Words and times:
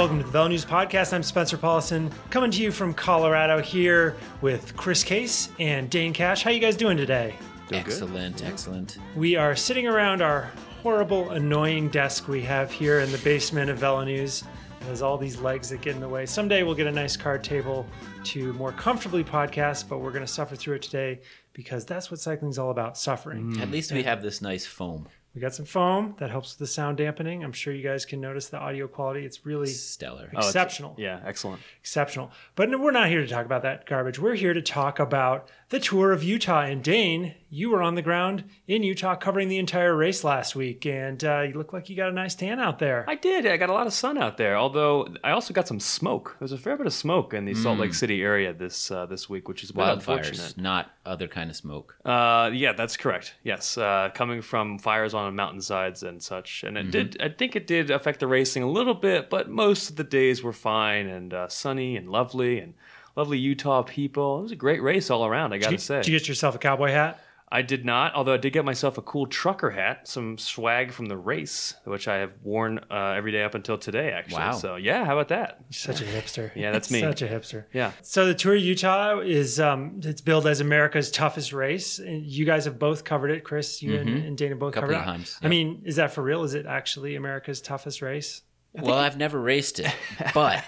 Welcome 0.00 0.16
to 0.16 0.24
the 0.24 0.30
Velo 0.30 0.48
News 0.48 0.64
Podcast. 0.64 1.12
I'm 1.12 1.22
Spencer 1.22 1.58
Powlison, 1.58 2.10
coming 2.30 2.50
to 2.52 2.62
you 2.62 2.72
from 2.72 2.94
Colorado 2.94 3.60
here 3.60 4.16
with 4.40 4.74
Chris 4.74 5.04
Case 5.04 5.50
and 5.58 5.90
Dane 5.90 6.14
Cash. 6.14 6.42
How 6.42 6.50
you 6.50 6.58
guys 6.58 6.74
doing 6.74 6.96
today? 6.96 7.34
Doing 7.68 7.82
good. 7.82 7.92
excellent, 7.92 8.42
excellent. 8.42 8.96
We 9.14 9.36
are 9.36 9.54
sitting 9.54 9.86
around 9.86 10.22
our 10.22 10.50
horrible, 10.82 11.28
annoying 11.32 11.90
desk 11.90 12.28
we 12.28 12.40
have 12.40 12.72
here 12.72 13.00
in 13.00 13.12
the 13.12 13.18
basement 13.18 13.68
of 13.68 13.76
Velo 13.76 14.02
News. 14.02 14.42
It 14.80 14.84
has 14.84 15.02
all 15.02 15.18
these 15.18 15.38
legs 15.38 15.68
that 15.68 15.82
get 15.82 15.96
in 15.96 16.00
the 16.00 16.08
way. 16.08 16.24
Someday 16.24 16.62
we'll 16.62 16.74
get 16.74 16.86
a 16.86 16.92
nice 16.92 17.14
card 17.14 17.44
table 17.44 17.86
to 18.24 18.54
more 18.54 18.72
comfortably 18.72 19.22
podcast, 19.22 19.86
but 19.86 19.98
we're 19.98 20.12
going 20.12 20.24
to 20.24 20.32
suffer 20.32 20.56
through 20.56 20.76
it 20.76 20.82
today 20.82 21.20
because 21.52 21.84
that's 21.84 22.10
what 22.10 22.18
cycling's 22.18 22.58
all 22.58 22.70
about 22.70 22.96
suffering. 22.96 23.52
Mm. 23.52 23.60
At 23.60 23.70
least 23.70 23.92
we 23.92 24.02
have 24.04 24.22
this 24.22 24.40
nice 24.40 24.64
foam. 24.64 25.08
We 25.34 25.40
got 25.40 25.54
some 25.54 25.64
foam 25.64 26.16
that 26.18 26.28
helps 26.30 26.52
with 26.52 26.58
the 26.58 26.66
sound 26.66 26.96
dampening. 26.96 27.44
I'm 27.44 27.52
sure 27.52 27.72
you 27.72 27.84
guys 27.84 28.04
can 28.04 28.20
notice 28.20 28.48
the 28.48 28.58
audio 28.58 28.88
quality. 28.88 29.24
It's 29.24 29.46
really 29.46 29.68
Stellar. 29.68 30.28
Oh, 30.34 30.38
exceptional. 30.38 30.94
Yeah, 30.98 31.20
excellent. 31.24 31.62
exceptional. 31.80 32.32
But 32.56 32.68
no, 32.68 32.78
we're 32.78 32.90
not 32.90 33.08
here 33.08 33.20
to 33.20 33.28
talk 33.28 33.46
about 33.46 33.62
that 33.62 33.86
garbage. 33.86 34.18
We're 34.18 34.34
here 34.34 34.54
to 34.54 34.62
talk 34.62 34.98
about 34.98 35.48
the 35.70 35.80
tour 35.80 36.12
of 36.12 36.22
Utah. 36.22 36.62
And 36.62 36.82
Dane, 36.82 37.34
you 37.48 37.70
were 37.70 37.82
on 37.82 37.94
the 37.94 38.02
ground 38.02 38.44
in 38.66 38.82
Utah 38.82 39.14
covering 39.14 39.48
the 39.48 39.58
entire 39.58 39.96
race 39.96 40.22
last 40.22 40.54
week, 40.54 40.84
and 40.84 41.22
uh, 41.24 41.40
you 41.42 41.54
look 41.54 41.72
like 41.72 41.88
you 41.88 41.96
got 41.96 42.10
a 42.10 42.12
nice 42.12 42.34
tan 42.34 42.60
out 42.60 42.78
there. 42.78 43.04
I 43.08 43.14
did. 43.14 43.46
I 43.46 43.56
got 43.56 43.70
a 43.70 43.72
lot 43.72 43.86
of 43.86 43.92
sun 43.92 44.18
out 44.18 44.36
there. 44.36 44.56
Although 44.56 45.08
I 45.24 45.30
also 45.30 45.54
got 45.54 45.66
some 45.66 45.80
smoke. 45.80 46.36
There's 46.38 46.52
a 46.52 46.58
fair 46.58 46.76
bit 46.76 46.86
of 46.86 46.92
smoke 46.92 47.32
in 47.34 47.44
the 47.44 47.54
Salt 47.54 47.78
Lake 47.78 47.94
City 47.94 48.22
area 48.22 48.52
this 48.52 48.90
uh, 48.90 49.06
this 49.06 49.28
week, 49.28 49.48
which 49.48 49.62
is 49.64 49.70
a 49.70 49.72
Wildfires, 49.72 50.56
not 50.58 50.90
other 51.06 51.28
kind 51.28 51.50
of 51.50 51.56
smoke. 51.56 51.96
Uh, 52.04 52.50
yeah, 52.52 52.72
that's 52.72 52.96
correct. 52.96 53.34
Yes, 53.44 53.78
uh, 53.78 54.10
coming 54.14 54.42
from 54.42 54.78
fires 54.78 55.14
on 55.14 55.34
mountainsides 55.34 56.02
and 56.02 56.22
such, 56.22 56.64
and 56.64 56.76
it 56.76 56.90
did. 56.90 57.16
I 57.22 57.28
think 57.28 57.54
it 57.56 57.66
did 57.66 57.90
affect 57.90 58.20
the 58.20 58.26
racing 58.26 58.62
a 58.62 58.70
little 58.70 58.94
bit, 58.94 59.30
but 59.30 59.48
most 59.48 59.90
of 59.90 59.96
the 59.96 60.04
days 60.04 60.42
were 60.42 60.52
fine 60.52 61.06
and 61.06 61.32
uh, 61.32 61.48
sunny 61.48 61.96
and 61.96 62.10
lovely 62.10 62.58
and 62.58 62.74
lovely 63.16 63.38
Utah 63.38 63.82
people. 63.82 64.40
It 64.40 64.42
was 64.42 64.52
a 64.52 64.56
great 64.56 64.82
race 64.82 65.10
all 65.10 65.24
around. 65.24 65.52
I 65.52 65.58
gotta 65.58 65.76
did, 65.76 65.82
say. 65.82 65.96
did 65.96 66.08
you 66.08 66.18
get 66.18 66.28
yourself 66.28 66.54
a 66.54 66.58
cowboy 66.58 66.90
hat? 66.90 67.20
I 67.52 67.62
did 67.62 67.84
not, 67.84 68.14
although 68.14 68.34
I 68.34 68.36
did 68.36 68.52
get 68.52 68.64
myself 68.64 68.96
a 68.96 69.02
cool 69.02 69.26
trucker 69.26 69.70
hat, 69.70 70.06
some 70.06 70.38
swag 70.38 70.92
from 70.92 71.06
the 71.06 71.16
race, 71.16 71.74
which 71.84 72.06
I 72.06 72.18
have 72.18 72.30
worn 72.44 72.78
uh, 72.88 73.14
every 73.16 73.32
day 73.32 73.42
up 73.42 73.56
until 73.56 73.76
today, 73.76 74.12
actually. 74.12 74.38
Wow. 74.38 74.52
So 74.52 74.76
yeah, 74.76 75.04
how 75.04 75.14
about 75.18 75.28
that? 75.28 75.58
Such 75.70 76.00
a 76.00 76.04
hipster. 76.04 76.52
Yeah, 76.54 76.70
that's 76.72 76.92
me. 76.92 77.00
Such 77.00 77.22
a 77.22 77.26
hipster. 77.26 77.64
Yeah. 77.72 77.90
So 78.02 78.26
the 78.26 78.34
Tour 78.34 78.54
of 78.54 78.62
Utah 78.62 79.18
is 79.18 79.58
um, 79.58 80.00
it's 80.04 80.20
billed 80.20 80.46
as 80.46 80.60
America's 80.60 81.10
toughest 81.10 81.52
race. 81.52 81.98
And 81.98 82.24
You 82.24 82.44
guys 82.44 82.66
have 82.66 82.78
both 82.78 83.02
covered 83.02 83.32
it, 83.32 83.42
Chris. 83.42 83.82
You 83.82 83.96
and, 83.96 84.08
and 84.08 84.38
Dana 84.38 84.54
both 84.54 84.74
Couple 84.74 84.90
covered 84.90 85.00
of 85.00 85.02
it. 85.02 85.06
times, 85.06 85.36
I 85.42 85.48
mean, 85.48 85.82
is 85.84 85.96
that 85.96 86.12
for 86.12 86.22
real? 86.22 86.44
Is 86.44 86.54
it 86.54 86.66
actually 86.66 87.16
America's 87.16 87.60
toughest 87.60 88.00
race? 88.00 88.42
Well, 88.74 88.94
I've 88.94 89.16
never 89.16 89.40
raced 89.40 89.80
it, 89.80 89.92
but 90.34 90.62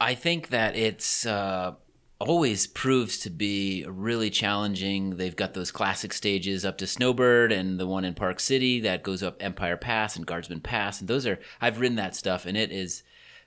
I 0.00 0.14
think 0.14 0.48
that 0.48 0.76
it's 0.76 1.26
uh, 1.26 1.74
always 2.18 2.66
proves 2.66 3.18
to 3.18 3.30
be 3.30 3.84
really 3.88 4.30
challenging. 4.30 5.16
They've 5.16 5.36
got 5.36 5.54
those 5.54 5.70
classic 5.70 6.12
stages 6.12 6.64
up 6.64 6.78
to 6.78 6.86
Snowbird 6.86 7.52
and 7.52 7.78
the 7.78 7.86
one 7.86 8.04
in 8.04 8.14
Park 8.14 8.40
City 8.40 8.80
that 8.80 9.02
goes 9.02 9.22
up 9.22 9.36
Empire 9.42 9.76
Pass 9.76 10.16
and 10.16 10.26
Guardsman 10.26 10.60
Pass, 10.60 11.00
and 11.00 11.08
those 11.08 11.26
are 11.26 11.38
I've 11.60 11.80
ridden 11.80 11.96
that 11.96 12.16
stuff, 12.16 12.46
and 12.46 12.56
it 12.56 12.72
is 12.72 13.02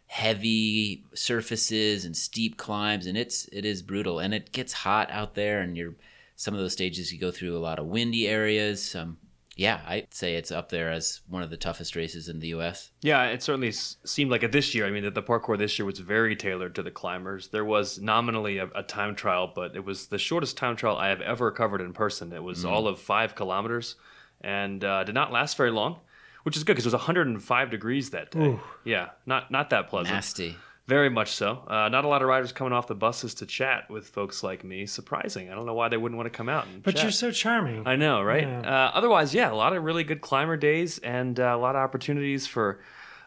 heavy 0.07 1.05
surfaces 1.13 2.05
and 2.05 2.15
steep 2.15 2.57
climbs, 2.57 3.05
and 3.05 3.17
it's 3.17 3.47
it 3.51 3.65
is 3.65 3.81
brutal, 3.81 4.19
and 4.19 4.33
it 4.33 4.51
gets 4.51 4.73
hot 4.73 5.09
out 5.11 5.35
there, 5.35 5.61
and 5.61 5.77
you're 5.77 5.95
some 6.35 6.53
of 6.53 6.59
those 6.59 6.73
stages 6.73 7.11
you 7.11 7.19
go 7.19 7.31
through 7.31 7.57
a 7.57 7.59
lot 7.59 7.79
of 7.79 7.87
windy 7.87 8.27
areas. 8.27 8.95
Um, 8.95 9.17
yeah, 9.59 9.81
I'd 9.85 10.13
say 10.13 10.35
it's 10.35 10.51
up 10.51 10.69
there 10.69 10.89
as 10.89 11.19
one 11.27 11.43
of 11.43 11.49
the 11.49 11.57
toughest 11.57 11.97
races 11.97 12.29
in 12.29 12.39
the 12.39 12.47
U.S. 12.47 12.91
Yeah, 13.01 13.25
it 13.25 13.43
certainly 13.43 13.71
seemed 13.73 14.31
like 14.31 14.41
it 14.41 14.53
this 14.53 14.73
year. 14.73 14.85
I 14.85 14.89
mean, 14.89 15.03
that 15.03 15.15
the 15.15 15.21
parcours 15.21 15.59
this 15.59 15.77
year 15.77 15.85
was 15.85 15.99
very 15.99 16.33
tailored 16.33 16.75
to 16.75 16.81
the 16.81 16.91
climbers. 16.91 17.49
There 17.49 17.65
was 17.65 17.99
nominally 17.99 18.59
a, 18.59 18.69
a 18.73 18.83
time 18.83 19.15
trial, 19.15 19.51
but 19.53 19.75
it 19.75 19.83
was 19.83 20.07
the 20.07 20.17
shortest 20.17 20.55
time 20.55 20.77
trial 20.77 20.95
I 20.95 21.09
have 21.09 21.19
ever 21.19 21.51
covered 21.51 21.81
in 21.81 21.91
person. 21.91 22.31
It 22.31 22.41
was 22.41 22.63
all 22.63 22.87
of 22.87 22.99
five 23.01 23.35
kilometers 23.35 23.95
and 24.39 24.81
uh, 24.81 25.03
did 25.03 25.13
not 25.13 25.33
last 25.33 25.57
very 25.57 25.71
long, 25.71 25.99
which 26.43 26.55
is 26.55 26.63
good 26.63 26.75
because 26.75 26.85
it 26.85 26.93
was 26.93 26.93
105 26.93 27.69
degrees 27.69 28.11
that 28.11 28.31
day. 28.31 28.57
Yeah, 28.85 29.09
not 29.25 29.51
not 29.51 29.71
that 29.71 29.89
pleasant. 29.89 30.15
Nasty. 30.15 30.55
Very 30.89 31.09
much 31.11 31.33
so. 31.33 31.61
Uh, 31.67 31.87
not 31.89 32.03
a 32.03 32.07
lot 32.07 32.23
of 32.23 32.27
riders 32.27 32.51
coming 32.51 32.73
off 32.73 32.87
the 32.87 32.95
buses 32.95 33.35
to 33.35 33.45
chat 33.45 33.87
with 33.91 34.07
folks 34.07 34.41
like 34.41 34.63
me. 34.63 34.87
Surprising. 34.87 35.51
I 35.51 35.53
don't 35.53 35.67
know 35.67 35.75
why 35.75 35.87
they 35.87 35.97
wouldn't 35.97 36.17
want 36.17 36.25
to 36.25 36.35
come 36.35 36.49
out 36.49 36.65
and 36.65 36.81
But 36.81 36.95
chat. 36.95 37.03
you're 37.03 37.11
so 37.11 37.29
charming. 37.29 37.85
I 37.85 37.95
know, 37.95 38.23
right? 38.23 38.47
Yeah. 38.47 38.61
Uh, 38.61 38.91
otherwise, 38.95 39.31
yeah, 39.35 39.51
a 39.51 39.53
lot 39.53 39.75
of 39.75 39.83
really 39.83 40.03
good 40.03 40.21
climber 40.21 40.57
days 40.57 40.97
and 40.97 41.39
uh, 41.39 41.43
a 41.43 41.57
lot 41.57 41.75
of 41.75 41.81
opportunities 41.83 42.47
for 42.47 42.79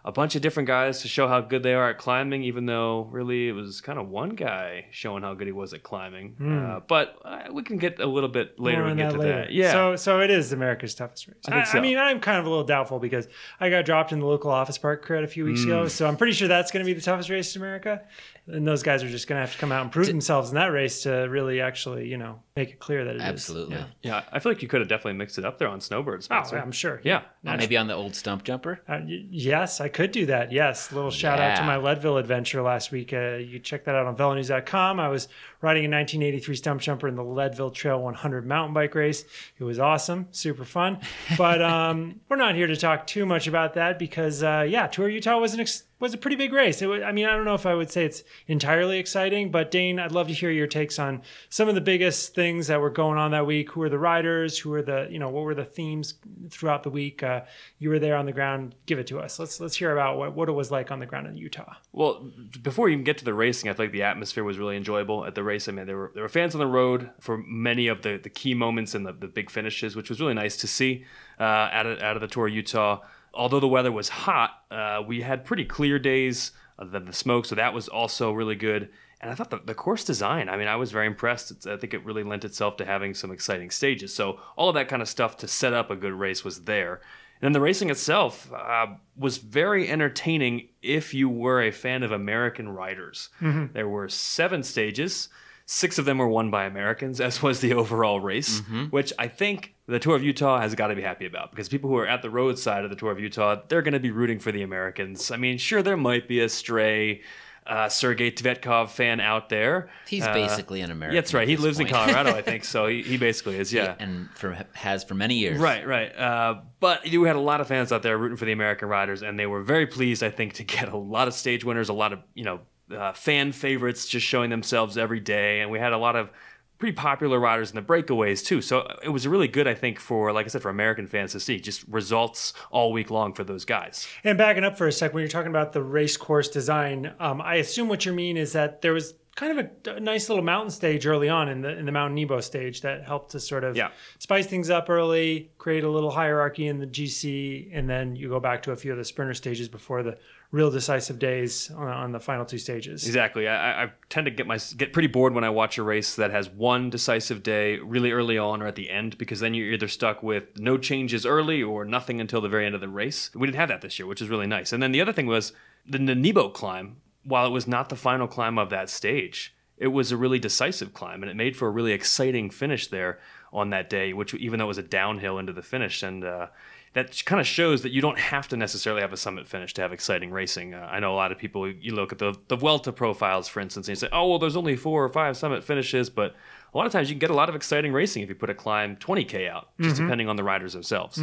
a 0.05 0.11
bunch 0.11 0.35
of 0.35 0.43
different 0.43 0.67
guys 0.67 1.03
to 1.03 1.09
show 1.09 1.29
how 1.29 1.41
good 1.41 1.63
they 1.63 1.75
are 1.75 1.91
at 1.91 1.99
climbing, 1.99 2.43
even 2.43 2.67
though 2.67 3.09
really 3.13 3.49
it 3.49 3.53
was 3.53 3.81
kind 3.81 3.99
of 4.01 4.09
one 4.09 4.31
guy 4.31 4.87
showing 4.91 5.23
how 5.23 5.33
good 5.35 5.47
he 5.47 5.53
was 5.53 5.73
at 5.75 5.83
climbing. 5.85 6.35
Uh, 6.43 6.81
but 6.89 7.17
uh, 7.25 7.43
we 7.53 7.63
can 7.63 7.77
get 7.77 8.01
a 8.01 8.07
little 8.07 8.29
bit 8.29 8.59
later 8.59 8.83
Hmm. 8.83 8.89
And 8.91 9.01
on 9.01 9.07
get 9.09 9.13
to 9.15 9.19
later. 9.21 9.37
that. 9.43 9.53
Yeah. 9.53 9.71
So 9.73 9.97
so 9.97 10.21
it 10.21 10.31
is 10.31 10.53
America's 10.53 10.95
toughest 10.95 11.29
race. 11.29 11.37
I, 11.47 11.53
think 11.53 11.67
so. 11.67 11.79
I 11.79 11.81
mean, 11.81 11.99
I'm 11.99 12.19
kind 12.19 12.39
of 12.39 12.47
a 12.47 12.49
little 12.49 12.65
doubtful 12.65 12.99
because 12.99 13.29
I 13.61 13.71
got 13.71 13.85
dropped 13.85 14.11
in 14.13 14.19
the 14.19 14.27
local 14.27 14.51
office 14.51 14.77
park 14.79 15.07
cred 15.07 15.23
a 15.23 15.29
few 15.29 15.45
weeks 15.45 15.63
Hmm. 15.63 15.69
ago, 15.71 15.89
so 15.89 16.09
I'm 16.09 16.17
pretty 16.17 16.33
sure 16.33 16.49
that's 16.49 16.73
going 16.73 16.85
to 16.85 16.87
be 16.87 16.95
the 16.95 17.01
toughest 17.05 17.31
race 17.31 17.55
in 17.55 17.63
America. 17.63 18.03
And 18.49 18.67
those 18.67 18.83
guys 18.83 19.05
are 19.05 19.09
just 19.09 19.29
going 19.29 19.37
to 19.37 19.41
have 19.41 19.53
to 19.53 19.59
come 19.59 19.71
out 19.71 19.83
and 19.83 19.93
prove 19.93 20.09
themselves 20.09 20.49
in 20.49 20.57
that 20.57 20.67
race 20.73 21.05
to 21.05 21.11
really 21.31 21.61
actually, 21.61 22.09
you 22.09 22.17
know, 22.19 22.41
make 22.57 22.71
it 22.71 22.81
clear 22.81 23.05
that 23.05 23.15
it 23.15 23.19
is. 23.19 23.23
Absolutely. 23.23 23.77
Yeah. 23.77 23.85
yeah, 24.03 24.25
I 24.33 24.41
feel 24.41 24.51
like 24.51 24.63
you 24.63 24.69
could 24.69 24.81
have 24.81 24.89
definitely 24.89 25.13
mixed 25.13 25.39
it 25.39 25.45
up 25.45 25.59
there 25.59 25.69
on 25.69 25.81
snowbirds. 25.81 26.27
Oh, 26.29 26.35
Spencer. 26.43 26.59
I'm 26.59 26.73
sure. 26.73 27.01
Yeah. 27.05 27.23
Maybe 27.45 27.77
on 27.77 27.87
the 27.87 27.95
old 27.95 28.17
stump 28.17 28.43
jumper. 28.43 28.81
Uh, 28.89 28.99
y- 29.05 29.27
yes, 29.31 29.81
I 29.81 29.89
could 29.89 30.11
do 30.11 30.27
that. 30.27 30.51
Yes. 30.51 30.91
Little 30.91 31.13
shout 31.13 31.39
out 31.39 31.57
to 31.59 31.63
my 31.63 31.77
Leadville 31.77 32.17
adventure 32.17 32.63
last 32.63 32.91
week. 32.91 33.13
Uh, 33.13 33.37
you 33.37 33.55
can 33.55 33.63
check 33.63 33.85
that 33.85 33.95
out 33.95 34.07
on 34.07 34.17
velonews.com. 34.17 34.99
I 34.99 35.09
was 35.09 35.29
riding 35.61 35.85
a 35.85 35.89
1983 35.89 36.57
stump 36.57 36.81
jumper 36.81 37.07
in 37.07 37.15
the 37.15 37.23
Leadville 37.25 37.71
Trail 37.71 38.03
100 38.03 38.45
mountain 38.45 38.75
bike 38.75 38.97
race. 38.97 39.25
It 39.57 39.63
was 39.65 39.79
awesome, 39.79 40.27
super 40.33 40.65
fun. 40.65 40.99
But 41.39 41.63
um, 41.63 42.21
we're 42.29 42.37
not 42.37 42.57
here 42.57 42.67
to 42.67 42.77
talk 42.77 43.07
too 43.07 43.25
much 43.25 43.47
about 43.47 43.75
that 43.75 44.01
because, 44.01 44.43
uh, 44.43 44.67
yeah, 44.69 44.89
Tour 44.89 45.09
Utah 45.09 45.39
was 45.39 45.55
an 45.55 45.61
ex- 45.61 45.85
was 46.03 46.13
a 46.13 46.19
pretty 46.19 46.37
big 46.37 46.53
race. 46.53 46.81
Was, 46.81 47.01
I 47.01 47.13
mean, 47.13 47.27
I 47.27 47.37
don't 47.37 47.45
know 47.45 47.55
if 47.55 47.65
I 47.65 47.75
would 47.75 47.89
say 47.89 48.05
it's 48.05 48.25
entirely 48.49 48.99
exciting, 48.99 49.53
but 49.53 49.71
Dane, 49.71 50.01
I'd 50.01 50.11
love 50.11 50.27
to 50.27 50.35
hear 50.35 50.51
your 50.51 50.67
takes 50.67 50.99
on 50.99 51.23
some 51.49 51.69
of 51.69 51.77
the 51.77 51.81
biggest 51.81 52.35
things 52.35 52.67
that 52.67 52.81
were 52.81 52.91
going 52.91 53.19
on 53.19 53.31
that 53.31 53.47
week. 53.47 53.71
Who 53.71 53.83
are 53.83 53.89
the 53.89 54.01
riders? 54.01 54.59
Who 54.59 54.75
are 54.75 54.83
the, 54.83 55.07
you 55.09 55.21
know, 55.21 55.29
what 55.29 55.45
were 55.45 55.55
the 55.55 55.65
themes 55.65 56.15
throughout 56.51 56.83
the 56.83 56.91
week? 56.91 57.23
Uh, 57.23 57.43
you 57.79 57.89
were 57.89 58.01
there 58.01 58.17
on 58.17 58.27
the 58.27 58.33
ground. 58.33 58.75
Give 58.87 58.99
it 58.99 59.07
to 59.07 59.21
us. 59.21 59.39
Let's 59.39 59.61
let's 59.61 59.77
hear 59.77 59.93
about 59.93 60.19
what, 60.19 60.35
what 60.35 60.49
it 60.49 60.53
was 60.53 60.73
like 60.73 60.91
on 60.91 60.99
the 60.99 61.07
ground 61.07 61.29
in 61.29 61.37
Utah. 61.37 61.75
Well, 61.93 62.29
before 62.63 62.89
you 62.89 62.95
even 62.95 63.05
get 63.05 63.19
to 63.19 63.25
the 63.25 63.33
racing, 63.33 63.71
I 63.71 63.75
feel 63.75 63.87
like 63.87 63.93
the 63.93 64.03
atmosphere 64.03 64.43
was 64.43 64.59
really 64.59 64.77
enjoyable 64.77 65.25
at 65.25 65.37
the 65.37 65.45
race. 65.45 65.69
I 65.69 65.73
mean, 65.73 65.87
there 65.87 65.97
were 65.97 66.11
there 66.15 66.25
were 66.25 66.29
fans 66.29 66.57
on 66.57 66.59
the 66.59 66.67
road 66.67 67.11
for 67.21 67.39
many 67.39 67.87
of 67.87 68.03
the, 68.03 68.19
the 68.21 68.29
key 68.29 68.55
moments 68.55 68.97
and 68.97 69.07
the, 69.07 69.13
the 69.13 69.29
big 69.29 69.51
finishes, 69.51 69.95
which 69.95 70.11
was 70.11 70.21
really 70.21 70.35
nice 70.35 70.57
to 70.57 70.67
see 70.67 71.05
uh, 71.39 71.45
out 71.45 71.87
of 71.87 72.03
out 72.03 72.17
of 72.17 72.23
the 72.23 72.29
Tour 72.29 72.49
of 72.49 72.55
Utah. 72.55 72.99
Although 73.35 73.61
the 73.61 73.69
weather 73.69 73.93
was 73.93 74.09
hot, 74.09 74.51
uh, 74.71 75.03
we 75.07 75.23
had 75.23 75.45
pretty 75.45 75.65
clear 75.65 75.99
days 75.99 76.53
other 76.79 76.91
than 76.91 77.05
the 77.05 77.13
smoke, 77.13 77.47
so 77.47 77.55
that 77.55 77.75
was 77.75 77.89
also 77.89 78.33
really 78.33 78.57
good. 78.57 78.91
And 79.21 79.31
I 79.31 79.35
thought 79.35 79.51
the, 79.51 79.61
the 79.65 79.75
course 79.75 80.05
design, 80.05 80.49
I 80.49 80.57
mean, 80.57 80.67
I 80.67 80.77
was 80.77 80.91
very 80.91 81.07
impressed. 81.07 81.51
It's, 81.53 81.67
I 81.67 81.77
think 81.77 81.95
it 81.95 82.05
really 82.05 82.25
lent 82.25 82.45
itself 82.45 82.77
to 82.79 82.85
having 82.85 83.15
some 83.15 83.31
exciting 83.31 83.71
stages. 83.71 84.13
So 84.13 84.41
all 84.57 84.69
of 84.69 84.75
that 84.75 84.89
kind 84.89 85.01
of 85.01 85.09
stuff 85.09 85.37
to 85.39 85.49
set 85.49 85.73
up 85.73 85.91
a 85.91 85.97
good 85.97 86.13
race 86.13 86.45
was 86.45 86.63
there. 86.65 86.95
And 87.41 87.47
then 87.47 87.53
the 87.53 87.61
racing 87.61 87.91
itself 87.91 88.53
uh, 88.53 88.87
was 89.17 89.39
very 89.39 89.89
entertaining 89.89 90.69
if 90.83 91.15
you 91.15 91.29
were 91.29 91.63
a 91.63 91.71
fan 91.71 92.03
of 92.03 92.13
American 92.13 92.69
riders. 92.69 93.31
There 93.73 93.89
were 93.89 94.09
seven 94.09 94.63
stages. 94.63 95.29
Six 95.75 95.99
of 95.99 96.05
them 96.05 96.19
were 96.19 96.29
won 96.29 96.51
by 96.51 96.65
Americans, 96.67 97.19
as 97.19 97.43
was 97.43 97.61
the 97.61 97.73
overall 97.83 98.21
race, 98.21 98.61
which 98.91 99.11
I 99.19 99.29
think 99.29 99.75
the 99.87 99.99
Tour 99.99 100.17
of 100.17 100.23
Utah 100.23 100.61
has 100.61 100.75
got 100.75 100.89
to 100.89 100.95
be 100.95 101.01
happy 101.03 101.25
about 101.25 101.51
because 101.51 101.69
people 101.71 101.89
who 101.89 101.97
are 101.97 102.07
at 102.07 102.21
the 102.21 102.29
roadside 102.29 102.85
of 102.85 102.91
the 102.91 102.97
Tour 102.97 103.11
of 103.11 103.19
Utah, 103.19 103.57
they're 103.69 103.81
going 103.81 103.95
to 103.95 104.01
be 104.01 104.11
rooting 104.11 104.39
for 104.39 104.53
the 104.53 104.61
Americans. 104.63 105.31
I 105.31 105.37
mean, 105.39 105.57
sure, 105.57 105.83
there 105.83 105.97
might 105.97 106.29
be 106.29 106.41
a 106.41 106.49
stray 106.51 107.23
uh, 107.67 107.87
Serghei 107.87 108.35
Tvetcov 108.35 108.91
fan 108.91 109.19
out 109.21 109.49
there. 109.49 109.89
He's 110.09 110.25
Uh, 110.25 110.35
basically 110.35 110.81
an 110.83 110.91
American. 110.91 111.15
Yeah, 111.15 111.21
that's 111.21 111.33
right. 111.33 111.49
He 111.49 111.57
lives 111.57 111.81
in. 111.81 111.87
Colorado, 111.97 112.31
I 112.35 112.43
think. 112.43 112.65
So 112.65 112.89
he, 112.89 113.03
he 113.03 113.17
basically 113.17 113.57
is. 113.57 113.73
Yeah. 113.73 113.95
and 113.99 114.29
for 114.35 114.67
has 114.75 115.05
for 115.05 115.15
many 115.15 115.37
years. 115.37 115.59
Right, 115.59 115.87
right. 115.87 116.15
Uh, 116.15 116.61
but 116.81 117.07
you 117.07 117.23
had 117.25 117.37
a 117.37 117.41
lot 117.41 117.61
of 117.63 117.69
fans 117.69 117.93
out 117.93 118.03
there 118.03 118.19
rooting 118.19 118.37
for 118.37 118.45
the 118.45 118.53
American 118.53 118.89
riders, 118.89 119.23
and 119.23 119.39
they 119.39 119.47
were 119.47 119.63
very 119.63 119.87
pleased, 119.87 120.23
I 120.25 120.31
think, 120.31 120.55
to 120.55 120.65
get 120.65 120.89
a 120.89 120.97
lot 120.97 121.29
of 121.29 121.35
stage 121.35 121.65
winners, 121.65 121.89
a 121.89 121.93
lot 121.95 122.13
of 122.13 122.19
you 122.35 122.45
know 122.45 122.61
uh, 122.93 123.13
fan 123.13 123.53
favorites 123.53 124.07
just 124.07 124.27
showing 124.27 124.51
themselves 124.51 124.97
every 124.99 125.21
day, 125.21 125.61
and 125.61 125.71
we 125.71 125.79
had 125.79 125.93
a 125.93 125.99
lot 125.99 126.17
of 126.17 126.31
pretty 126.79 126.95
popular 126.97 127.39
riders 127.39 127.71
in 127.71 127.77
the 127.77 127.83
breakaways 127.83 128.45
too. 128.45 128.61
So 128.61 128.89
it 129.05 129.09
was 129.09 129.29
really 129.29 129.47
good, 129.47 129.69
I 129.69 129.75
think, 129.75 130.01
for 130.01 130.33
like 130.33 130.47
I 130.47 130.49
said, 130.49 130.63
for 130.63 130.69
American 130.71 131.07
fans 131.07 131.31
to 131.33 131.39
see 131.41 131.61
just 131.61 131.85
results 131.87 132.55
all 132.73 132.93
week 132.93 133.09
long 133.11 133.35
for 133.35 133.45
those 133.45 133.65
guys. 133.65 134.09
And 134.25 134.37
backing 134.37 134.65
up 134.65 134.77
for 134.77 134.89
a 134.89 134.93
sec, 134.93 135.15
when 135.15 135.21
you're 135.23 135.29
talking 135.29 135.51
about 135.51 135.73
the 135.73 135.83
race 135.83 136.17
course 136.17 136.49
design, 136.49 137.15
um, 137.21 137.41
I 137.41 137.57
assume 137.57 137.89
what 137.89 138.05
you 138.05 138.13
mean 138.13 138.37
is 138.37 138.53
that 138.55 138.83
there 138.83 138.93
was 138.93 139.15
kind 139.37 139.59
of 139.59 139.71
a, 139.87 139.91
a 139.97 140.01
nice 140.01 140.29
little 140.29 140.45
mountain 140.45 140.71
stage 140.73 141.07
early 141.07 141.29
on 141.29 141.49
in 141.49 141.61
the 141.63 141.71
in 141.79 141.87
the 141.87 141.93
Mount 141.93 142.15
Nebo 142.15 142.41
stage 142.41 142.81
that 142.83 143.05
helped 143.05 143.31
to 143.31 143.41
sort 143.41 143.63
of 143.65 143.77
Yeah. 143.77 143.91
spice 144.19 144.47
things 144.47 144.69
up 144.69 144.91
early, 144.91 145.53
create 145.59 145.85
a 145.85 145.89
little 145.89 146.11
hierarchy 146.11 146.67
in 146.67 146.79
the 146.81 146.87
GC, 146.87 147.71
and 147.73 147.89
then 147.89 148.17
you 148.17 148.29
go 148.29 148.41
back 148.41 148.61
to 148.65 148.73
a 148.73 148.77
few 148.77 148.91
of 148.93 148.99
the 148.99 149.05
sprinter 149.05 149.35
stages 149.35 149.69
before 149.69 150.03
the 150.03 150.19
real 150.53 150.71
decisive 150.71 151.19
days 151.19 151.71
on, 151.71 151.89
on 151.89 152.13
the 152.13 152.21
final 152.21 152.45
two 152.45 152.59
stages. 152.59 153.07
Exactly. 153.07 153.49
I, 153.49 153.85
I- 153.85 153.93
tend 154.09 154.27
to 154.27 154.31
get 154.31 154.47
my 154.47 154.59
get 154.77 154.93
pretty 154.93 155.09
bored 155.09 155.35
when 155.35 155.43
I 155.43 155.49
watch 155.49 155.79
a 155.79 155.83
race 155.83 156.15
that 156.17 156.31
has 156.31 156.49
one 156.51 156.91
decisive 156.91 157.43
day 157.43 157.79
really 157.79 158.13
early 158.13 158.37
on 158.37 158.61
or 158.63 158.67
at 158.67 158.75
the 158.75 158.91
end 158.91 159.17
because 159.17 159.41
then 159.41 159.55
you're 159.55 159.73
either 159.73 159.89
stuck 159.89 160.23
with 160.23 160.59
no 160.59 160.77
changes 160.77 161.25
early 161.25 161.63
or 161.63 161.87
nothing 161.87 162.21
until 162.21 162.43
the 162.43 162.49
very 162.51 162.67
end 162.67 162.75
of 162.75 162.83
the 162.83 162.89
race. 162.89 163.31
We 163.35 163.47
didn't 163.47 163.57
have 163.57 163.71
that 163.71 163.81
this 163.81 163.99
year, 163.99 164.07
which 164.07 164.21
is 164.21 164.29
really 164.29 164.47
nice. 164.47 164.73
And 164.73 164.83
then 164.83 164.93
the 164.93 165.01
other 165.01 165.15
thing 165.15 165.27
was 165.27 165.55
the, 165.89 165.99
the 165.99 166.15
Nebo 166.15 166.51
climb. 166.51 166.97
While 167.25 167.47
it 167.47 167.51
was 167.51 167.67
not 167.67 167.89
the 167.89 167.97
final 167.97 168.27
climb 168.27 168.59
of 168.59 168.69
that 168.71 168.91
stage, 168.91 169.55
it 169.79 169.87
was 169.87 170.13
a 170.13 170.17
really 170.17 170.39
decisive 170.39 170.93
climb, 170.93 171.23
and 171.23 171.31
it 171.31 171.37
made 171.37 171.57
for 171.57 171.69
a 171.69 171.71
really 171.71 171.93
exciting 171.93 172.51
finish 172.51 172.89
there 172.89 173.19
on 173.53 173.71
that 173.71 173.89
day. 173.89 174.13
Which 174.13 174.35
even 174.35 174.59
though 174.59 174.67
it 174.67 174.69
was 174.69 174.79
a 174.79 174.83
downhill 174.83 175.39
into 175.39 175.53
the 175.53 175.63
finish, 175.63 176.03
and 176.03 176.25
uh, 176.25 176.49
that 176.95 177.25
kind 177.25 177.41
of 177.41 177.47
shows 177.47 177.83
that 177.83 177.91
you 177.93 178.01
don't 178.03 178.19
have 178.19 178.49
to 178.49 178.57
necessarily 178.57 179.01
have 179.01 179.13
a 179.13 179.17
summit 179.17 179.49
finish 179.49 179.73
to 179.75 179.83
have 179.83 179.93
exciting 179.93 180.31
racing. 180.31 180.75
Uh, 180.75 180.89
I 180.91 181.01
know 181.01 181.13
a 181.15 181.17
lot 181.17 181.33
of 181.33 181.39
people. 181.39 181.69
You 181.71 181.95
look 181.95 182.13
at 182.13 182.19
the 182.19 182.35
the 182.49 182.57
Vuelta 182.57 182.93
profiles, 182.93 183.49
for 183.49 183.61
instance, 183.61 183.89
and 183.89 183.93
you 183.93 183.97
say, 184.01 184.09
"Oh, 184.13 184.29
well, 184.29 184.39
there's 184.39 184.57
only 184.57 184.77
four 184.77 185.03
or 185.05 185.09
five 185.09 185.37
summit 185.37 185.65
finishes," 185.65 186.11
but 186.11 186.35
a 186.75 186.77
lot 186.77 186.87
of 186.87 186.93
times 186.93 187.09
you 187.09 187.15
can 187.15 187.21
get 187.21 187.31
a 187.31 187.35
lot 187.35 187.49
of 187.49 187.55
exciting 187.55 187.93
racing 187.93 188.23
if 188.23 188.29
you 188.29 188.35
put 188.35 188.51
a 188.51 188.55
climb 188.55 188.97
20k 188.97 189.49
out, 189.49 189.69
just 189.81 189.97
depending 189.97 190.29
on 190.29 190.37
the 190.37 190.45
riders 190.45 190.73
themselves. 190.75 191.19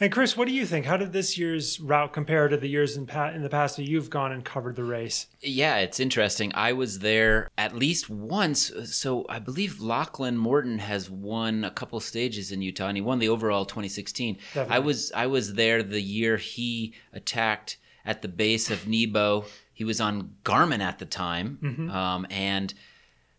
And 0.00 0.12
Chris, 0.12 0.36
what 0.36 0.48
do 0.48 0.54
you 0.54 0.66
think? 0.66 0.86
How 0.86 0.96
did 0.96 1.12
this 1.12 1.36
year's 1.38 1.80
route 1.80 2.12
compare 2.12 2.48
to 2.48 2.56
the 2.56 2.68
years 2.68 2.96
in, 2.96 3.06
pa- 3.06 3.30
in 3.30 3.42
the 3.42 3.48
past 3.48 3.76
that 3.76 3.88
you've 3.88 4.10
gone 4.10 4.32
and 4.32 4.44
covered 4.44 4.76
the 4.76 4.84
race? 4.84 5.26
Yeah, 5.40 5.78
it's 5.78 6.00
interesting. 6.00 6.52
I 6.54 6.72
was 6.72 7.00
there 7.00 7.48
at 7.56 7.74
least 7.74 8.08
once. 8.10 8.72
So 8.84 9.26
I 9.28 9.38
believe 9.38 9.80
Lachlan 9.80 10.36
Morton 10.36 10.78
has 10.78 11.10
won 11.10 11.64
a 11.64 11.70
couple 11.70 12.00
stages 12.00 12.52
in 12.52 12.62
Utah, 12.62 12.88
and 12.88 12.96
he 12.96 13.00
won 13.02 13.18
the 13.18 13.28
overall 13.28 13.64
2016. 13.64 14.38
I 14.56 14.78
was 14.78 15.12
I 15.12 15.26
was 15.26 15.54
there 15.54 15.82
the 15.82 16.00
year 16.00 16.36
he 16.36 16.94
attacked 17.12 17.78
at 18.04 18.22
the 18.22 18.28
base 18.28 18.70
of 18.70 18.86
Nebo. 18.86 19.44
He 19.72 19.84
was 19.84 20.00
on 20.00 20.36
Garmin 20.44 20.80
at 20.80 20.98
the 20.98 21.06
time, 21.06 21.90
um, 21.92 22.26
and 22.30 22.72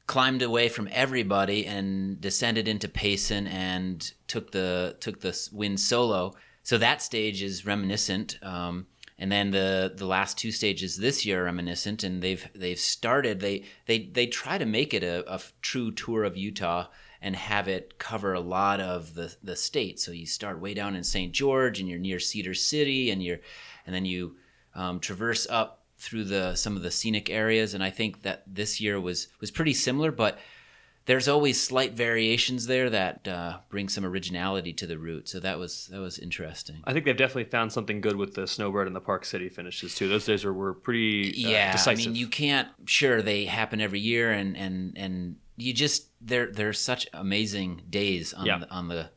climbed 0.07 0.41
away 0.41 0.69
from 0.69 0.89
everybody 0.91 1.65
and 1.65 2.19
descended 2.19 2.67
into 2.67 2.87
Payson 2.87 3.45
and 3.47 4.13
took 4.27 4.51
the 4.51 4.95
took 4.99 5.19
the 5.19 5.37
win 5.51 5.77
solo. 5.77 6.33
So 6.63 6.77
that 6.77 7.01
stage 7.01 7.43
is 7.43 7.65
reminiscent. 7.65 8.39
Um, 8.41 8.87
and 9.19 9.31
then 9.31 9.51
the 9.51 9.93
the 9.95 10.05
last 10.05 10.37
two 10.37 10.51
stages 10.51 10.97
this 10.97 11.25
year 11.25 11.41
are 11.41 11.45
reminiscent, 11.45 12.03
and 12.03 12.21
they've 12.21 12.47
they've 12.55 12.79
started. 12.79 13.39
They 13.39 13.65
they 13.85 14.07
they 14.07 14.27
try 14.27 14.57
to 14.57 14.65
make 14.65 14.93
it 14.93 15.03
a, 15.03 15.31
a 15.31 15.41
true 15.61 15.91
tour 15.91 16.23
of 16.23 16.37
Utah 16.37 16.87
and 17.19 17.35
have 17.35 17.67
it 17.67 17.97
cover 17.97 18.33
a 18.33 18.39
lot 18.39 18.79
of 18.79 19.15
the 19.15 19.35
the 19.43 19.55
state. 19.55 19.99
So 19.99 20.11
you 20.11 20.25
start 20.25 20.61
way 20.61 20.73
down 20.73 20.95
in 20.95 21.03
St. 21.03 21.33
George, 21.33 21.79
and 21.79 21.89
you're 21.89 21.99
near 21.99 22.19
Cedar 22.19 22.53
City, 22.53 23.09
and 23.09 23.21
you're 23.23 23.39
and 23.85 23.93
then 23.95 24.05
you 24.05 24.35
um, 24.75 24.99
traverse 24.99 25.47
up 25.49 25.76
through 25.97 26.25
the 26.25 26.55
some 26.55 26.75
of 26.75 26.83
the 26.83 26.91
scenic 26.91 27.29
areas. 27.29 27.73
And 27.73 27.83
I 27.83 27.89
think 27.89 28.21
that 28.23 28.43
this 28.47 28.79
year 28.79 28.99
was 28.99 29.27
was 29.39 29.51
pretty 29.51 29.73
similar, 29.73 30.11
but 30.11 30.37
there's 31.05 31.29
always 31.29 31.59
slight 31.59 31.93
variations 31.93 32.67
there 32.67 32.89
that 32.89 33.25
uh, 33.27 33.59
bring 33.69 33.87
some 33.87 34.05
originality 34.05 34.73
to 34.73 34.85
the 34.85 34.97
route. 34.99 35.29
So 35.29 35.39
that 35.39 35.57
was 35.57 35.87
that 35.87 35.99
was 35.99 36.19
interesting. 36.19 36.81
I 36.83 36.93
think 36.93 37.05
they've 37.05 37.15
definitely 37.15 37.45
found 37.45 37.71
something 37.71 38.01
good 38.01 38.17
with 38.17 38.35
the 38.35 38.45
Snowbird 38.45 38.87
and 38.87 38.95
the 38.95 39.01
Park 39.01 39.23
City 39.25 39.47
finishes 39.49 39.95
too. 39.95 40.09
Those 40.09 40.25
days 40.25 40.43
were, 40.43 40.53
were 40.53 40.73
pretty 40.73 41.29
uh, 41.45 41.49
yeah, 41.49 41.71
decisive. 41.71 42.05
I 42.05 42.07
mean, 42.07 42.15
you 42.15 42.27
can't. 42.27 42.67
Sure, 42.85 43.21
they 43.21 43.45
happen 43.45 43.79
every 43.79 44.01
year, 44.01 44.31
and 44.31 44.57
and 44.57 44.97
and 44.97 45.37
you 45.55 45.73
just 45.73 46.09
they're 46.21 46.51
they're 46.51 46.73
such 46.73 47.07
amazing 47.13 47.83
days 47.89 48.33
on 48.33 48.45
Yeah. 48.45 48.59
the, 48.59 48.69
on 48.69 48.89
the 48.89 49.09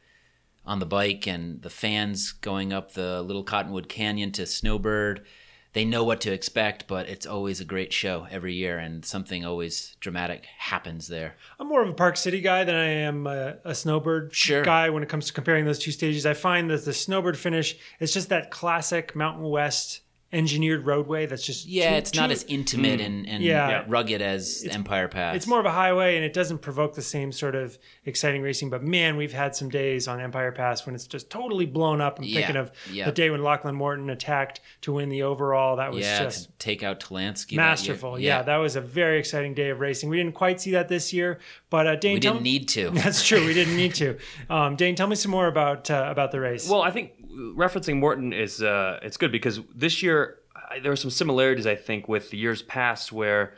on 0.65 0.79
the 0.79 0.87
bike, 0.87 1.27
and 1.27 1.61
the 1.61 1.71
fans 1.71 2.31
going 2.31 2.73
up 2.73 2.93
the 2.93 3.21
Little 3.23 3.43
Cottonwood 3.43 3.89
Canyon 3.89 4.31
to 4.33 4.47
Snowbird. 4.47 5.27
They 5.73 5.85
know 5.85 6.03
what 6.03 6.21
to 6.23 6.33
expect, 6.33 6.89
but 6.89 7.09
it's 7.09 7.27
always 7.27 7.61
a 7.61 7.65
great 7.65 7.93
show 7.93 8.27
every 8.31 8.55
year, 8.55 8.79
and 8.79 9.05
something 9.05 9.45
always 9.45 9.97
dramatic 10.01 10.47
happens 10.59 11.07
there. 11.07 11.37
I'm 11.61 11.69
more 11.69 11.83
of 11.83 11.89
a 11.89 11.93
Park 11.93 12.17
City 12.17 12.41
guy 12.41 12.65
than 12.65 12.75
I 12.75 12.87
am 12.87 13.27
a, 13.29 13.59
a 13.65 13.75
Snowbird 13.75 14.35
Sure. 14.35 14.63
guy 14.63 14.91
when 14.91 15.03
it 15.05 15.09
comes 15.09 15.27
to 15.27 15.33
comparing 15.33 15.65
those 15.65 15.79
two 15.79 15.93
stages. 15.93 16.27
I 16.27 16.35
find 16.35 16.69
that 16.71 16.85
the 16.85 16.93
Snowbird 16.93 17.39
finish 17.39 17.77
is 18.01 18.13
just 18.13 18.31
that 18.31 18.51
classic 18.51 19.15
Mountain 19.15 19.45
West 19.49 20.01
engineered 20.33 20.87
roadway 20.87 21.27
that's 21.27 21.45
just 21.45 21.67
Yeah, 21.67 21.91
too- 21.91 21.97
it's 21.97 22.15
not 22.15 22.31
as 22.31 22.45
intimate 22.45 23.01
and, 23.01 23.29
and 23.29 23.43
Yeah. 23.43 23.69
Yeah. 23.69 23.85
rugged 23.89 24.23
as 24.23 24.65
Empire 24.71 25.09
Pass. 25.09 25.35
It's 25.35 25.47
more 25.49 25.59
of 25.59 25.67
a 25.67 25.73
highway 25.73 26.15
and 26.15 26.25
it 26.25 26.33
doesn't 26.33 26.59
provoke 26.59 26.95
the 26.95 27.03
same 27.03 27.33
sort 27.33 27.57
of 27.57 27.77
exciting 28.07 28.41
racing. 28.41 28.71
But 28.71 28.85
man, 28.85 29.17
we've 29.17 29.33
had 29.33 29.57
some 29.57 29.69
days 29.71 30.07
on 30.07 30.21
Empire 30.21 30.53
Pass 30.53 30.87
when 30.87 30.95
it's 30.95 31.09
just 31.09 31.31
totally 31.31 31.67
blown 31.67 32.01
up. 32.01 32.19
I'm 32.19 32.25
Yeah, 32.25 32.37
thinking 32.37 32.57
of 32.57 32.71
yeah. 32.93 33.07
the 33.07 33.13
day 33.13 33.31
when 33.31 33.43
Lachlan 33.43 33.75
Morton 33.75 34.09
attacked 34.09 34.61
to 34.83 34.93
win 34.93 35.09
the 35.09 35.23
overall. 35.23 35.77
That 35.77 35.91
was 35.91 36.05
yeah, 36.07 36.23
just 36.23 36.45
to 36.45 36.53
take 36.59 36.85
out 36.85 37.01
Talansky. 37.01 37.51
that 37.51 37.57
masterful. 37.57 38.19
Yeah. 38.19 38.43
that 38.43 38.57
was 38.59 38.77
a 38.77 38.81
very 38.81 39.19
exciting 39.19 39.55
day 39.55 39.71
of 39.71 39.81
racing. 39.81 40.09
We 40.11 40.17
didn't 40.17 40.35
quite 40.35 40.61
see 40.61 40.71
that 40.73 40.89
this 40.89 41.13
year, 41.13 41.41
but 41.71 41.87
uh, 41.89 41.97
Dane, 41.97 42.15
we 42.15 42.21
tell 42.21 42.35
didn't 42.35 42.45
need 42.45 42.69
to. 42.69 42.91
That's 42.95 43.27
true. 43.27 43.45
We 43.45 43.53
didn't 43.55 43.77
need 43.77 43.95
to. 43.97 44.17
Um, 44.49 44.77
Dane, 44.77 44.95
tell 44.95 45.09
me 45.09 45.17
some 45.17 45.33
more 45.33 45.49
about 45.49 45.91
uh, 45.91 46.07
about 46.09 46.31
the 46.31 46.39
race. 46.39 46.69
Well, 46.69 46.83
I 46.83 46.91
think 46.93 47.13
referencing 47.31 47.99
Morton 47.99 48.33
is 48.33 48.63
uh, 48.63 48.99
it's 49.03 49.17
good 49.17 49.33
because 49.33 49.61
this 49.75 50.03
year 50.03 50.39
I, 50.71 50.81
there 50.81 50.93
are 50.93 50.97
some 50.97 51.11
similarities 51.11 51.67
I 51.67 51.77
think 51.77 52.09
with 52.09 52.31
the 52.31 52.37
years 52.37 52.63
past 52.63 53.13
where 53.13 53.55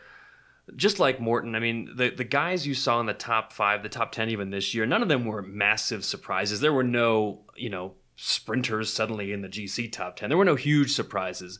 just 0.76 0.98
like 0.98 1.20
Morton, 1.20 1.54
I 1.54 1.58
mean 1.58 1.90
the 1.96 2.10
the 2.10 2.24
guys 2.24 2.66
you 2.66 2.74
saw 2.74 3.00
in 3.00 3.06
the 3.06 3.14
top 3.14 3.52
five, 3.52 3.82
the 3.82 3.88
top 3.88 4.12
ten 4.12 4.28
even 4.28 4.50
this 4.50 4.74
year, 4.74 4.86
none 4.86 5.02
of 5.02 5.08
them 5.08 5.24
were 5.24 5.42
massive 5.42 6.04
surprises. 6.04 6.60
There 6.60 6.72
were 6.72 6.84
no 6.84 7.40
you 7.56 7.70
know 7.70 7.94
sprinters 8.16 8.92
suddenly 8.92 9.32
in 9.32 9.42
the 9.42 9.48
GC 9.48 9.90
top 9.92 10.16
ten. 10.16 10.28
There 10.28 10.38
were 10.38 10.44
no 10.44 10.54
huge 10.54 10.92
surprises. 10.92 11.58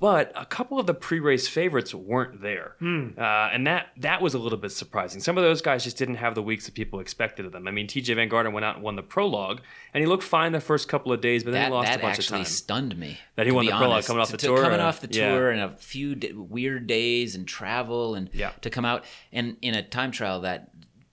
But 0.00 0.32
a 0.34 0.46
couple 0.46 0.78
of 0.80 0.86
the 0.86 0.94
pre-race 0.94 1.46
favorites 1.46 1.94
weren't 1.94 2.40
there, 2.40 2.74
uh, 2.80 3.20
and 3.52 3.66
that 3.66 3.88
that 3.98 4.22
was 4.22 4.32
a 4.32 4.38
little 4.38 4.56
bit 4.56 4.72
surprising. 4.72 5.20
Some 5.20 5.36
of 5.36 5.44
those 5.44 5.60
guys 5.60 5.84
just 5.84 5.98
didn't 5.98 6.14
have 6.14 6.34
the 6.34 6.42
weeks 6.42 6.64
that 6.64 6.74
people 6.74 7.00
expected 7.00 7.44
of 7.44 7.52
them. 7.52 7.68
I 7.68 7.70
mean, 7.70 7.86
Tejay 7.86 8.14
van 8.16 8.30
Garderen 8.30 8.54
went 8.54 8.64
out 8.64 8.76
and 8.76 8.82
won 8.82 8.96
the 8.96 9.02
prologue, 9.02 9.60
and 9.92 10.00
he 10.02 10.06
looked 10.08 10.22
fine 10.22 10.52
the 10.52 10.60
first 10.60 10.88
couple 10.88 11.12
of 11.12 11.20
days, 11.20 11.44
but 11.44 11.50
then 11.52 11.60
that 11.60 11.66
he 11.68 11.72
lost 11.74 11.88
a 11.98 11.98
bunch 11.98 12.18
of 12.18 12.24
time. 12.26 12.38
That 12.38 12.40
actually 12.40 12.44
stunned 12.50 12.96
me. 12.98 13.18
That 13.36 13.44
he 13.44 13.52
won 13.52 13.66
be 13.66 13.70
the 13.72 13.76
prologue 13.76 14.04
coming 14.04 14.22
off 14.22 14.28
To- 14.28 14.32
the 14.32 14.38
to- 14.38 14.46
tour, 14.46 14.62
coming 14.62 14.80
uh, 14.80 14.84
off 14.86 15.02
the 15.02 15.08
yeah. 15.10 15.32
tour 15.34 15.50
and 15.50 15.60
a 15.60 15.76
few 15.76 16.14
d- 16.14 16.32
weird 16.32 16.86
days 16.86 17.34
and 17.34 17.46
travel 17.46 18.14
and 18.14 18.30
Yeah. 18.32 18.52
to 18.62 18.70
come 18.70 18.86
out 18.86 19.04
and 19.34 19.58
in 19.60 19.74
a 19.74 19.82
time 19.82 20.12
trial 20.12 20.40
that 20.40 20.70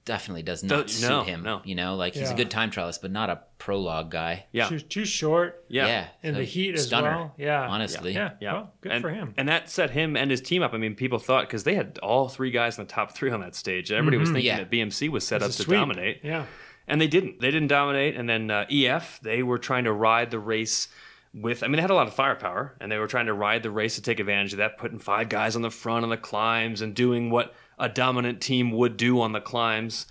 definitely 0.08 0.42
does 0.42 0.64
not 0.64 0.88
Does- 0.88 0.96
suit 0.96 1.10
no, 1.10 1.22
him. 1.24 1.44
no. 1.44 1.62
You 1.64 1.76
know, 1.76 1.96
like 1.96 2.16
he's 2.16 2.32
a 2.32 2.34
good 2.34 2.50
time 2.50 2.72
trialist, 2.72 3.02
but 3.04 3.12
not 3.12 3.30
a 3.30 3.42
prologue 3.60 4.10
guy. 4.10 4.46
yeah, 4.52 4.68
too, 4.70 4.80
too 4.80 5.06
short 5.06 5.64
yeah, 5.68 6.08
in 6.24 6.34
the 6.34 6.40
a 6.40 6.44
heat 6.44 6.74
as 6.76 6.88
stunner, 6.88 7.10
well. 7.12 7.36
Yeah, 7.38 7.68
honestly. 7.68 8.14
Yeah, 8.14 8.32
Yeah, 8.40 8.54
Well, 8.54 8.74
good 8.82 8.92
and, 8.94 9.02
for 9.02 9.10
him. 9.12 9.34
And 9.38 9.48
that 9.50 9.70
set 9.70 9.92
him 9.92 10.16
and 10.18 10.32
his 10.32 10.42
team 10.42 10.64
up. 10.64 10.74
I 10.74 10.78
mean, 10.78 10.96
people 10.96 11.20
thought 11.20 11.46
because 11.46 11.64
they 11.66 11.76
had 11.76 12.00
all 12.02 12.30
three 12.30 12.50
guys 12.50 12.78
in 12.80 12.86
the 12.86 12.92
top 12.92 13.12
three 13.12 13.30
on 13.30 13.42
that 13.42 13.54
stage. 13.54 13.92
Everybody 13.92 14.18
was 14.18 14.30
thinking 14.30 14.46
Yeah. 14.46 14.58
that 14.58 14.72
BMC 14.72 15.10
was 15.10 15.28
set 15.28 15.44
up 15.44 15.52
to 15.52 15.64
sweep. 15.64 15.78
dominate, 15.78 16.22
Yeah. 16.24 16.46
and 16.88 17.00
they 17.02 17.08
didn't. 17.08 17.42
They 17.42 17.52
didn't 17.52 17.68
dominate. 17.68 18.16
And 18.16 18.28
then 18.30 18.50
uh, 18.50 18.66
EF, 18.72 19.20
they 19.22 19.44
were 19.44 19.58
trying 19.60 19.84
to 19.84 19.92
ride 19.94 20.32
the 20.32 20.40
race 20.40 20.88
with. 21.34 21.62
I 21.64 21.68
mean, 21.68 21.76
they 21.76 21.82
had 21.82 21.92
a 21.92 21.96
lot 21.96 22.08
of 22.08 22.14
firepower, 22.14 22.76
and 22.80 22.90
they 22.92 22.98
were 22.98 23.08
trying 23.08 23.26
to 23.26 23.34
ride 23.34 23.62
the 23.64 23.72
race 23.72 23.96
to 23.96 24.02
take 24.02 24.20
advantage 24.22 24.54
of 24.54 24.58
that, 24.60 24.78
putting 24.78 25.00
five 25.00 25.28
guys 25.30 25.56
on 25.58 25.62
the 25.62 25.70
front 25.70 26.04
on 26.04 26.10
the 26.10 26.18
climbs 26.18 26.82
and 26.82 26.96
doing 26.96 27.30
what 27.30 27.54
a 27.78 27.90
dominant 27.90 28.42
team 28.42 28.72
would 28.72 28.98
do 28.98 29.22
on 29.22 29.32
the 29.32 29.42
climbs. 29.42 30.08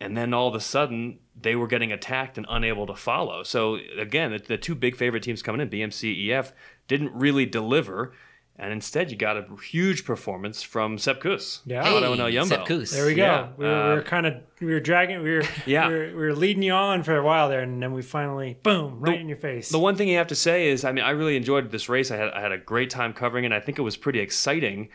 And 0.00 0.16
then 0.16 0.34
all 0.34 0.48
of 0.48 0.54
a 0.54 0.60
sudden, 0.60 1.20
they 1.40 1.56
were 1.56 1.66
getting 1.66 1.92
attacked 1.92 2.36
and 2.36 2.46
unable 2.48 2.86
to 2.86 2.94
follow. 2.94 3.42
So 3.42 3.78
again, 3.98 4.32
the, 4.32 4.38
the 4.38 4.58
two 4.58 4.74
big 4.74 4.96
favorite 4.96 5.22
teams 5.22 5.42
coming 5.42 5.60
in, 5.60 5.70
BMC, 5.70 6.30
EF, 6.30 6.52
didn't 6.88 7.12
really 7.14 7.46
deliver. 7.46 8.12
And 8.58 8.72
instead, 8.72 9.10
you 9.10 9.18
got 9.18 9.36
a 9.36 9.44
huge 9.62 10.06
performance 10.06 10.62
from 10.62 10.96
Sepp 10.96 11.20
Kuss. 11.20 11.60
Yeah. 11.66 11.84
Hey, 11.84 11.92
Lotto 11.92 12.14
NL 12.14 12.32
Jumbo. 12.32 12.56
Sepp 12.56 12.66
Kuss. 12.66 12.90
There 12.90 13.04
we 13.04 13.14
go. 13.14 13.22
Yeah, 13.22 13.48
we, 13.56 13.64
were, 13.66 13.70
we 13.70 13.92
uh, 13.92 13.94
were 13.96 14.02
kind 14.02 14.26
of 14.26 14.34
we 14.60 14.68
were 14.68 14.80
dragging 14.80 15.22
we 15.22 15.30
were 15.30 15.42
Yeah. 15.66 15.88
we 15.88 15.94
were, 15.94 16.06
we 16.06 16.14
were 16.14 16.34
leading 16.34 16.62
you 16.62 16.72
on 16.72 17.02
for 17.02 17.16
a 17.18 17.22
while 17.22 17.50
there, 17.50 17.60
and 17.60 17.82
then 17.82 17.92
we 17.92 18.00
finally 18.00 18.58
boom 18.62 18.98
right 18.98 19.20
in 19.20 19.28
your 19.28 19.36
face. 19.36 19.68
The 19.68 19.78
one 19.78 19.94
thing 19.96 20.08
you 20.08 20.16
have 20.16 20.28
to 20.28 20.34
say 20.34 20.68
is, 20.68 20.86
I 20.86 20.92
mean, 20.92 21.04
I 21.04 21.10
really 21.10 21.36
enjoyed 21.36 21.70
this 21.70 21.90
race. 21.90 22.10
I 22.10 22.16
had 22.16 22.30
I 22.30 22.40
had 22.40 22.52
a 22.52 22.58
great 22.58 22.88
time 22.88 23.12
covering 23.12 23.44
it. 23.44 23.52
I 23.52 23.60
think 23.60 23.78
it 23.78 23.82
was 23.82 23.98
pretty 23.98 24.20
exciting. 24.20 24.88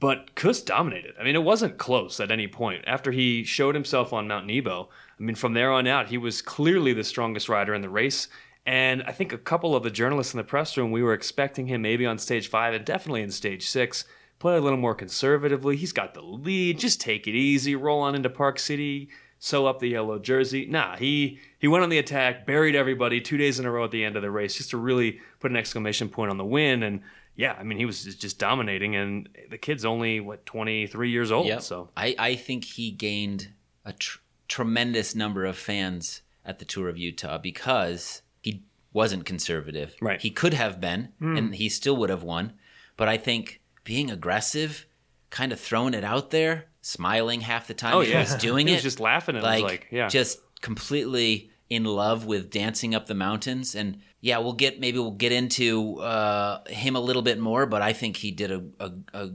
But 0.00 0.34
Kuss 0.34 0.62
dominated. 0.62 1.14
I 1.20 1.24
mean, 1.24 1.36
it 1.36 1.44
wasn't 1.44 1.76
close 1.76 2.20
at 2.20 2.30
any 2.30 2.48
point. 2.48 2.84
After 2.86 3.12
he 3.12 3.44
showed 3.44 3.74
himself 3.74 4.14
on 4.14 4.26
Mount 4.26 4.46
Nebo, 4.46 4.88
I 5.18 5.22
mean, 5.22 5.36
from 5.36 5.52
there 5.52 5.70
on 5.70 5.86
out, 5.86 6.08
he 6.08 6.16
was 6.16 6.40
clearly 6.40 6.94
the 6.94 7.04
strongest 7.04 7.50
rider 7.50 7.74
in 7.74 7.82
the 7.82 7.90
race. 7.90 8.28
And 8.64 9.02
I 9.02 9.12
think 9.12 9.32
a 9.32 9.38
couple 9.38 9.76
of 9.76 9.82
the 9.82 9.90
journalists 9.90 10.32
in 10.32 10.38
the 10.38 10.44
press 10.44 10.76
room, 10.76 10.90
we 10.90 11.02
were 11.02 11.12
expecting 11.12 11.66
him 11.66 11.82
maybe 11.82 12.06
on 12.06 12.18
stage 12.18 12.48
five 12.48 12.72
and 12.72 12.84
definitely 12.84 13.20
in 13.22 13.30
stage 13.30 13.68
six, 13.68 14.06
play 14.38 14.56
a 14.56 14.60
little 14.60 14.78
more 14.78 14.94
conservatively. 14.94 15.76
He's 15.76 15.92
got 15.92 16.14
the 16.14 16.22
lead. 16.22 16.78
Just 16.78 17.00
take 17.00 17.28
it 17.28 17.34
easy. 17.34 17.76
Roll 17.76 18.00
on 18.00 18.14
into 18.14 18.30
Park 18.30 18.58
City. 18.58 19.10
sew 19.40 19.66
up 19.66 19.80
the 19.80 19.88
yellow 19.88 20.18
jersey. 20.18 20.66
Nah, 20.66 20.96
he 20.96 21.40
he 21.58 21.66
went 21.66 21.82
on 21.82 21.90
the 21.90 21.98
attack, 21.98 22.46
buried 22.46 22.76
everybody 22.76 23.20
two 23.20 23.38
days 23.38 23.58
in 23.58 23.66
a 23.66 23.70
row 23.70 23.84
at 23.84 23.90
the 23.90 24.04
end 24.04 24.14
of 24.16 24.22
the 24.22 24.30
race, 24.30 24.54
just 24.56 24.70
to 24.70 24.76
really 24.76 25.18
put 25.40 25.50
an 25.50 25.56
exclamation 25.56 26.08
point 26.08 26.30
on 26.30 26.36
the 26.36 26.44
win. 26.44 26.82
And 26.82 27.00
yeah, 27.40 27.56
I 27.58 27.62
mean, 27.62 27.78
he 27.78 27.86
was 27.86 28.04
just 28.04 28.38
dominating, 28.38 28.94
and 28.96 29.26
the 29.48 29.56
kid's 29.56 29.86
only 29.86 30.20
what 30.20 30.44
23 30.44 31.10
years 31.10 31.32
old. 31.32 31.46
Yep. 31.46 31.62
So 31.62 31.88
I, 31.96 32.14
I 32.18 32.34
think 32.34 32.64
he 32.64 32.90
gained 32.90 33.48
a 33.82 33.94
tr- 33.94 34.18
tremendous 34.46 35.14
number 35.14 35.46
of 35.46 35.56
fans 35.56 36.20
at 36.44 36.58
the 36.58 36.66
Tour 36.66 36.90
of 36.90 36.98
Utah 36.98 37.38
because 37.38 38.20
he 38.42 38.62
wasn't 38.92 39.24
conservative. 39.24 39.96
Right. 40.02 40.20
He 40.20 40.28
could 40.28 40.52
have 40.52 40.82
been, 40.82 41.14
hmm. 41.18 41.34
and 41.34 41.54
he 41.54 41.70
still 41.70 41.96
would 41.96 42.10
have 42.10 42.22
won. 42.22 42.52
But 42.98 43.08
I 43.08 43.16
think 43.16 43.62
being 43.84 44.10
aggressive, 44.10 44.84
kind 45.30 45.50
of 45.50 45.58
throwing 45.58 45.94
it 45.94 46.04
out 46.04 46.28
there, 46.28 46.66
smiling 46.82 47.40
half 47.40 47.68
the 47.68 47.74
time 47.74 47.94
oh 47.94 48.00
he 48.00 48.10
yeah, 48.10 48.20
was 48.20 48.34
doing 48.34 48.66
he 48.66 48.74
it, 48.74 48.82
just 48.82 49.00
laughing 49.00 49.36
and 49.36 49.42
like, 49.42 49.62
was 49.62 49.72
like 49.72 49.86
yeah, 49.90 50.08
just 50.08 50.40
completely 50.60 51.50
in 51.70 51.84
love 51.84 52.26
with 52.26 52.50
dancing 52.50 52.94
up 52.94 53.06
the 53.06 53.14
mountains 53.14 53.74
and 53.76 53.98
yeah 54.20 54.36
we'll 54.38 54.52
get 54.52 54.80
maybe 54.80 54.98
we'll 54.98 55.12
get 55.12 55.30
into 55.32 55.98
uh, 56.00 56.62
him 56.68 56.96
a 56.96 57.00
little 57.00 57.22
bit 57.22 57.38
more 57.38 57.64
but 57.64 57.80
i 57.80 57.92
think 57.92 58.16
he 58.16 58.30
did 58.32 58.50
a, 58.50 58.62
a, 58.80 58.92
a 59.14 59.30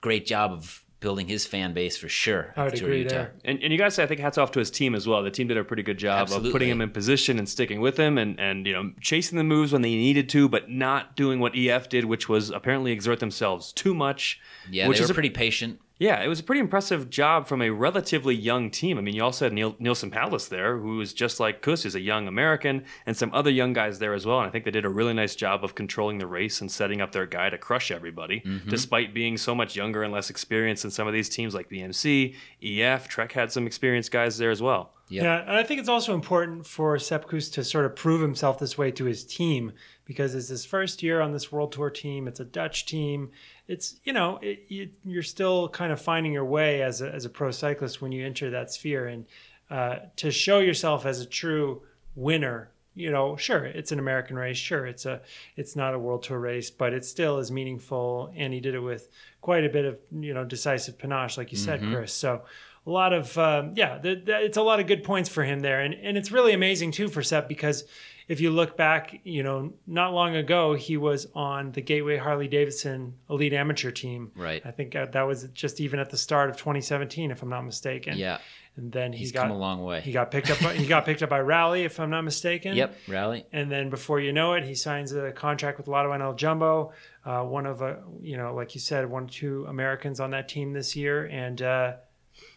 great 0.00 0.24
job 0.26 0.50
of 0.52 0.82
building 1.00 1.26
his 1.28 1.46
fan 1.46 1.72
base 1.72 1.96
for 1.96 2.10
sure 2.10 2.52
I 2.58 2.64
would 2.64 2.74
agree 2.74 3.04
there. 3.04 3.32
And, 3.42 3.58
and 3.62 3.72
you 3.72 3.78
guys 3.78 3.94
say 3.94 4.02
I 4.02 4.06
think 4.06 4.20
hats 4.20 4.36
off 4.36 4.50
to 4.52 4.58
his 4.58 4.70
team 4.70 4.94
as 4.94 5.06
well. 5.06 5.22
The 5.22 5.30
team 5.30 5.48
did 5.48 5.56
a 5.56 5.64
pretty 5.64 5.82
good 5.82 5.96
job 5.96 6.20
Absolutely. 6.20 6.50
of 6.50 6.52
putting 6.52 6.68
him 6.68 6.82
in 6.82 6.90
position 6.90 7.38
and 7.38 7.48
sticking 7.48 7.80
with 7.80 7.96
him, 7.96 8.18
and 8.18 8.38
and 8.38 8.66
you 8.66 8.74
know 8.74 8.92
chasing 9.00 9.38
the 9.38 9.44
moves 9.44 9.72
when 9.72 9.80
they 9.80 9.94
needed 9.94 10.28
to, 10.28 10.46
but 10.46 10.68
not 10.68 11.16
doing 11.16 11.40
what 11.40 11.56
EF 11.56 11.88
did, 11.88 12.04
which 12.04 12.28
was 12.28 12.50
apparently 12.50 12.92
exert 12.92 13.18
themselves 13.18 13.72
too 13.72 13.94
much. 13.94 14.40
yeah 14.70 14.86
which 14.88 14.98
they 14.98 15.04
is 15.04 15.08
were 15.08 15.12
a- 15.12 15.14
pretty 15.14 15.30
patient 15.30 15.80
Yeah, 16.00 16.22
it 16.22 16.28
was 16.28 16.40
a 16.40 16.42
pretty 16.42 16.60
impressive 16.60 17.10
job 17.10 17.46
from 17.46 17.60
a 17.60 17.68
relatively 17.68 18.34
young 18.34 18.70
team. 18.70 18.96
I 18.96 19.02
mean, 19.02 19.14
you 19.14 19.22
also 19.22 19.44
had 19.44 19.52
Neil, 19.52 19.74
Neilson 19.74 20.10
Powless 20.10 20.48
there, 20.48 20.78
who 20.78 20.96
was 20.96 21.12
just 21.12 21.38
like 21.38 21.60
Kuss, 21.60 21.82
who's 21.82 21.94
a 21.94 22.00
young 22.00 22.26
American, 22.26 22.86
and 23.04 23.14
some 23.14 23.30
other 23.34 23.50
young 23.50 23.74
guys 23.74 23.98
there 23.98 24.14
as 24.14 24.24
well. 24.24 24.38
And 24.38 24.48
I 24.48 24.50
think 24.50 24.64
they 24.64 24.70
did 24.70 24.86
a 24.86 24.88
really 24.88 25.12
nice 25.12 25.34
job 25.34 25.62
of 25.62 25.74
controlling 25.74 26.16
the 26.16 26.26
race 26.26 26.62
and 26.62 26.72
setting 26.72 27.02
up 27.02 27.12
their 27.12 27.26
guy 27.26 27.50
to 27.50 27.58
crush 27.58 27.90
everybody, 27.90 28.40
mm-hmm. 28.40 28.70
despite 28.70 29.12
being 29.12 29.36
so 29.36 29.54
much 29.54 29.76
younger 29.76 30.02
and 30.02 30.10
less 30.10 30.30
experienced 30.30 30.84
than 30.84 30.90
some 30.90 31.06
of 31.06 31.12
these 31.12 31.28
teams 31.28 31.54
like 31.54 31.68
BMC, 31.68 32.34
EF. 32.62 33.06
Trek 33.06 33.32
had 33.32 33.52
some 33.52 33.66
experienced 33.66 34.10
guys 34.10 34.38
there 34.38 34.50
as 34.50 34.62
well. 34.62 34.94
Yep. 35.10 35.24
Yeah, 35.24 35.40
and 35.40 35.56
I 35.56 35.64
think 35.64 35.80
it's 35.80 35.88
also 35.88 36.14
important 36.14 36.66
for 36.66 36.98
Sepp 36.98 37.28
Kuss 37.28 37.50
to 37.50 37.64
sort 37.64 37.84
of 37.84 37.94
prove 37.94 38.22
himself 38.22 38.58
this 38.58 38.78
way 38.78 38.90
to 38.92 39.04
his 39.04 39.24
team 39.24 39.72
because 40.10 40.34
it's 40.34 40.48
his 40.48 40.64
first 40.64 41.04
year 41.04 41.20
on 41.20 41.30
this 41.30 41.52
World 41.52 41.70
Tour 41.70 41.88
team. 41.88 42.26
It's 42.26 42.40
a 42.40 42.44
Dutch 42.44 42.84
team. 42.84 43.30
It's 43.68 44.00
you 44.02 44.12
know 44.12 44.40
it, 44.42 44.64
you, 44.66 44.90
you're 45.04 45.22
still 45.22 45.68
kind 45.68 45.92
of 45.92 46.00
finding 46.00 46.32
your 46.32 46.44
way 46.44 46.82
as 46.82 47.00
a 47.00 47.14
as 47.14 47.24
a 47.24 47.28
pro 47.28 47.52
cyclist 47.52 48.02
when 48.02 48.10
you 48.10 48.26
enter 48.26 48.50
that 48.50 48.72
sphere, 48.72 49.06
and 49.06 49.24
uh, 49.70 49.98
to 50.16 50.32
show 50.32 50.58
yourself 50.58 51.06
as 51.06 51.20
a 51.20 51.24
true 51.24 51.82
winner. 52.16 52.72
You 52.94 53.10
know, 53.10 53.36
sure, 53.36 53.64
it's 53.64 53.92
an 53.92 53.98
American 53.98 54.36
race. 54.36 54.56
Sure, 54.56 54.86
it's 54.86 55.06
a 55.06 55.20
it's 55.56 55.76
not 55.76 55.94
a 55.94 55.98
World 55.98 56.24
Tour 56.24 56.38
race, 56.40 56.70
but 56.70 56.92
it 56.92 57.04
still 57.04 57.38
is 57.38 57.50
meaningful. 57.50 58.32
And 58.36 58.52
he 58.52 58.60
did 58.60 58.74
it 58.74 58.80
with 58.80 59.08
quite 59.40 59.64
a 59.64 59.68
bit 59.68 59.84
of 59.84 59.98
you 60.10 60.34
know 60.34 60.44
decisive 60.44 60.98
panache, 60.98 61.38
like 61.38 61.52
you 61.52 61.58
said, 61.58 61.80
Chris. 61.80 62.12
So 62.12 62.42
a 62.86 62.90
lot 62.90 63.12
of 63.12 63.36
um, 63.38 63.74
yeah, 63.76 63.98
th- 63.98 64.24
th- 64.26 64.44
it's 64.44 64.56
a 64.56 64.62
lot 64.62 64.80
of 64.80 64.86
good 64.86 65.04
points 65.04 65.28
for 65.28 65.44
him 65.44 65.60
there, 65.60 65.80
and 65.82 65.94
and 65.94 66.16
it's 66.18 66.32
really 66.32 66.52
amazing 66.52 66.90
too 66.92 67.08
for 67.08 67.22
Sepp 67.22 67.48
because 67.48 67.84
if 68.28 68.40
you 68.40 68.50
look 68.50 68.76
back, 68.76 69.20
you 69.24 69.42
know, 69.42 69.72
not 69.86 70.12
long 70.12 70.36
ago 70.36 70.74
he 70.74 70.96
was 70.96 71.26
on 71.34 71.72
the 71.72 71.80
Gateway 71.80 72.16
Harley 72.16 72.46
Davidson 72.48 73.14
Elite 73.28 73.52
Amateur 73.52 73.90
team. 73.90 74.30
Right. 74.36 74.62
I 74.64 74.70
think 74.70 74.94
uh, 74.94 75.06
that 75.06 75.22
was 75.22 75.44
just 75.52 75.80
even 75.80 75.98
at 75.98 76.10
the 76.10 76.16
start 76.16 76.48
of 76.48 76.56
2017, 76.56 77.30
if 77.32 77.42
I'm 77.42 77.48
not 77.48 77.62
mistaken. 77.62 78.16
yeah 78.16 78.38
And 78.80 78.90
then 78.92 79.12
he 79.12 79.18
he's 79.18 79.32
got 79.32 79.42
come 79.42 79.50
a 79.50 79.58
long 79.58 79.84
way 79.84 80.00
he 80.00 80.10
got 80.10 80.30
picked 80.30 80.50
up. 80.50 80.58
By, 80.60 80.74
he 80.74 80.86
got 80.86 81.04
picked 81.04 81.22
up 81.22 81.28
by 81.28 81.40
Rally, 81.40 81.82
if 81.84 82.00
I'm 82.00 82.08
not 82.10 82.22
mistaken. 82.22 82.74
yep 82.74 82.96
rally 83.06 83.44
And 83.52 83.70
then 83.70 83.90
before 83.90 84.20
you 84.20 84.32
know 84.32 84.54
it, 84.54 84.64
he 84.64 84.74
signs 84.74 85.12
a 85.12 85.32
contract 85.32 85.76
with 85.78 85.86
Lotto 85.86 86.10
NL 86.12 86.34
Jumbo, 86.36 86.92
uh, 87.26 87.42
one 87.42 87.66
of 87.66 87.82
a 87.82 87.98
you 88.22 88.36
know, 88.38 88.54
like 88.54 88.74
you 88.74 88.80
said, 88.80 89.08
one 89.10 89.24
or 89.24 89.28
two 89.28 89.66
Americans 89.68 90.18
on 90.18 90.30
that 90.30 90.48
team 90.48 90.72
this 90.72 90.96
year, 90.96 91.26
and 91.26 91.60
uh, 91.60 91.92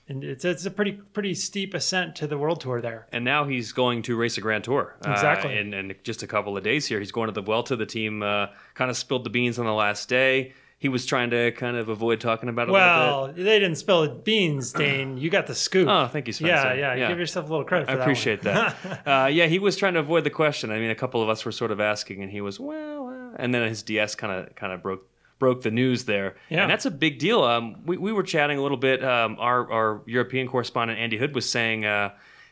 and 0.07 0.23
it's 0.23 0.45
it's 0.45 0.65
a 0.65 0.71
pretty 0.71 0.93
pretty 0.93 1.33
steep 1.33 1.73
ascent 1.73 2.15
to 2.17 2.27
the 2.27 2.37
World 2.37 2.61
Tour 2.61 2.79
there. 2.81 3.07
And 3.11 3.25
now 3.25 3.45
he's 3.45 3.71
going 3.73 4.01
to 4.03 4.15
race 4.15 4.37
a 4.37 4.41
Grand 4.41 4.63
Tour. 4.63 4.95
uh, 5.05 5.11
Exactly. 5.11 5.57
in, 5.57 5.73
in 5.73 5.95
just 6.03 6.23
a 6.23 6.27
couple 6.27 6.55
of 6.57 6.63
days 6.63 6.85
here. 6.85 6.99
He's 6.99 7.11
going 7.11 7.27
to 7.27 7.33
the 7.33 7.41
Vuelta. 7.41 7.75
The 7.75 7.85
team 7.85 8.21
uh, 8.23 8.47
kind 8.75 8.89
of 8.89 8.95
spilled 8.97 9.23
the 9.25 9.29
beans 9.29 9.59
on 9.59 9.65
the 9.65 9.73
last 9.73 10.07
day. 10.09 10.53
He 10.83 10.89
was 10.89 11.05
trying 11.05 11.29
to 11.29 11.53
kind 11.53 11.77
of 11.77 11.87
avoid 11.87 12.19
talking 12.19 12.49
about 12.49 12.67
it 12.67 12.73
Well, 12.73 13.27
they 13.31 13.57
didn't 13.57 13.77
spill 13.77 14.03
it 14.03 14.25
beans, 14.25 14.73
Dane. 14.73 15.17
You 15.17 15.29
got 15.29 15.47
the 15.47 15.55
scoop. 15.55 15.87
Oh, 15.87 16.09
thank 16.09 16.27
you, 16.27 16.33
Spencer. 16.33 16.75
yeah, 16.75 16.93
yeah, 16.93 17.07
Give 17.07 17.17
yourself 17.17 17.47
a 17.47 17.49
little 17.49 17.63
credit 17.63 17.85
for 17.85 17.91
that. 17.91 17.93
I 17.93 17.95
that. 17.99 18.03
appreciate 18.03 18.43
one. 18.43 18.53
that. 18.53 19.07
uh, 19.07 19.27
yeah, 19.27 19.45
he 19.45 19.59
was 19.59 19.77
trying 19.77 19.93
to 19.93 20.01
avoid 20.01 20.25
the 20.25 20.29
question. 20.29 20.71
I 20.71 20.79
mean, 20.79 20.89
a 20.89 20.95
couple 20.95 21.23
of 21.23 21.29
us 21.29 21.45
were 21.45 21.53
sort 21.53 21.71
of 21.71 21.79
asking, 21.79 22.21
and 22.21 22.29
he 22.29 22.41
was 22.41 22.59
well, 22.59 23.07
uh, 23.07 23.37
and 23.37 23.55
then 23.55 23.65
his 23.65 23.81
DS 23.81 24.15
kind 24.15 24.33
of 24.33 24.53
kind 24.55 24.73
of 24.73 24.83
broke 24.83 25.07
broke 25.39 25.61
the 25.61 25.71
news 25.71 26.03
there. 26.03 26.35
Yeah. 26.49 26.63
and 26.63 26.69
that's 26.69 26.85
a 26.85 26.91
big 26.91 27.17
deal. 27.17 27.45
Um, 27.45 27.77
we 27.85 27.95
we 27.95 28.11
were 28.11 28.23
chatting 28.23 28.57
a 28.57 28.61
little 28.61 28.75
bit. 28.75 29.01
Um, 29.05 29.37
our 29.39 29.71
our 29.71 30.01
European 30.05 30.49
correspondent 30.49 30.99
Andy 30.99 31.15
Hood 31.17 31.33
was 31.33 31.49
saying. 31.49 31.85
Uh, 31.85 32.09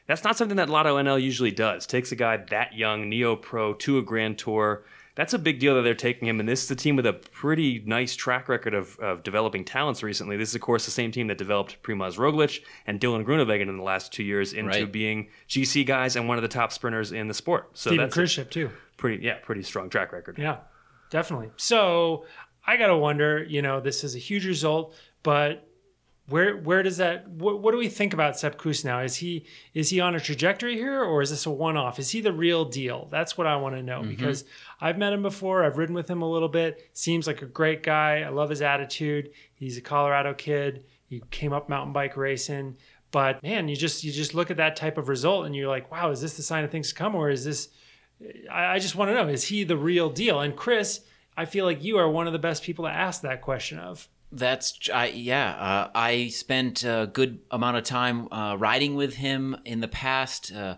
that's 0.07 0.23
not 0.23 0.37
something 0.37 0.55
that 0.55 0.69
Lotto 0.69 0.97
NL 0.97 1.21
usually 1.21 1.51
does. 1.51 1.85
Takes 1.85 2.13
a 2.13 2.15
guy 2.15 2.37
that 2.37 2.73
young, 2.75 3.09
neo 3.09 3.35
pro, 3.35 3.73
to 3.73 3.97
a 3.97 4.01
Grand 4.01 4.37
Tour. 4.37 4.83
That's 5.15 5.33
a 5.33 5.39
big 5.39 5.59
deal 5.59 5.75
that 5.75 5.81
they're 5.81 5.93
taking 5.93 6.27
him. 6.27 6.39
And 6.39 6.47
this 6.47 6.63
is 6.63 6.71
a 6.71 6.75
team 6.75 6.95
with 6.95 7.05
a 7.05 7.13
pretty 7.13 7.83
nice 7.85 8.15
track 8.15 8.47
record 8.47 8.73
of, 8.73 8.97
of 8.99 9.23
developing 9.23 9.65
talents 9.65 10.03
recently. 10.03 10.37
This 10.37 10.49
is, 10.49 10.55
of 10.55 10.61
course, 10.61 10.85
the 10.85 10.91
same 10.91 11.11
team 11.11 11.27
that 11.27 11.37
developed 11.37 11.81
Primoz 11.83 12.17
Roglic 12.17 12.61
and 12.87 12.99
Dylan 12.99 13.25
Groenewegen 13.25 13.67
in 13.67 13.77
the 13.77 13.83
last 13.83 14.13
two 14.13 14.23
years 14.23 14.53
into 14.53 14.69
Right. 14.69 14.91
being 14.91 15.27
GC 15.49 15.85
guys 15.85 16.15
and 16.15 16.27
one 16.27 16.37
of 16.37 16.41
the 16.43 16.47
top 16.47 16.71
sprinters 16.71 17.11
in 17.11 17.27
the 17.27 17.33
sport. 17.33 17.69
So 17.73 17.89
Steven 17.89 18.05
that's 18.05 18.17
a 18.17 18.25
ship 18.27 18.49
too. 18.51 18.69
pretty, 18.97 19.23
yeah, 19.23 19.35
pretty 19.43 19.63
strong 19.63 19.89
track 19.89 20.13
record. 20.13 20.37
Yeah, 20.37 20.57
definitely. 21.09 21.49
So 21.57 22.25
I 22.65 22.77
gotta 22.77 22.95
wonder. 22.97 23.43
You 23.43 23.61
know, 23.61 23.79
this 23.81 24.03
is 24.05 24.15
a 24.15 24.19
huge 24.19 24.45
result, 24.45 24.95
but 25.23 25.67
where 26.31 26.57
where 26.57 26.81
does 26.81 26.97
that? 26.97 27.27
What, 27.29 27.61
what 27.61 27.71
do 27.71 27.77
we 27.77 27.89
think 27.89 28.13
about 28.13 28.39
Sepp 28.39 28.57
Kuss 28.57 28.83
now? 28.83 29.01
Is 29.01 29.17
he 29.17 29.45
is 29.73 29.89
he 29.89 29.99
on 29.99 30.15
a 30.15 30.19
trajectory 30.19 30.75
here, 30.75 31.03
or 31.03 31.21
is 31.21 31.29
this 31.29 31.45
a 31.45 31.51
one 31.51 31.77
off? 31.77 31.99
Is 31.99 32.09
he 32.09 32.21
the 32.21 32.33
real 32.33 32.65
deal? 32.65 33.07
That's 33.11 33.37
what 33.37 33.47
I 33.47 33.55
want 33.57 33.75
to 33.75 33.83
know 33.83 33.99
mm-hmm. 33.99 34.09
because 34.09 34.45
I've 34.79 34.97
met 34.97 35.13
him 35.13 35.21
before. 35.21 35.63
I've 35.63 35.77
ridden 35.77 35.95
with 35.95 36.09
him 36.09 36.21
a 36.21 36.29
little 36.29 36.49
bit. 36.49 36.89
Seems 36.93 37.27
like 37.27 37.41
a 37.41 37.45
great 37.45 37.83
guy. 37.83 38.21
I 38.21 38.29
love 38.29 38.49
his 38.49 38.61
attitude. 38.61 39.31
He's 39.53 39.77
a 39.77 39.81
Colorado 39.81 40.33
kid. 40.33 40.85
He 41.05 41.21
came 41.29 41.53
up 41.53 41.69
mountain 41.69 41.93
bike 41.93 42.17
racing. 42.17 42.77
But 43.11 43.43
man, 43.43 43.67
you 43.67 43.75
just 43.75 44.03
you 44.03 44.11
just 44.11 44.33
look 44.33 44.49
at 44.49 44.57
that 44.57 44.75
type 44.75 44.97
of 44.97 45.09
result 45.09 45.45
and 45.45 45.55
you're 45.55 45.67
like, 45.67 45.91
wow, 45.91 46.09
is 46.11 46.21
this 46.21 46.37
the 46.37 46.43
sign 46.43 46.63
of 46.63 46.71
things 46.71 46.89
to 46.89 46.95
come, 46.95 47.13
or 47.13 47.29
is 47.29 47.43
this 47.43 47.69
I, 48.49 48.75
I 48.75 48.79
just 48.79 48.95
want 48.95 49.09
to 49.09 49.15
know 49.15 49.27
is 49.27 49.43
he 49.43 49.63
the 49.63 49.77
real 49.77 50.09
deal? 50.09 50.39
And 50.39 50.55
Chris, 50.55 51.01
I 51.35 51.45
feel 51.45 51.65
like 51.65 51.83
you 51.83 51.97
are 51.97 52.09
one 52.09 52.27
of 52.27 52.33
the 52.33 52.39
best 52.39 52.63
people 52.63 52.85
to 52.85 52.91
ask 52.91 53.21
that 53.21 53.41
question 53.41 53.79
of. 53.79 54.07
That's 54.31 54.89
I 54.93 55.07
yeah. 55.07 55.51
Uh, 55.51 55.89
I 55.93 56.27
spent 56.29 56.83
a 56.83 57.09
good 57.11 57.39
amount 57.51 57.77
of 57.77 57.83
time 57.83 58.31
uh, 58.31 58.55
riding 58.57 58.95
with 58.95 59.15
him 59.15 59.57
in 59.65 59.81
the 59.81 59.87
past. 59.87 60.53
Uh, 60.53 60.77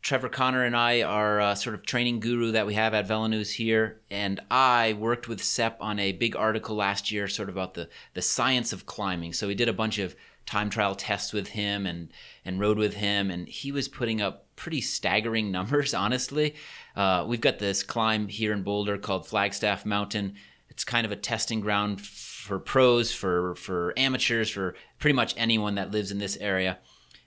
Trevor 0.00 0.28
Connor 0.28 0.64
and 0.64 0.76
I 0.76 1.02
are 1.02 1.40
uh, 1.40 1.54
sort 1.54 1.74
of 1.74 1.84
training 1.84 2.20
guru 2.20 2.52
that 2.52 2.66
we 2.66 2.74
have 2.74 2.94
at 2.94 3.08
Velonews 3.08 3.52
here, 3.52 4.00
and 4.10 4.40
I 4.50 4.94
worked 4.94 5.28
with 5.28 5.42
Sepp 5.42 5.76
on 5.82 5.98
a 5.98 6.12
big 6.12 6.36
article 6.36 6.76
last 6.76 7.10
year, 7.10 7.28
sort 7.28 7.48
of 7.48 7.56
about 7.56 7.74
the 7.74 7.90
the 8.14 8.22
science 8.22 8.72
of 8.72 8.86
climbing. 8.86 9.34
So 9.34 9.48
we 9.48 9.54
did 9.54 9.68
a 9.68 9.74
bunch 9.74 9.98
of 9.98 10.16
time 10.46 10.70
trial 10.70 10.94
tests 10.94 11.34
with 11.34 11.48
him 11.48 11.84
and 11.84 12.10
and 12.44 12.58
rode 12.58 12.78
with 12.78 12.94
him, 12.94 13.30
and 13.30 13.46
he 13.48 13.70
was 13.70 13.86
putting 13.86 14.22
up 14.22 14.46
pretty 14.56 14.80
staggering 14.80 15.50
numbers. 15.52 15.92
Honestly, 15.92 16.54
uh, 16.96 17.26
we've 17.28 17.42
got 17.42 17.58
this 17.58 17.82
climb 17.82 18.28
here 18.28 18.54
in 18.54 18.62
Boulder 18.62 18.96
called 18.96 19.26
Flagstaff 19.26 19.84
Mountain. 19.84 20.36
It's 20.70 20.84
kind 20.84 21.04
of 21.04 21.12
a 21.12 21.16
testing 21.16 21.60
ground 21.60 22.00
for 22.00 22.27
pros, 22.56 23.12
for 23.12 23.54
for 23.56 23.92
amateurs, 23.96 24.48
for 24.48 24.74
pretty 24.98 25.14
much 25.14 25.34
anyone 25.36 25.74
that 25.74 25.90
lives 25.90 26.12
in 26.12 26.18
this 26.18 26.36
area. 26.36 26.78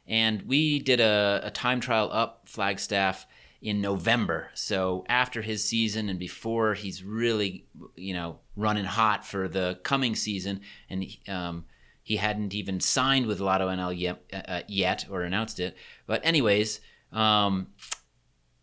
And 0.07 0.41
we 0.43 0.79
did 0.79 0.99
a, 0.99 1.41
a 1.43 1.51
time 1.51 1.79
trial 1.79 2.09
up 2.11 2.43
Flagstaff 2.45 3.27
in 3.61 3.79
November. 3.79 4.49
So 4.55 5.05
after 5.07 5.41
his 5.41 5.63
season 5.63 6.09
and 6.09 6.17
before 6.17 6.73
he's 6.73 7.03
really, 7.03 7.67
you 7.95 8.13
know, 8.13 8.39
running 8.55 8.85
hot 8.85 9.25
for 9.25 9.47
the 9.47 9.79
coming 9.83 10.15
season, 10.15 10.61
and 10.89 11.05
um, 11.27 11.65
he 12.01 12.15
hadn't 12.15 12.55
even 12.55 12.79
signed 12.79 13.27
with 13.27 13.39
Lotto 13.39 13.69
NL 13.69 13.97
yet, 13.97 14.23
uh, 14.33 14.61
yet 14.67 15.05
or 15.09 15.21
announced 15.21 15.59
it. 15.59 15.77
But 16.07 16.25
anyways, 16.25 16.81
um, 17.11 17.67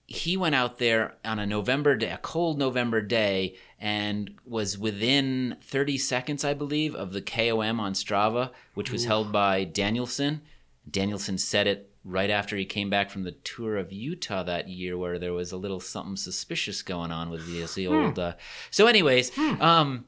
he 0.07 0.37
went 0.37 0.55
out 0.55 0.79
there 0.79 1.17
on 1.25 1.38
a 1.38 1.47
November 1.47 1.95
day, 1.95 2.11
a 2.11 2.19
cold 2.19 2.59
November 2.59 3.00
day, 3.00 3.57
and 3.80 4.35
was 4.44 4.76
within 4.76 5.56
30 5.62 5.99
seconds, 5.99 6.44
I 6.44 6.54
believe, 6.54 6.94
of 6.94 7.12
the 7.12 7.23
KOM 7.23 7.78
on 7.78 7.92
Strava, 7.92 8.50
which 8.75 8.90
was 8.90 9.04
held 9.04 9.30
by 9.30 9.64
Danielson. 9.64 10.42
Danielson 10.90 11.38
said 11.38 11.66
it 11.66 11.90
right 12.04 12.30
after 12.30 12.56
he 12.56 12.64
came 12.64 12.90
back 12.90 13.11
from 13.11 13.23
the 13.23 13.32
tour 13.32 13.76
of 13.76 13.92
Utah 13.92 14.42
that 14.42 14.68
year, 14.68 14.97
where 14.97 15.18
there 15.18 15.32
was 15.32 15.52
a 15.52 15.56
little 15.56 15.80
something 15.80 16.16
suspicious 16.16 16.82
going 16.82 17.12
on 17.12 17.30
with 17.30 17.47
the, 17.47 17.64
the 17.75 17.87
old. 17.87 18.18
Uh, 18.18 18.35
so, 18.70 18.87
anyways, 18.87 19.37
um, 19.61 20.06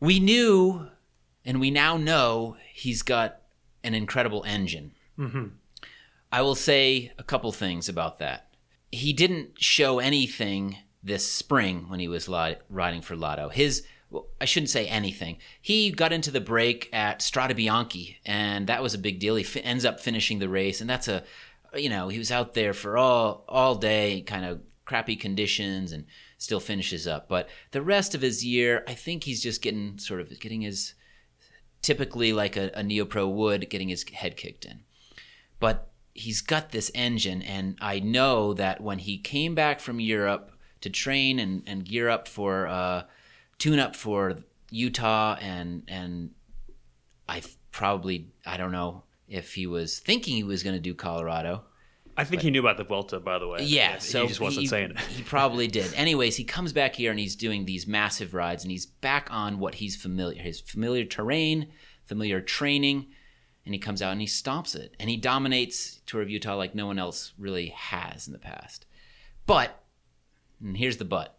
we 0.00 0.20
knew, 0.20 0.88
and 1.44 1.60
we 1.60 1.70
now 1.70 1.96
know 1.96 2.56
he's 2.72 3.02
got 3.02 3.40
an 3.82 3.94
incredible 3.94 4.44
engine. 4.46 4.92
Mm-hmm. 5.18 5.46
I 6.32 6.42
will 6.42 6.56
say 6.56 7.12
a 7.18 7.22
couple 7.22 7.52
things 7.52 7.88
about 7.88 8.18
that. 8.18 8.48
He 8.90 9.12
didn't 9.12 9.62
show 9.62 10.00
anything 10.00 10.78
this 11.04 11.30
spring 11.30 11.88
when 11.88 12.00
he 12.00 12.08
was 12.08 12.28
riding 12.68 13.02
for 13.02 13.14
Lotto. 13.14 13.50
His 13.50 13.84
I 14.40 14.44
shouldn't 14.44 14.70
say 14.70 14.86
anything. 14.86 15.38
He 15.60 15.90
got 15.90 16.12
into 16.12 16.30
the 16.30 16.40
break 16.40 16.88
at 16.92 17.20
Strade 17.20 17.56
Bianche, 17.56 18.16
and 18.24 18.66
that 18.68 18.82
was 18.82 18.94
a 18.94 18.98
big 18.98 19.18
deal. 19.18 19.34
He 19.34 19.42
fi- 19.42 19.60
ends 19.60 19.84
up 19.84 20.00
finishing 20.00 20.38
the 20.38 20.48
race, 20.48 20.80
and 20.80 20.88
that's 20.88 21.08
a, 21.08 21.24
you 21.74 21.88
know, 21.88 22.08
he 22.08 22.18
was 22.18 22.30
out 22.30 22.54
there 22.54 22.72
for 22.72 22.96
all 22.96 23.44
all 23.48 23.74
day, 23.74 24.22
kind 24.22 24.44
of 24.44 24.60
crappy 24.84 25.16
conditions, 25.16 25.92
and 25.92 26.06
still 26.38 26.60
finishes 26.60 27.06
up. 27.06 27.28
But 27.28 27.48
the 27.72 27.82
rest 27.82 28.14
of 28.14 28.20
his 28.20 28.44
year, 28.44 28.84
I 28.86 28.94
think 28.94 29.24
he's 29.24 29.42
just 29.42 29.62
getting 29.62 29.98
sort 29.98 30.20
of 30.20 30.38
getting 30.40 30.60
his 30.60 30.94
typically 31.82 32.32
like 32.32 32.56
a, 32.56 32.70
a 32.74 32.82
neopro 32.82 33.30
would, 33.30 33.68
getting 33.68 33.88
his 33.88 34.08
head 34.08 34.36
kicked 34.36 34.64
in. 34.64 34.80
But 35.58 35.90
he's 36.12 36.40
got 36.40 36.70
this 36.70 36.90
engine, 36.94 37.42
and 37.42 37.76
I 37.80 37.98
know 37.98 38.54
that 38.54 38.80
when 38.80 39.00
he 39.00 39.18
came 39.18 39.54
back 39.54 39.80
from 39.80 39.98
Europe 39.98 40.53
to 40.84 40.90
train 40.90 41.38
and, 41.38 41.62
and 41.66 41.82
gear 41.82 42.10
up 42.10 42.28
for 42.28 42.66
uh, 42.66 43.04
tune 43.58 43.78
up 43.78 43.96
for 43.96 44.36
Utah, 44.70 45.36
and 45.40 45.82
and 45.88 46.30
I 47.26 47.42
probably 47.72 48.28
I 48.44 48.58
don't 48.58 48.70
know 48.70 49.04
if 49.26 49.54
he 49.54 49.66
was 49.66 49.98
thinking 49.98 50.36
he 50.36 50.44
was 50.44 50.62
going 50.62 50.76
to 50.76 50.80
do 50.80 50.94
Colorado. 50.94 51.64
I 52.18 52.24
think 52.24 52.42
he 52.42 52.50
knew 52.50 52.60
about 52.60 52.76
the 52.76 52.84
Vuelta, 52.84 53.18
by 53.18 53.38
the 53.38 53.48
way. 53.48 53.60
Yeah, 53.62 53.98
so 53.98 54.22
he 54.22 54.28
just 54.28 54.40
wasn't 54.40 54.60
he, 54.60 54.66
saying 54.68 54.90
it. 54.90 54.98
he 55.00 55.22
probably 55.22 55.68
did. 55.68 55.92
Anyways, 55.94 56.36
he 56.36 56.44
comes 56.44 56.74
back 56.74 56.94
here 56.94 57.10
and 57.10 57.18
he's 57.18 57.34
doing 57.34 57.64
these 57.64 57.86
massive 57.86 58.34
rides, 58.34 58.62
and 58.62 58.70
he's 58.70 58.84
back 58.84 59.28
on 59.32 59.58
what 59.58 59.76
he's 59.76 59.96
familiar, 59.96 60.42
his 60.42 60.60
familiar 60.60 61.06
terrain, 61.06 61.68
familiar 62.04 62.42
training, 62.42 63.06
and 63.64 63.74
he 63.74 63.80
comes 63.80 64.02
out 64.02 64.12
and 64.12 64.20
he 64.20 64.26
stomps 64.26 64.76
it, 64.76 64.94
and 65.00 65.08
he 65.08 65.16
dominates 65.16 66.02
Tour 66.04 66.20
of 66.20 66.28
Utah 66.28 66.56
like 66.56 66.74
no 66.74 66.86
one 66.86 66.98
else 66.98 67.32
really 67.38 67.68
has 67.68 68.26
in 68.26 68.34
the 68.34 68.38
past. 68.38 68.84
But, 69.46 69.83
and 70.60 70.76
here's 70.76 70.96
the 70.98 71.04
but, 71.04 71.36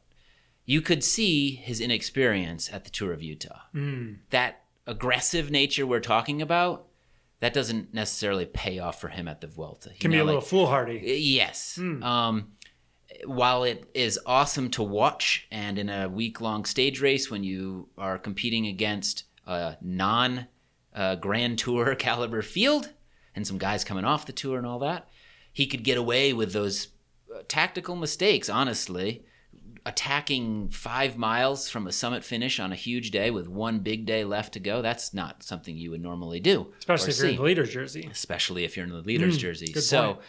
you 0.65 0.81
could 0.81 1.03
see 1.03 1.55
his 1.55 1.79
inexperience 1.79 2.71
at 2.73 2.83
the 2.83 2.89
Tour 2.89 3.13
of 3.13 3.21
Utah. 3.21 3.59
That 4.29 4.63
aggressive 4.87 5.51
nature 5.51 5.85
we're 5.85 5.99
talking 5.99 6.41
about. 6.41 6.87
That 7.41 7.53
doesn't 7.53 7.93
necessarily 7.93 8.45
pay 8.45 8.79
off 8.79 8.99
for 8.99 9.09
him 9.09 9.27
at 9.27 9.41
the 9.41 9.47
Vuelta. 9.47 9.89
You 9.89 9.99
Can 9.99 10.11
be 10.11 10.17
know, 10.17 10.23
a 10.23 10.25
little 10.25 10.41
like- 10.41 10.49
foolhardy. 10.49 11.01
Yes. 11.19 11.77
Um, 11.77 12.53
while 13.25 13.63
it 13.63 13.89
is 13.93 14.19
awesome 14.25 14.69
to 14.71 14.83
watch, 14.83 15.47
and 15.51 15.77
in 15.77 15.89
a 15.89 16.09
week 16.09 16.41
long 16.41 16.65
stage 16.65 17.01
race 17.01 17.29
when 17.29 17.43
you 17.43 17.89
are 17.97 18.17
competing 18.17 18.65
against 18.67 19.25
a 19.45 19.77
non 19.81 20.47
uh, 20.93 21.15
Grand 21.15 21.59
Tour 21.59 21.93
caliber 21.99 22.41
field 22.41 22.89
and 23.35 23.45
some 23.45 23.57
guys 23.57 23.83
coming 23.83 24.05
off 24.05 24.25
the 24.25 24.33
tour 24.33 24.57
and 24.57 24.65
all 24.65 24.79
that, 24.79 25.07
he 25.53 25.67
could 25.67 25.83
get 25.83 25.97
away 25.97 26.33
with 26.33 26.53
those 26.53 26.87
tactical 27.47 27.95
mistakes, 27.95 28.49
honestly. 28.49 29.25
Attacking 29.87 30.69
five 30.69 31.15
miles 31.15 31.69
from 31.69 31.85
a 31.85 31.91
summit 31.91 32.23
finish 32.23 32.59
on 32.59 32.71
a 32.71 32.75
huge 32.75 33.11
day 33.11 33.29
with 33.29 33.47
one 33.47 33.79
big 33.79 34.07
day 34.07 34.23
left 34.23 34.53
to 34.53 34.59
go, 34.59 34.81
that's 34.81 35.13
not 35.13 35.43
something 35.43 35.77
you 35.77 35.91
would 35.91 36.01
normally 36.01 36.39
do. 36.39 36.73
Especially 36.79 37.11
if 37.11 37.19
you're 37.19 37.29
in 37.29 37.35
the 37.35 37.43
leader's 37.43 37.69
jersey. 37.71 38.09
especially 38.11 38.63
if 38.63 38.75
you're 38.75 38.85
in 38.87 38.91
the 38.91 39.01
leader's 39.01 39.37
jersey. 39.37 39.67
Mm, 39.67 39.73
good 39.75 39.83
So 39.83 40.05
point. 40.15 40.19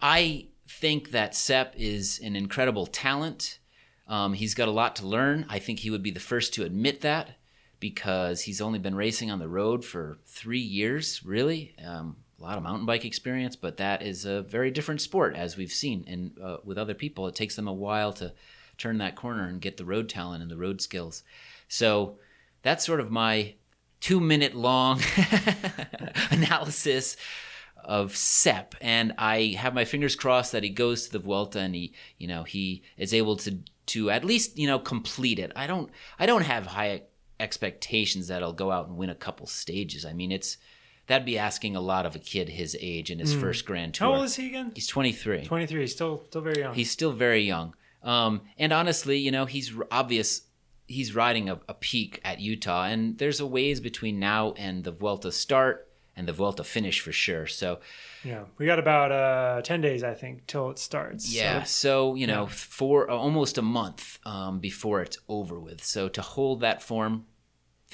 I 0.00 0.46
think 0.68 1.10
that 1.10 1.34
Sepp 1.34 1.74
is 1.76 2.20
an 2.22 2.36
incredible 2.36 2.86
talent. 2.86 3.58
Um, 4.06 4.32
he's 4.34 4.54
got 4.54 4.68
a 4.68 4.72
lot 4.72 4.94
to 4.96 5.06
learn. 5.06 5.44
I 5.48 5.58
think 5.58 5.80
he 5.80 5.90
would 5.90 6.02
be 6.02 6.10
the 6.12 6.20
first 6.20 6.54
to 6.54 6.64
admit 6.64 7.00
that 7.00 7.30
because 7.80 8.42
he's 8.42 8.60
only 8.60 8.78
been 8.78 8.94
racing 8.94 9.30
on 9.30 9.40
the 9.40 9.48
road 9.48 9.84
for 9.84 10.18
three 10.24 10.60
years, 10.60 11.24
really. 11.24 11.74
Um, 11.84 12.16
a 12.38 12.42
lot 12.42 12.56
of 12.56 12.64
mountain 12.64 12.86
bike 12.86 13.04
experience, 13.04 13.56
but 13.56 13.76
that 13.76 14.02
is 14.02 14.24
a 14.24 14.42
very 14.42 14.70
different 14.70 15.00
sport, 15.00 15.36
as 15.36 15.56
we've 15.56 15.72
seen. 15.72 16.04
And 16.06 16.38
uh, 16.42 16.58
with 16.64 16.78
other 16.78 16.94
people, 16.94 17.26
it 17.28 17.34
takes 17.34 17.56
them 17.56 17.68
a 17.68 17.72
while 17.72 18.12
to 18.14 18.32
turn 18.76 18.98
that 18.98 19.16
corner 19.16 19.46
and 19.46 19.60
get 19.60 19.76
the 19.76 19.84
road 19.84 20.08
talent 20.08 20.42
and 20.42 20.50
the 20.50 20.56
road 20.56 20.80
skills. 20.80 21.22
So 21.68 22.18
that's 22.62 22.84
sort 22.84 23.00
of 23.00 23.10
my 23.10 23.54
two 24.00 24.20
minute 24.20 24.54
long 24.54 25.00
analysis 26.30 27.16
of 27.84 28.16
Sepp, 28.16 28.74
and 28.80 29.12
I 29.18 29.56
have 29.58 29.74
my 29.74 29.84
fingers 29.84 30.16
crossed 30.16 30.52
that 30.52 30.62
he 30.62 30.70
goes 30.70 31.06
to 31.06 31.12
the 31.12 31.18
Vuelta 31.18 31.60
and 31.60 31.74
he, 31.74 31.92
you 32.18 32.26
know, 32.26 32.42
he 32.42 32.82
is 32.96 33.12
able 33.14 33.36
to 33.36 33.58
to 33.86 34.10
at 34.10 34.24
least 34.24 34.58
you 34.58 34.66
know 34.66 34.78
complete 34.78 35.38
it. 35.38 35.52
I 35.54 35.66
don't 35.66 35.90
I 36.18 36.26
don't 36.26 36.42
have 36.42 36.66
high 36.66 37.02
expectations 37.38 38.28
that 38.28 38.40
he'll 38.40 38.52
go 38.52 38.70
out 38.70 38.88
and 38.88 38.96
win 38.96 39.10
a 39.10 39.14
couple 39.14 39.46
stages. 39.46 40.04
I 40.04 40.12
mean, 40.12 40.32
it's 40.32 40.56
that'd 41.06 41.26
be 41.26 41.38
asking 41.38 41.76
a 41.76 41.80
lot 41.80 42.06
of 42.06 42.14
a 42.14 42.18
kid 42.18 42.48
his 42.48 42.76
age 42.80 43.10
in 43.10 43.18
his 43.18 43.34
first 43.34 43.64
Grand 43.66 43.94
Tour. 43.94 44.08
How 44.08 44.14
old 44.14 44.24
is 44.24 44.36
he 44.36 44.48
again? 44.48 44.72
He's 44.74 44.86
23. 44.86 45.44
23. 45.44 45.80
He's 45.80 45.92
Still, 45.92 46.24
still 46.28 46.40
very 46.40 46.60
young. 46.60 46.74
He's 46.74 46.90
still 46.90 47.12
very 47.12 47.42
young. 47.42 47.74
Um, 48.02 48.42
and 48.58 48.72
honestly, 48.72 49.18
you 49.18 49.30
know, 49.30 49.46
he's 49.46 49.72
obvious. 49.90 50.42
He's 50.86 51.14
riding 51.14 51.48
a, 51.48 51.60
a 51.68 51.74
peak 51.74 52.20
at 52.24 52.40
Utah, 52.40 52.84
and 52.84 53.16
there's 53.18 53.40
a 53.40 53.46
ways 53.46 53.80
between 53.80 54.18
now 54.18 54.52
and 54.52 54.84
the 54.84 54.92
Vuelta 54.92 55.32
start 55.32 55.88
and 56.16 56.28
the 56.28 56.32
Vuelta 56.32 56.62
finish 56.62 57.00
for 57.00 57.12
sure. 57.12 57.46
So, 57.46 57.80
yeah, 58.22 58.44
we 58.58 58.66
got 58.66 58.78
about 58.78 59.10
uh, 59.10 59.62
10 59.62 59.80
days, 59.80 60.04
I 60.04 60.14
think, 60.14 60.46
till 60.46 60.70
it 60.70 60.78
starts. 60.78 61.34
Yeah. 61.34 61.64
So, 61.64 62.14
you 62.14 62.26
know, 62.26 62.46
for 62.46 63.10
uh, 63.10 63.14
almost 63.14 63.58
a 63.58 63.62
month 63.62 64.18
um, 64.24 64.60
before 64.60 65.02
it's 65.02 65.18
over 65.28 65.58
with. 65.58 65.82
So 65.82 66.08
to 66.10 66.22
hold 66.22 66.60
that 66.60 66.82
form 66.82 67.26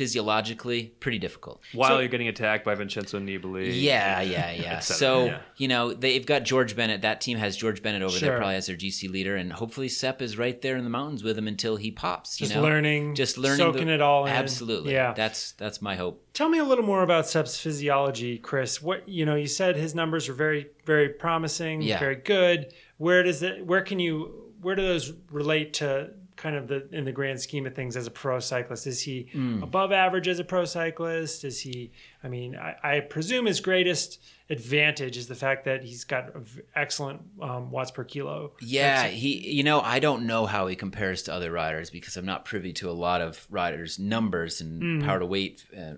physiologically, 0.01 0.93
pretty 1.01 1.19
difficult. 1.19 1.61
While 1.73 1.91
So- 1.91 1.99
you're 2.01 2.09
getting 2.09 2.29
attacked 2.29 2.65
by 2.65 2.75
Vincenzo 2.75 3.19
Nibali. 3.21 3.71
Yeah, 3.83 4.21
yeah, 4.23 4.51
yeah. 4.53 4.79
so 4.81 5.27
yeah. 5.27 5.39
you 5.57 5.69
know 5.69 5.93
they've 5.93 6.25
got 6.25 6.43
George 6.45 6.75
Bennett. 6.77 7.03
That 7.03 7.21
team 7.21 7.39
has 7.39 7.57
George 7.57 7.83
Bennett 7.83 8.03
over 8.03 8.19
there, 8.19 8.37
probably 8.39 8.55
as 8.57 8.67
their 8.67 8.77
GC 8.77 9.09
leader, 9.11 9.37
and 9.37 9.53
hopefully 9.53 9.89
Sepp 9.89 10.23
is 10.23 10.37
right 10.39 10.61
there 10.63 10.77
in 10.77 10.85
the 10.85 10.91
mountains 10.91 11.23
with 11.23 11.37
him 11.39 11.47
until 11.49 11.77
he 11.77 11.91
pops. 11.91 12.41
You 12.41 12.47
Just 12.47 12.57
know? 12.57 12.63
learning, 12.63 13.15
just 13.15 13.39
learning, 13.39 13.59
soaking 13.59 13.87
the- 13.89 13.95
it 13.95 14.01
all 14.01 14.27
in. 14.27 14.33
Absolutely, 14.33 14.93
Yeah. 14.93 15.13
That's 15.15 15.53
that's 15.53 15.81
my 15.83 15.97
hope. 15.97 16.25
Tell 16.33 16.49
me 16.49 16.59
a 16.59 16.65
little 16.65 16.85
more 16.85 17.03
about 17.03 17.29
Sepp's 17.29 17.59
physiology, 17.61 18.39
Chris. 18.39 18.81
What 18.83 19.09
you 19.09 19.25
know, 19.27 19.35
you 19.35 19.47
said 19.47 19.77
his 19.77 19.95
numbers 19.95 20.29
are 20.29 20.33
very, 20.35 20.69
very 20.87 21.09
promising, 21.11 21.83
Yeah. 21.83 21.99
very 21.99 22.17
good. 22.17 22.73
Where 22.99 23.23
does 23.23 23.43
it? 23.43 23.67
Where 23.67 23.83
can 23.83 23.99
you? 23.99 24.47
Where 24.63 24.75
do 24.77 24.83
those 24.83 25.13
relate 25.31 25.73
to 25.75 26.11
kind 26.41 26.57
of 26.57 26.69
the 26.69 26.89
in 26.91 27.05
the 27.05 27.13
grand 27.13 27.39
scheme 27.39 27.67
of 27.67 27.75
things 27.75 27.97
as 27.97 28.07
a 28.07 28.11
pro 28.11 28.41
cyclist? 28.41 28.87
Is 28.87 29.03
he 29.03 29.29
Hmm. 29.33 29.63
above 29.63 29.93
average 29.93 30.27
as 30.27 30.39
a 30.39 30.45
pro 30.45 30.65
cyclist? 30.65 31.45
Is 31.45 31.61
he? 31.61 31.93
I 32.25 32.29
mean, 32.29 32.57
I, 32.57 32.75
I 32.83 33.01
presume 33.01 33.45
his 33.47 33.61
greatest 33.61 34.19
advantage 34.49 35.17
is 35.17 35.27
the 35.29 35.35
fact 35.35 35.65
that 35.67 35.85
he's 35.85 36.05
got 36.05 36.31
excellent 36.75 37.21
um, 37.43 37.71
watts 37.71 37.91
per 37.91 38.05
kilo. 38.05 38.53
Yeah, 38.61 39.07
he. 39.07 39.51
You 39.51 39.63
know, 39.63 39.81
I 39.81 39.99
don't 40.01 40.27
know 40.27 40.47
how 40.47 40.67
he 40.67 40.77
compares 40.77 41.23
to 41.25 41.33
other 41.35 41.53
riders 41.53 41.91
because 41.91 42.17
I'm 42.17 42.27
not 42.27 42.45
privy 42.45 42.73
to 42.75 42.91
a 42.91 42.93
lot 43.07 43.21
of 43.21 43.47
riders' 43.51 43.99
numbers 43.99 44.61
and 44.63 45.05
power 45.05 45.19
to 45.19 45.27
weight, 45.27 45.65
uh, 45.79 45.95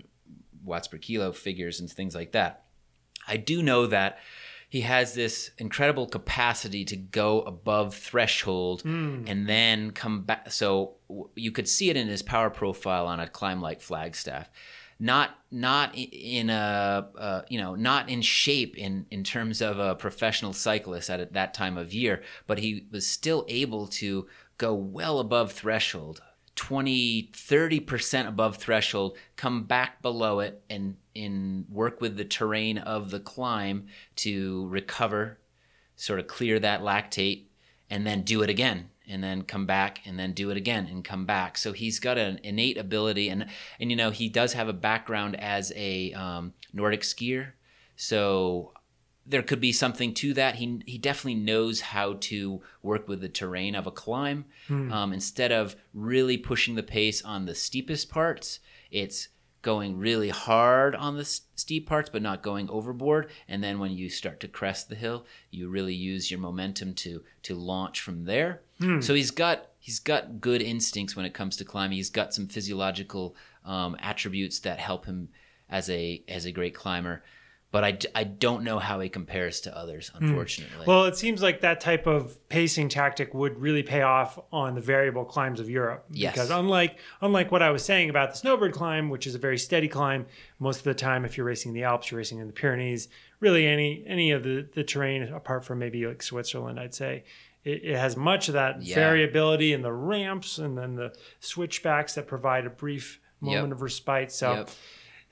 watts 0.65 0.89
per 0.89 0.99
kilo 0.99 1.33
figures 1.33 1.81
and 1.81 1.89
things 1.91 2.15
like 2.15 2.33
that. 2.33 2.65
I 3.29 3.37
do 3.37 3.63
know 3.63 3.87
that 3.87 4.19
he 4.73 4.81
has 4.81 5.13
this 5.13 5.51
incredible 5.59 6.07
capacity 6.07 6.83
to 6.87 6.97
go 6.97 7.43
above 7.43 7.95
threshold 7.95 8.81
and 9.29 9.47
then 9.47 9.91
come 9.91 10.23
back. 10.23 10.51
So 10.51 10.95
w- 11.11 11.29
you 11.35 11.53
could 11.53 11.69
see 11.69 11.91
it 11.91 11.97
in 11.99 12.09
his 12.09 12.23
power 12.23 12.49
profile 12.49 13.07
on 13.07 13.21
a 13.21 13.29
climb 13.29 13.61
like 13.61 13.83
Flagstaff. 13.83 14.49
Not 14.99 15.39
not 15.51 15.95
in 15.95 16.49
a 16.49 17.07
uh, 17.19 17.43
you 17.51 17.61
know 17.61 17.75
not 17.75 18.09
in 18.09 18.23
shape 18.23 18.79
in 18.79 19.05
in 19.11 19.25
terms 19.25 19.61
of 19.61 19.79
a 19.79 19.95
professional 19.95 20.55
cyclist 20.55 21.11
at 21.11 21.35
that 21.35 21.53
time 21.53 21.77
of 21.77 21.93
year, 21.93 22.23
but 22.47 22.59
he 22.59 22.87
was 22.91 23.07
still 23.07 23.45
able 23.49 23.89
to 23.89 24.27
go 24.57 24.73
well 24.73 25.19
above 25.19 25.53
threshold 25.53 26.23
20 26.55 27.31
30% 27.35 28.27
above 28.27 28.57
threshold 28.57 29.19
come 29.37 29.65
back 29.65 30.01
below 30.01 30.41
it 30.41 30.63
and 30.71 30.97
in 31.15 31.67
work 31.69 32.01
with 32.01 32.17
the 32.17 32.25
terrain 32.25 32.79
of 32.79 33.11
the 33.11 33.21
climb 33.21 33.87
to 34.17 34.67
recover 34.69 35.39
sort 35.97 36.19
of 36.19 36.27
clear 36.27 36.59
that 36.59 36.81
lactate 36.81 37.45
and 37.91 38.07
then 38.07 38.23
do 38.23 38.43
it 38.43 38.51
again 38.51 38.89
and 39.09 39.23
then 39.23 39.43
come 39.43 39.67
back 39.67 40.01
and 40.07 40.19
then 40.19 40.33
do 40.33 40.51
it 40.51 40.57
again 40.57 40.87
and 40.87 41.05
come 41.05 41.27
back 41.27 41.59
so 41.59 41.73
he's 41.73 41.99
got 41.99 42.17
an 42.17 42.41
innate 42.43 42.79
ability 42.79 43.29
and 43.29 43.47
and 43.79 43.91
you 43.91 43.97
know 43.97 44.11
he 44.11 44.29
does 44.29 44.55
have 44.55 44.69
a 44.69 44.73
background 44.73 45.39
as 45.39 45.73
a 45.77 46.13
um, 46.13 46.53
nordic 46.73 47.03
skier 47.03 47.53
so 47.97 48.73
there 49.25 49.43
could 49.43 49.61
be 49.61 49.73
something 49.73 50.15
to 50.15 50.35
that. 50.35 50.57
He 50.57 50.83
he 50.87 50.99
definitely 50.99 51.37
knows 51.37 51.81
how 51.81 52.15
to 52.21 52.61
work 52.83 53.09
with 53.09 53.21
the 53.21 53.29
terrain 53.29 53.75
of 53.75 53.87
a 53.87 53.93
climb. 53.93 54.47
Um, 54.93 55.13
instead 55.13 55.53
of 55.53 55.77
really 55.95 56.37
pushing 56.37 56.75
the 56.75 56.83
pace 56.83 57.23
on 57.23 57.47
the 57.47 57.55
steepest 57.55 58.11
parts, 58.11 58.59
it's 58.91 59.29
going 59.63 59.97
really 59.97 60.29
hard 60.29 60.95
on 60.95 61.17
the 61.17 61.25
steep 61.25 61.87
parts, 61.87 62.11
but 62.11 62.21
not 62.21 62.43
going 62.43 62.69
overboard. 62.69 63.31
And 63.49 63.63
then 63.63 63.79
when 63.79 63.93
you 63.93 64.11
start 64.11 64.41
to 64.41 64.49
crest 64.49 64.89
the 64.89 64.97
hill, 64.97 65.25
you 65.51 65.69
really 65.69 65.95
use 65.95 66.31
your 66.31 66.41
momentum 66.41 66.95
to 66.95 67.23
to 67.45 67.55
launch 67.55 68.01
from 68.01 68.25
there. 68.25 68.63
So 69.01 69.15
he's 69.15 69.31
got 69.31 69.69
he's 69.79 70.01
got 70.01 70.41
good 70.41 70.61
instincts 70.61 71.17
when 71.17 71.25
it 71.25 71.35
comes 71.35 71.57
to 71.57 71.65
climbing. 71.65 71.97
He's 71.97 72.11
got 72.11 72.35
some 72.35 72.49
physiological 72.49 73.37
um, 73.65 73.97
attributes 74.01 74.59
that 74.61 74.79
help 74.81 75.07
him 75.07 75.29
as 75.71 75.89
a 75.89 76.23
as 76.29 76.45
a 76.45 76.53
great 76.53 76.75
climber 76.75 77.23
but 77.73 77.83
I, 77.85 77.99
I 78.15 78.25
don't 78.25 78.63
know 78.63 78.79
how 78.79 79.01
he 79.01 79.09
compares 79.09 79.63
to 79.63 79.77
others, 79.77 80.13
hmm. 80.15 80.27
unfortunately. 80.27 80.85
Well, 80.87 81.07
it 81.07 81.17
seems 81.17 81.43
like 81.43 81.63
that 81.63 81.81
type 81.81 82.07
of 82.07 82.39
pacing 82.49 82.91
tactic 82.91 83.33
would 83.35 83.59
really 83.59 83.83
pay 83.83 84.03
off 84.03 84.39
on 84.53 84.75
the 84.77 84.81
variable 84.83 85.25
climbs 85.25 85.59
of 85.59 85.69
Europe. 85.69 86.05
Yes. 86.11 86.35
Because 86.35 86.51
unlike 86.51 86.99
unlike 87.23 87.51
what 87.51 87.63
I 87.63 87.71
was 87.71 87.83
saying 87.83 88.11
about 88.11 88.31
the 88.31 88.37
snowbird 88.37 88.73
climb, 88.75 89.09
which 89.09 89.27
is 89.27 89.35
a 89.35 89.39
very 89.39 89.59
steady 89.59 89.89
climb, 89.89 90.27
most 90.61 90.79
of 90.79 90.85
the 90.85 90.95
time 90.95 91.25
if 91.25 91.37
you're 91.37 91.47
racing 91.47 91.71
in 91.71 91.75
the 91.75 91.85
Alps, 91.85 92.11
you're 92.11 92.19
racing 92.19 92.39
in 92.39 92.47
the 92.47 92.53
Pyrenees, 92.53 93.09
really 93.41 93.67
any 93.67 94.05
any 94.07 94.31
of 94.33 94.43
the, 94.45 94.69
the 94.75 94.85
terrain 94.85 95.23
apart 95.33 95.65
from 95.65 95.79
maybe 95.79 96.07
like 96.07 96.23
Switzerland, 96.23 96.79
I'd 96.79 96.95
say. 96.95 97.25
It, 97.65 97.85
it 97.85 97.97
has 97.97 98.17
much 98.17 98.49
of 98.49 98.55
that 98.55 98.83
Yeah. 98.83 98.97
variability 98.97 99.73
in 99.73 99.81
the 99.83 99.93
ramps 99.93 100.59
and 100.59 100.77
then 100.77 100.95
the 100.97 101.15
switchbacks 101.41 102.15
that 102.17 102.27
provide 102.27 102.67
a 102.67 102.71
brief 102.71 103.19
moment 103.41 103.69
Yep. 103.69 103.73
of 103.73 103.83
respite. 103.83 104.31
So 104.33 104.53
Yep. 104.55 104.71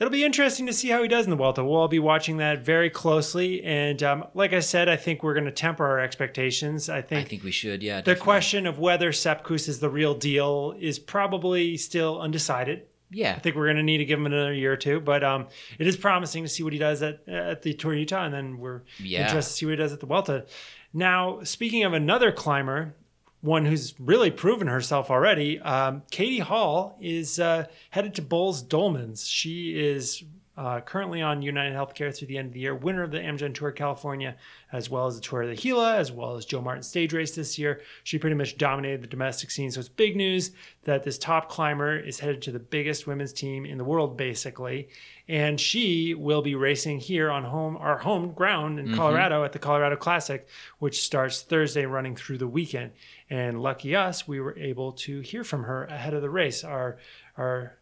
It'll 0.00 0.10
be 0.10 0.24
interesting 0.24 0.66
to 0.66 0.72
see 0.72 0.88
how 0.88 1.02
he 1.02 1.08
does 1.08 1.26
in 1.26 1.30
the 1.30 1.36
Vuelta. 1.36 1.62
We'll 1.62 1.76
all 1.76 1.86
be 1.86 1.98
watching 1.98 2.38
that 2.38 2.60
very 2.60 2.88
closely. 2.88 3.62
And 3.62 4.02
um, 4.02 4.24
like 4.32 4.54
I 4.54 4.60
said, 4.60 4.88
I 4.88 4.96
think 4.96 5.22
we're 5.22 5.34
going 5.34 5.44
to 5.44 5.50
temper 5.52 5.86
our 5.86 6.00
expectations. 6.00 6.88
I 6.88 7.02
think 7.02 7.26
I 7.26 7.28
think, 7.28 7.44
we 7.44 7.50
should, 7.50 7.82
yeah. 7.82 7.96
the 7.96 8.02
definitely. 8.14 8.24
question 8.24 8.66
of 8.66 8.78
whether 8.78 9.12
Sepp 9.12 9.44
Kuss 9.44 9.68
is 9.68 9.78
the 9.78 9.90
real 9.90 10.14
deal 10.14 10.74
is 10.80 10.98
probably 10.98 11.76
still 11.76 12.18
undecided. 12.18 12.86
Yeah. 13.10 13.34
I 13.36 13.40
think 13.40 13.56
we're 13.56 13.66
going 13.66 13.76
to 13.76 13.82
need 13.82 13.98
to 13.98 14.04
give 14.06 14.18
him 14.18 14.26
another 14.26 14.54
year 14.54 14.72
or 14.72 14.76
two, 14.76 15.00
but 15.00 15.22
um, 15.22 15.48
it 15.78 15.86
is 15.86 15.96
promising 15.96 16.44
to 16.44 16.48
see 16.48 16.62
what 16.62 16.72
he 16.72 16.78
does 16.78 17.02
at 17.02 17.28
at 17.28 17.60
the 17.60 17.74
Tour 17.74 17.92
Utah, 17.92 18.24
and 18.24 18.32
then 18.32 18.58
we're 18.58 18.82
Yeah. 19.00 19.22
interested 19.26 19.50
to 19.50 19.56
see 19.58 19.66
what 19.66 19.72
he 19.72 19.76
does 19.76 19.92
at 19.92 20.00
the 20.00 20.06
Vuelta. 20.06 20.46
Now, 20.94 21.42
speaking 21.42 21.84
of 21.84 21.92
another 21.92 22.32
climber, 22.32 22.94
one 23.40 23.64
who's 23.64 23.94
really 23.98 24.30
proven 24.30 24.66
herself 24.66 25.10
already, 25.10 25.58
um, 25.60 26.02
Katie 26.10 26.40
Hall 26.40 26.96
is 27.00 27.40
uh, 27.40 27.66
headed 27.90 28.14
to 28.16 28.22
Boels 28.22 28.62
Dolmans. 28.62 29.26
She 29.26 29.78
is 29.78 30.22
uh, 30.60 30.78
currently 30.80 31.22
on 31.22 31.40
United 31.40 31.74
Healthcare 31.74 32.14
through 32.14 32.28
the 32.28 32.36
end 32.36 32.48
of 32.48 32.52
the 32.52 32.60
year, 32.60 32.74
winner 32.74 33.02
of 33.02 33.10
the 33.10 33.18
Amgen 33.18 33.54
Tour 33.54 33.70
California, 33.70 34.36
as 34.72 34.90
well 34.90 35.06
as 35.06 35.14
the 35.14 35.22
Tour 35.22 35.42
of 35.42 35.48
the 35.48 35.54
Gila, 35.54 35.96
as 35.96 36.12
well 36.12 36.36
as 36.36 36.44
Joe 36.44 36.60
Martin 36.60 36.82
stage 36.82 37.14
race 37.14 37.34
this 37.34 37.58
year. 37.58 37.80
She 38.04 38.18
pretty 38.18 38.36
much 38.36 38.58
dominated 38.58 39.00
the 39.00 39.06
domestic 39.06 39.50
scene. 39.50 39.70
So 39.70 39.80
it's 39.80 39.88
big 39.88 40.16
news 40.16 40.50
that 40.84 41.02
this 41.02 41.16
top 41.16 41.48
climber 41.48 41.98
is 41.98 42.20
headed 42.20 42.42
to 42.42 42.52
the 42.52 42.58
biggest 42.58 43.06
women's 43.06 43.32
team 43.32 43.64
in 43.64 43.78
the 43.78 43.84
world, 43.84 44.18
basically. 44.18 44.88
And 45.30 45.60
she 45.60 46.14
will 46.14 46.42
be 46.42 46.56
racing 46.56 46.98
here 46.98 47.30
on 47.30 47.44
home 47.44 47.76
our 47.76 47.98
home 47.98 48.32
ground 48.32 48.80
in 48.80 48.96
Colorado 48.96 49.44
at 49.44 49.52
the 49.52 49.60
Colorado 49.60 49.94
Classic, 49.94 50.48
which 50.80 51.04
starts 51.04 51.42
Thursday, 51.42 51.86
running 51.86 52.16
through 52.16 52.38
the 52.38 52.48
weekend. 52.48 52.90
And 53.30 53.62
lucky 53.62 53.94
us, 53.94 54.26
we 54.26 54.40
were 54.40 54.58
able 54.58 54.90
to 54.92 55.20
hear 55.20 55.44
from 55.44 55.62
her 55.62 55.84
ahead 55.84 56.14
of 56.14 56.22
the 56.22 56.30
race. 56.30 56.64
Our 56.64 56.98
our 57.38 57.78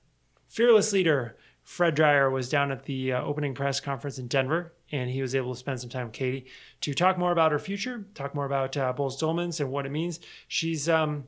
fearless 0.49 0.93
leader 0.93 1.39
Fred 1.63 1.97
Dreier 1.97 2.31
was 2.31 2.51
down 2.51 2.71
at 2.71 2.85
the 2.85 3.13
uh, 3.15 3.23
opening 3.23 3.55
press 3.55 3.81
conference 3.81 4.19
in 4.19 4.27
Denver, 4.27 4.75
and 4.93 5.09
he 5.09 5.23
was 5.23 5.35
able 5.35 5.55
to 5.55 5.59
spend 5.59 5.81
some 5.81 5.91
time 5.91 6.09
with 6.09 6.15
Katie 6.15 6.47
to 6.83 6.93
talk 6.93 7.17
more 7.17 7.33
about 7.33 7.53
her 7.53 7.59
future, 7.59 8.05
talk 8.15 8.35
more 8.35 8.47
about 8.47 8.77
uh, 8.77 8.93
Boels 8.93 9.19
Dolmans 9.19 9.61
and 9.61 9.71
what 9.71 9.87
it 9.87 9.93
means. 9.93 10.21
She's 10.49 10.87
um, 10.87 11.27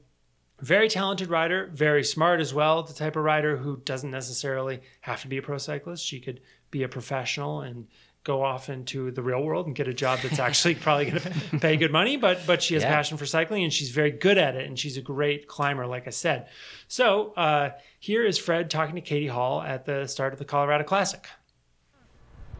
very 0.60 0.88
talented 0.88 1.28
rider, 1.28 1.70
very 1.74 2.04
smart 2.04 2.40
as 2.40 2.52
well. 2.54 2.82
The 2.82 2.94
type 2.94 3.16
of 3.16 3.24
rider 3.24 3.56
who 3.56 3.78
doesn't 3.84 4.10
necessarily 4.10 4.80
have 5.02 5.22
to 5.22 5.28
be 5.28 5.38
a 5.38 5.42
pro 5.42 5.58
cyclist. 5.58 6.04
She 6.04 6.20
could 6.20 6.40
be 6.70 6.82
a 6.82 6.88
professional 6.88 7.60
and 7.62 7.86
go 8.22 8.42
off 8.42 8.68
into 8.68 9.10
the 9.10 9.22
real 9.22 9.42
world 9.42 9.66
and 9.66 9.74
get 9.74 9.88
a 9.88 9.94
job 9.94 10.18
that's 10.22 10.38
actually 10.38 10.74
probably 10.86 11.06
going 11.10 11.22
to 11.22 11.58
pay 11.58 11.76
good 11.76 11.90
money. 11.90 12.16
But 12.18 12.46
but 12.46 12.62
she 12.62 12.74
has 12.74 12.82
Yeah. 12.82 12.90
passion 12.90 13.16
for 13.16 13.24
cycling 13.26 13.64
and 13.64 13.72
she's 13.72 13.88
very 13.90 14.10
good 14.10 14.36
at 14.38 14.56
it. 14.56 14.66
And 14.66 14.78
she's 14.78 14.96
a 14.98 15.00
great 15.02 15.48
climber, 15.48 15.86
like 15.86 16.06
I 16.06 16.10
said. 16.10 16.48
So 16.86 17.32
uh, 17.32 17.70
here 17.98 18.24
is 18.24 18.36
Fred 18.38 18.68
talking 18.70 18.94
to 18.96 19.00
Katie 19.00 19.26
Hall 19.28 19.62
at 19.62 19.86
the 19.86 20.06
start 20.06 20.32
of 20.34 20.38
the 20.38 20.44
Colorado 20.44 20.84
Classic. 20.84 21.26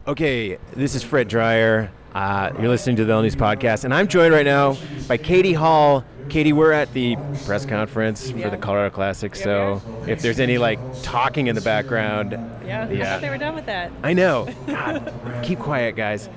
Okay, 0.07 0.57
this 0.73 0.95
is 0.95 1.03
Fred 1.03 1.29
Dreier. 1.29 1.89
Uh, 2.15 2.51
you're 2.59 2.69
listening 2.69 2.95
to 2.97 3.05
the 3.05 3.13
L 3.13 3.21
News 3.21 3.35
Podcast, 3.35 3.83
and 3.85 3.93
I'm 3.93 4.07
joined 4.07 4.33
right 4.33 4.45
now 4.45 4.75
by 5.07 5.17
Katie 5.17 5.53
Hall. 5.53 6.03
Katie, 6.27 6.53
we're 6.53 6.71
at 6.71 6.91
the 6.93 7.17
press 7.45 7.65
conference 7.65 8.31
for 8.31 8.49
the 8.49 8.57
Colorado 8.57 8.93
Classic, 8.93 9.35
so 9.35 9.79
if 10.07 10.21
there's 10.21 10.39
any 10.39 10.57
like 10.57 10.79
talking 11.03 11.47
in 11.47 11.55
the 11.55 11.61
background, 11.61 12.31
Yeah, 12.65 12.87
I 12.89 12.97
thought 13.05 13.21
they 13.21 13.29
were 13.29 13.37
done 13.37 13.53
with 13.53 13.67
that. 13.67 13.91
I 14.01 14.13
know. 14.13 14.47
God, 14.67 15.13
keep 15.43 15.59
quiet, 15.59 15.95
guys. 15.95 16.29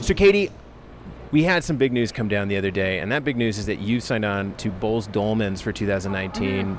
So, 0.00 0.14
Katie, 0.14 0.50
we 1.30 1.44
had 1.44 1.62
some 1.62 1.76
big 1.76 1.92
news 1.92 2.10
come 2.10 2.26
down 2.28 2.48
the 2.48 2.56
other 2.56 2.70
day, 2.72 2.98
and 2.98 3.12
that 3.12 3.24
big 3.24 3.36
news 3.36 3.56
is 3.56 3.66
that 3.66 3.78
you 3.78 4.00
signed 4.00 4.24
on 4.24 4.54
to 4.56 4.70
Boels 4.70 5.08
Dolmans 5.08 5.62
for 5.62 5.70
2019, 5.70 6.76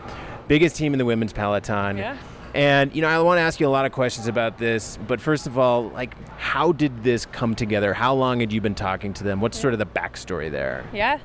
biggest 0.50 0.76
team 0.76 0.94
in 0.94 0.98
the 1.00 1.06
women's 1.06 1.32
peloton. 1.32 1.98
Yeah. 1.98 2.18
And 2.54 2.96
you 2.96 3.02
know, 3.02 3.08
I 3.08 3.20
want 3.20 3.40
to 3.40 3.42
ask 3.42 3.60
you 3.60 3.68
a 3.68 3.70
lot 3.70 3.86
of 3.86 3.92
questions 3.92 4.28
about 4.28 4.58
this, 4.58 4.98
but 5.08 5.20
first 5.20 5.48
of 5.48 5.58
all, 5.58 5.90
like, 5.90 6.16
how 6.38 6.72
did 6.72 7.04
this 7.04 7.26
come 7.26 7.56
together? 7.56 7.94
How 7.94 8.14
long 8.14 8.42
had 8.42 8.54
you 8.54 8.62
been 8.62 8.76
talking 8.76 9.14
to 9.14 9.24
them? 9.24 9.42
What's 9.42 9.60
sort 9.60 9.74
of 9.74 9.80
the 9.80 9.86
backstory 9.86 10.52
there? 10.52 10.86
Yeah. 10.94 11.20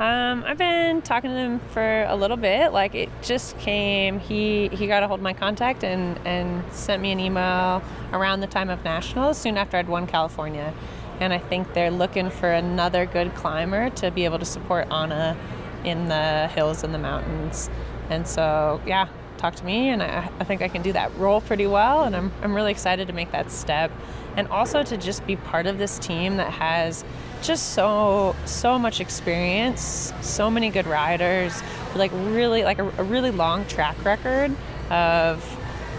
Um, 0.00 0.42
I've 0.44 0.58
been 0.58 1.02
talking 1.02 1.30
to 1.30 1.34
them 1.34 1.60
for 1.70 2.02
a 2.08 2.16
little 2.16 2.36
bit. 2.36 2.72
Like 2.72 2.96
it 2.96 3.08
just 3.22 3.56
came. 3.58 4.18
He 4.18 4.66
he 4.68 4.88
got 4.88 5.04
a 5.04 5.06
hold 5.06 5.20
of 5.20 5.24
my 5.24 5.32
contact 5.34 5.84
and 5.84 6.18
and 6.26 6.64
sent 6.72 7.00
me 7.00 7.12
an 7.12 7.20
email 7.20 7.80
around 8.12 8.40
the 8.40 8.48
time 8.48 8.70
of 8.70 8.82
nationals, 8.82 9.38
soon 9.38 9.56
after 9.56 9.76
I'd 9.76 9.86
won 9.86 10.08
California. 10.08 10.74
And 11.20 11.32
I 11.32 11.38
think 11.38 11.74
they're 11.74 11.92
looking 11.92 12.28
for 12.28 12.50
another 12.50 13.06
good 13.06 13.36
climber 13.36 13.90
to 13.90 14.10
be 14.10 14.24
able 14.24 14.40
to 14.40 14.44
support 14.44 14.88
Anna 14.90 15.36
in 15.84 16.08
the 16.08 16.48
hills 16.48 16.82
and 16.82 16.92
the 16.92 16.98
mountains. 16.98 17.70
And 18.10 18.26
so 18.26 18.80
yeah, 18.84 19.06
talk 19.44 19.54
to 19.56 19.64
me, 19.64 19.90
and 19.90 20.02
I, 20.02 20.30
I 20.40 20.44
think 20.44 20.62
I 20.62 20.68
can 20.68 20.80
do 20.80 20.92
that 20.94 21.14
role 21.18 21.42
pretty 21.42 21.66
well. 21.66 22.04
And 22.04 22.16
I'm 22.16 22.32
I'm 22.42 22.54
really 22.54 22.70
excited 22.70 23.08
to 23.08 23.12
make 23.12 23.30
that 23.32 23.50
step, 23.50 23.90
and 24.36 24.48
also 24.48 24.82
to 24.82 24.96
just 24.96 25.26
be 25.26 25.36
part 25.36 25.66
of 25.66 25.76
this 25.76 25.98
team 25.98 26.38
that 26.38 26.50
has 26.50 27.04
just 27.42 27.74
so 27.74 28.34
so 28.46 28.78
much 28.78 29.00
experience, 29.00 30.14
so 30.22 30.50
many 30.50 30.70
good 30.70 30.86
riders, 30.86 31.62
like 31.94 32.10
really 32.14 32.64
like 32.64 32.78
a, 32.78 32.88
a 32.98 33.04
really 33.04 33.30
long 33.30 33.66
track 33.66 34.02
record 34.04 34.50
of 34.90 35.44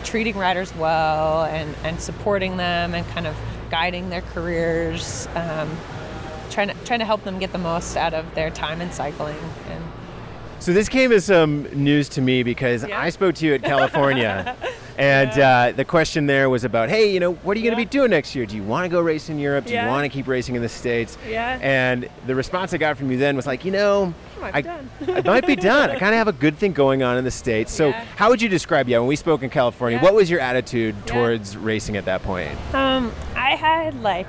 treating 0.04 0.38
riders 0.38 0.76
well 0.76 1.44
and 1.44 1.76
and 1.84 2.02
supporting 2.02 2.58
them 2.58 2.96
and 2.96 3.08
kind 3.10 3.28
of 3.28 3.36
guiding 3.70 4.10
their 4.10 4.22
careers, 4.22 5.28
um, 5.36 5.70
trying 6.50 6.70
to 6.70 6.76
trying 6.84 7.00
to 7.00 7.06
help 7.06 7.24
them 7.24 7.38
get 7.38 7.52
the 7.52 7.60
most 7.60 7.96
out 7.96 8.16
of 8.16 8.34
their 8.34 8.50
time 8.50 8.82
in 8.82 8.92
cycling. 8.92 9.38
So 10.66 10.74
this 10.74 10.90
came 10.90 11.12
as 11.12 11.26
some 11.26 11.68
news 11.76 12.10
to 12.10 12.22
me 12.22 12.42
because 12.42 12.84
Yeah. 12.88 13.00
I 13.00 13.10
spoke 13.12 13.36
to 13.36 13.46
you 13.46 13.54
at 13.54 13.62
California, 13.74 14.56
and 14.98 15.30
uh, 15.40 15.74
the 15.76 15.86
question 15.86 16.26
there 16.26 16.50
was 16.50 16.64
about, 16.64 16.90
hey, 16.90 17.14
you 17.14 17.20
know, 17.20 17.34
what 17.34 17.56
are 17.56 17.60
you 17.60 17.66
going 17.70 17.76
to 17.76 17.82
Yeah. 17.84 17.86
be 17.86 17.90
doing 17.92 18.10
next 18.10 18.34
year? 18.34 18.48
Do 18.48 18.56
you 18.56 18.64
want 18.64 18.84
to 18.84 18.90
go 18.90 19.00
race 19.00 19.30
in 19.30 19.38
Europe? 19.38 19.68
Do 19.68 19.76
you 19.76 19.86
want 19.86 20.06
to 20.06 20.10
keep 20.10 20.28
racing 20.28 20.56
in 20.56 20.64
the 20.64 20.68
states? 20.70 21.20
Yeah. 21.30 21.60
And 21.62 22.10
the 22.26 22.34
response 22.34 22.74
I 22.74 22.78
got 22.78 22.98
from 22.98 23.12
you 23.12 23.18
then 23.20 23.36
was 23.36 23.46
like, 23.46 23.64
you 23.64 23.70
know, 23.70 24.12
might 24.42 24.56
I, 24.56 24.62
be 24.64 24.68
done. 24.68 24.90
I 25.18 25.22
might 25.22 25.46
be 25.46 25.56
done. 25.56 25.92
I 25.92 26.00
kind 26.00 26.16
of 26.16 26.18
have 26.18 26.28
a 26.30 26.34
good 26.46 26.58
thing 26.58 26.74
going 26.74 27.04
on 27.04 27.16
in 27.20 27.24
the 27.24 27.30
states. 27.30 27.72
So 27.72 27.90
Yeah. 27.90 28.04
how 28.16 28.30
would 28.30 28.42
you 28.42 28.50
describe? 28.50 28.90
Yeah, 28.90 28.98
when 28.98 29.08
we 29.08 29.16
spoke 29.18 29.44
in 29.44 29.52
California, 29.52 30.00
Yeah. 30.00 30.04
what 30.04 30.16
was 30.16 30.32
your 30.32 30.40
attitude 30.40 30.96
Yeah. 31.06 31.14
towards 31.14 31.58
racing 31.58 31.96
at 31.96 32.06
that 32.06 32.24
point? 32.24 32.58
Um, 32.74 33.12
I 33.36 33.52
had 33.56 34.02
like 34.02 34.26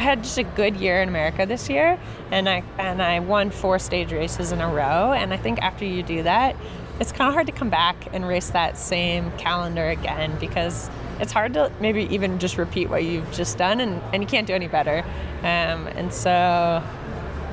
I 0.00 0.02
had 0.02 0.22
just 0.22 0.38
a 0.38 0.44
good 0.44 0.76
year 0.76 1.02
in 1.02 1.10
America 1.10 1.44
this 1.44 1.68
year, 1.68 2.00
and 2.30 2.48
I 2.48 2.62
and 2.78 3.02
I 3.02 3.20
won 3.20 3.50
four 3.50 3.78
stage 3.78 4.14
races 4.14 4.50
in 4.50 4.62
a 4.62 4.66
row. 4.66 5.12
And 5.12 5.30
I 5.34 5.36
think 5.36 5.60
after 5.60 5.84
you 5.84 6.02
do 6.02 6.22
that, 6.22 6.56
it's 6.98 7.12
kind 7.12 7.28
of 7.28 7.34
hard 7.34 7.46
to 7.48 7.52
come 7.52 7.68
back 7.68 8.08
and 8.14 8.26
race 8.26 8.48
that 8.48 8.78
same 8.78 9.30
calendar 9.32 9.90
again 9.90 10.38
because 10.40 10.88
it's 11.20 11.32
hard 11.32 11.52
to 11.52 11.70
maybe 11.80 12.04
even 12.04 12.38
just 12.38 12.56
repeat 12.56 12.88
what 12.88 13.04
you've 13.04 13.30
just 13.30 13.58
done, 13.58 13.78
and, 13.78 14.00
and 14.14 14.22
you 14.22 14.26
can't 14.26 14.46
do 14.46 14.54
any 14.54 14.68
better. 14.68 15.04
Um, 15.40 15.86
and 15.88 16.10
so 16.14 16.82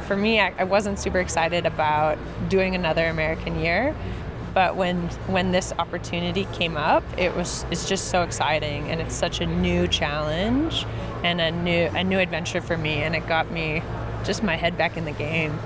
for 0.05 0.15
me, 0.15 0.39
I, 0.39 0.53
I 0.57 0.63
wasn't 0.63 0.99
super 0.99 1.19
excited 1.19 1.65
about 1.65 2.17
doing 2.47 2.75
another 2.75 3.07
American 3.07 3.60
year. 3.60 3.93
But 4.53 4.77
when 4.77 5.10
when 5.27 5.51
this 5.51 5.73
opportunity 5.77 6.45
came 6.53 6.77
up, 6.77 7.03
it 7.17 7.36
was 7.36 7.65
it's 7.71 7.89
just 7.89 8.07
so 8.07 8.23
exciting 8.23 8.89
and 8.89 9.01
it's 9.01 9.13
such 9.13 9.41
a 9.41 9.45
new 9.45 9.86
challenge 9.89 10.86
and 11.23 11.41
a 11.41 11.51
new 11.51 11.86
a 11.95 12.03
new 12.03 12.19
adventure 12.19 12.62
for 12.62 12.77
me 12.77 12.95
and 12.95 13.15
it 13.15 13.27
got 13.27 13.51
me 13.51 13.82
just 14.23 14.43
my 14.43 14.56
head 14.56 14.77
back 14.77 14.97
in 14.97 15.06
the 15.06 15.12
game 15.12 15.58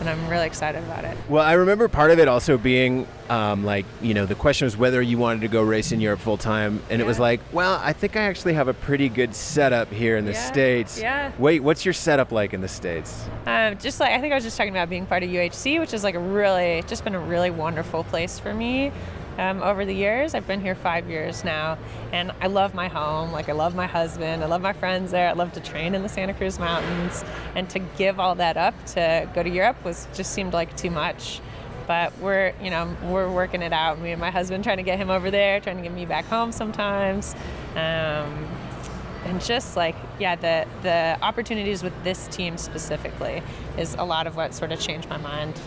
and 0.00 0.08
I'm 0.08 0.28
really 0.28 0.46
excited 0.46 0.82
about 0.84 1.04
it. 1.04 1.16
Well, 1.28 1.44
I 1.44 1.52
remember 1.52 1.86
part 1.86 2.10
of 2.10 2.18
it 2.18 2.26
also 2.26 2.56
being 2.56 3.06
um, 3.28 3.64
like, 3.64 3.84
you 4.00 4.14
know, 4.14 4.24
the 4.24 4.34
question 4.34 4.64
was 4.64 4.74
whether 4.76 5.00
you 5.02 5.18
wanted 5.18 5.42
to 5.42 5.48
go 5.48 5.62
race 5.62 5.92
in 5.92 6.00
Europe 6.00 6.20
full 6.20 6.38
time. 6.38 6.82
And 6.88 7.02
it 7.02 7.04
was 7.04 7.18
like, 7.18 7.40
well, 7.52 7.78
I 7.82 7.92
think 7.92 8.16
I 8.16 8.22
actually 8.22 8.54
have 8.54 8.66
a 8.68 8.72
pretty 8.72 9.10
good 9.10 9.34
setup 9.34 9.92
here 9.92 10.16
in 10.16 10.24
the 10.24 10.32
Yeah, 10.32 10.46
States. 10.46 10.98
yeah. 10.98 11.32
Wait, 11.38 11.60
what's 11.60 11.84
your 11.84 11.92
setup 11.92 12.32
like 12.32 12.54
in 12.54 12.62
the 12.62 12.68
States? 12.68 13.26
Um, 13.46 13.76
just 13.76 14.00
like 14.00 14.12
I 14.12 14.20
think 14.20 14.32
I 14.32 14.36
was 14.36 14.44
just 14.44 14.56
talking 14.56 14.72
about 14.72 14.88
being 14.88 15.04
part 15.04 15.22
of 15.22 15.28
UHC, 15.28 15.78
which 15.78 15.92
is 15.92 16.02
like 16.02 16.14
a 16.14 16.18
really 16.18 16.82
just 16.86 17.04
been 17.04 17.14
a 17.14 17.20
really 17.20 17.50
wonderful 17.50 18.02
place 18.04 18.38
for 18.38 18.54
me 18.54 18.92
um, 19.38 19.62
over 19.62 19.84
the 19.84 19.94
years. 19.94 20.34
I've 20.34 20.46
been 20.46 20.60
here 20.60 20.74
five 20.74 21.08
years 21.08 21.44
now, 21.44 21.78
and 22.12 22.32
I 22.40 22.46
love 22.46 22.74
my 22.74 22.88
home. 22.88 23.32
Like 23.32 23.48
I 23.48 23.52
love 23.52 23.74
my 23.74 23.86
husband. 23.86 24.42
I 24.42 24.46
love 24.46 24.62
my 24.62 24.72
friends 24.72 25.10
there. 25.10 25.28
I 25.28 25.32
love 25.32 25.52
to 25.52 25.60
train 25.60 25.94
in 25.94 26.02
the 26.02 26.08
Santa 26.08 26.34
Cruz 26.34 26.58
Mountains, 26.58 27.24
and 27.54 27.68
to 27.70 27.78
give 27.78 28.20
all 28.20 28.34
that 28.36 28.56
up 28.56 28.74
to 28.86 29.28
go 29.34 29.42
to 29.42 29.50
Europe 29.50 29.82
was 29.84 30.08
just 30.14 30.32
seemed 30.32 30.52
like 30.52 30.76
too 30.76 30.90
much. 30.90 31.40
But 31.86 32.16
we're 32.18 32.52
you 32.62 32.70
know 32.70 32.94
we're 33.04 33.30
working 33.30 33.62
it 33.62 33.72
out. 33.72 34.00
Me 34.00 34.12
and 34.12 34.20
my 34.20 34.30
husband 34.30 34.64
trying 34.64 34.76
to 34.76 34.82
get 34.82 34.98
him 34.98 35.10
over 35.10 35.30
there, 35.30 35.60
trying 35.60 35.76
to 35.76 35.82
get 35.82 35.92
me 35.92 36.06
back 36.06 36.24
home 36.26 36.52
sometimes. 36.52 37.34
Um, 37.74 38.48
and 39.24 39.40
just 39.40 39.76
like 39.76 39.96
yeah, 40.18 40.36
the 40.36 40.66
the 40.82 41.18
opportunities 41.22 41.82
with 41.82 41.92
this 42.04 42.28
team 42.28 42.56
specifically 42.56 43.42
is 43.76 43.94
a 43.94 44.04
lot 44.04 44.26
of 44.26 44.36
what 44.36 44.54
sort 44.54 44.72
of 44.72 44.80
changed 44.80 45.08
my 45.08 45.18
mind. 45.18 45.60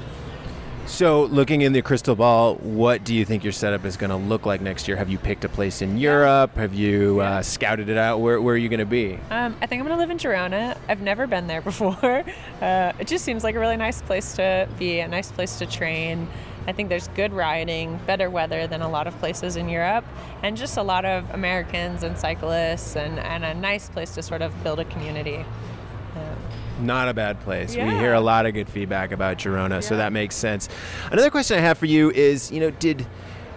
So, 0.86 1.24
looking 1.26 1.62
in 1.62 1.72
the 1.72 1.82
crystal 1.82 2.14
ball, 2.14 2.56
what 2.56 3.06
do 3.06 3.16
you 3.16 3.24
think 3.24 3.44
your 3.44 3.54
setup 3.54 3.86
is 3.86 3.96
going 3.96 4.10
to 4.10 4.18
look 4.18 4.46
like 4.46 4.60
next 4.60 4.88
year? 4.88 4.98
Have 4.98 5.10
you 5.10 5.18
picked 5.18 5.46
a 5.46 5.50
place 5.50 5.82
in 5.82 5.98
Europe? 5.98 6.56
Have 6.56 6.74
you 6.74 7.22
uh, 7.22 7.42
scouted 7.42 7.88
it 7.88 7.98
out? 7.98 8.20
Where, 8.20 8.42
where 8.42 8.54
are 8.54 8.58
you 8.58 8.68
going 8.68 8.82
to 8.82 8.86
be? 8.86 9.18
Um, 9.32 9.56
I 9.62 9.66
think 9.66 9.80
I'm 9.80 9.88
going 9.88 9.98
to 9.98 10.02
live 10.02 10.12
in 10.12 10.18
Girona. 10.18 10.78
I've 10.90 11.02
never 11.02 11.26
been 11.26 11.48
there 11.48 11.62
before. 11.62 12.24
Uh, 12.62 12.94
it 12.98 13.08
just 13.08 13.26
seems 13.26 13.44
like 13.44 13.56
a 13.56 13.60
really 13.60 13.76
nice 13.76 14.02
place 14.02 14.36
to 14.36 14.70
be, 14.80 15.00
a 15.00 15.08
nice 15.08 15.30
place 15.30 15.60
to 15.60 15.66
train. 15.66 16.30
I 16.66 16.72
think 16.72 16.88
there's 16.88 17.10
good 17.10 17.34
riding, 17.34 18.00
better 18.08 18.30
weather 18.30 18.68
than 18.68 18.82
a 18.82 18.88
lot 18.88 19.06
of 19.06 19.18
places 19.20 19.58
in 19.58 19.68
Europe, 19.68 20.06
and 20.44 20.56
just 20.56 20.78
a 20.78 20.84
lot 20.84 21.04
of 21.04 21.30
Americans 21.32 22.04
and 22.04 22.18
cyclists, 22.18 22.96
and, 22.96 23.20
and 23.20 23.44
a 23.44 23.54
nice 23.54 23.90
place 23.90 24.16
to 24.16 24.24
sort 24.24 24.42
of 24.42 24.64
build 24.64 24.80
a 24.80 24.86
community. 24.86 25.44
Not 26.84 27.08
a 27.10 27.14
bad 27.14 27.40
place. 27.42 27.76
We 27.76 27.82
hear 27.82 28.14
a 28.14 28.20
lot 28.22 28.46
of 28.46 28.54
good 28.54 28.70
feedback 28.70 29.12
about 29.12 29.38
Girona, 29.38 29.84
so 29.84 29.98
that 29.98 30.12
makes 30.14 30.36
sense. 30.36 30.70
Another 31.12 31.30
question 31.30 31.58
I 31.58 31.62
have 31.62 31.78
for 31.78 31.86
you 31.86 32.12
is, 32.12 32.52
you 32.52 32.60
know, 32.60 32.70
did 32.72 33.06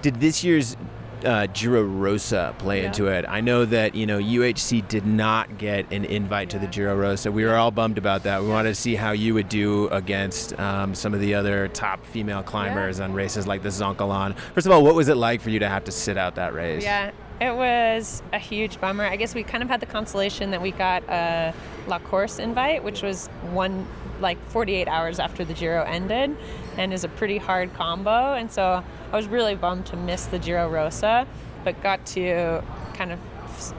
did 0.03 0.21
this 0.21 0.45
year's 0.45 0.77
uh, 1.25 1.47
Giro 1.47 1.83
Rosa 1.83 2.55
play 2.59 2.81
Yeah. 2.83 2.87
into 2.89 3.07
it? 3.07 3.25
I 3.29 3.41
know 3.41 3.65
that 3.65 3.95
you 3.95 4.07
know 4.07 4.19
UHC 4.19 4.87
did 4.87 5.07
not 5.07 5.59
get 5.59 5.91
an 5.93 6.05
invite 6.05 6.51
to 6.51 6.59
the 6.59 6.67
Giro 6.67 6.95
Rosa. 6.97 7.33
We 7.33 7.45
were 7.45 7.57
all 7.57 7.71
bummed 7.71 7.99
about 7.99 8.23
that. 8.25 8.43
We 8.43 8.49
wanted 8.49 8.69
to 8.69 8.75
see 8.75 8.95
how 8.95 9.11
you 9.13 9.35
would 9.35 9.49
do 9.49 9.89
against 9.89 10.57
um, 10.61 10.95
some 10.95 11.15
of 11.15 11.21
the 11.21 11.35
other 11.35 11.69
top 11.69 12.05
female 12.07 12.43
climbers 12.43 13.01
on 13.01 13.13
races 13.15 13.47
like 13.47 13.63
the 13.63 13.71
Zoncolan. 13.71 14.37
First 14.55 14.67
of 14.67 14.73
all, 14.73 14.85
what 14.85 14.95
was 14.95 15.09
it 15.09 15.17
like 15.17 15.41
for 15.41 15.51
you 15.51 15.59
to 15.59 15.69
have 15.69 15.85
to 15.85 15.91
sit 15.93 16.17
out 16.17 16.35
that 16.37 16.55
race? 16.55 16.85
Yeah, 16.85 17.11
it 17.41 17.55
was 17.55 18.23
a 18.33 18.39
huge 18.39 18.81
bummer. 18.81 19.05
I 19.05 19.17
guess 19.17 19.35
we 19.35 19.43
kind 19.43 19.63
of 19.63 19.69
had 19.69 19.81
the 19.81 19.87
consolation 19.87 20.51
that 20.53 20.63
we 20.63 20.71
got 20.71 21.03
a 21.09 21.53
La 21.87 21.99
Course 21.99 22.39
invite, 22.39 22.83
which 22.83 23.03
was 23.03 23.27
one 23.53 23.87
like 24.21 24.43
48 24.49 24.89
hours 24.89 25.19
after 25.19 25.45
the 25.45 25.53
Giro 25.53 25.83
ended, 25.83 26.35
and 26.79 26.93
is 26.93 27.05
a 27.05 27.09
pretty 27.09 27.39
hard 27.39 27.75
combo. 27.75 28.35
And 28.35 28.51
so 28.51 28.83
I 29.13 29.17
was 29.17 29.27
really 29.27 29.55
bummed 29.55 29.87
to 29.87 29.97
miss 29.97 30.25
the 30.27 30.39
Giro 30.39 30.69
Rosa, 30.69 31.27
but 31.65 31.83
got 31.83 32.07
to 32.07 32.63
kind 32.95 33.13
of 33.13 33.19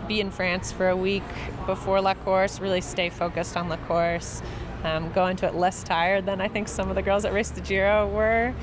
be 0.08 0.22
in 0.22 0.32
France 0.32 0.72
for 0.72 0.90
a 0.90 0.96
week 0.96 1.24
before 1.66 2.00
La 2.02 2.14
Course, 2.14 2.60
really 2.60 2.82
stay 2.82 3.10
focused 3.10 3.58
on 3.58 3.70
La 3.70 3.78
Course, 3.78 4.42
um, 4.84 5.12
go 5.12 5.28
into 5.28 5.48
it 5.48 5.56
less 5.56 5.84
tired 5.84 6.26
than 6.26 6.42
I 6.42 6.48
think 6.48 6.68
some 6.68 6.90
of 6.90 6.96
the 6.96 7.02
girls 7.02 7.24
that 7.24 7.34
raced 7.34 7.56
the 7.56 7.62
Giro 7.62 8.08
were. 8.08 8.54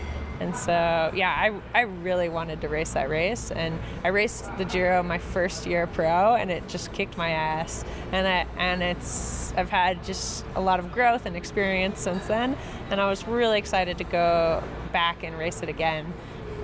And 0.45 0.55
so, 0.55 1.11
yeah, 1.15 1.35
I, 1.35 1.59
I 1.75 1.83
really 1.85 2.29
wanted 2.29 2.61
to 2.61 2.69
race 2.69 2.93
that 2.93 3.09
race. 3.09 3.51
And 3.51 3.79
I 4.05 4.09
raced 4.09 4.55
the 4.59 4.67
Giro 4.67 5.03
my 5.03 5.17
first 5.17 5.65
year 5.65 5.87
pro, 5.87 6.35
and 6.35 6.51
it 6.51 6.69
just 6.69 6.93
kicked 6.93 7.17
my 7.17 7.31
ass. 7.31 7.83
And 8.13 8.29
I, 8.29 8.47
and 8.59 8.83
it's 8.83 9.55
I've 9.57 9.71
had 9.71 10.05
just 10.05 10.45
a 10.55 10.61
lot 10.61 10.81
of 10.81 10.93
growth 10.93 11.25
and 11.25 11.35
experience 11.35 11.99
since 11.99 12.27
then. 12.27 12.59
And 12.91 13.01
I 13.01 13.09
was 13.09 13.27
really 13.27 13.59
excited 13.59 13.97
to 13.97 14.05
go 14.05 14.63
back 14.93 15.25
and 15.25 15.39
race 15.39 15.63
it 15.63 15.71
again. 15.71 16.13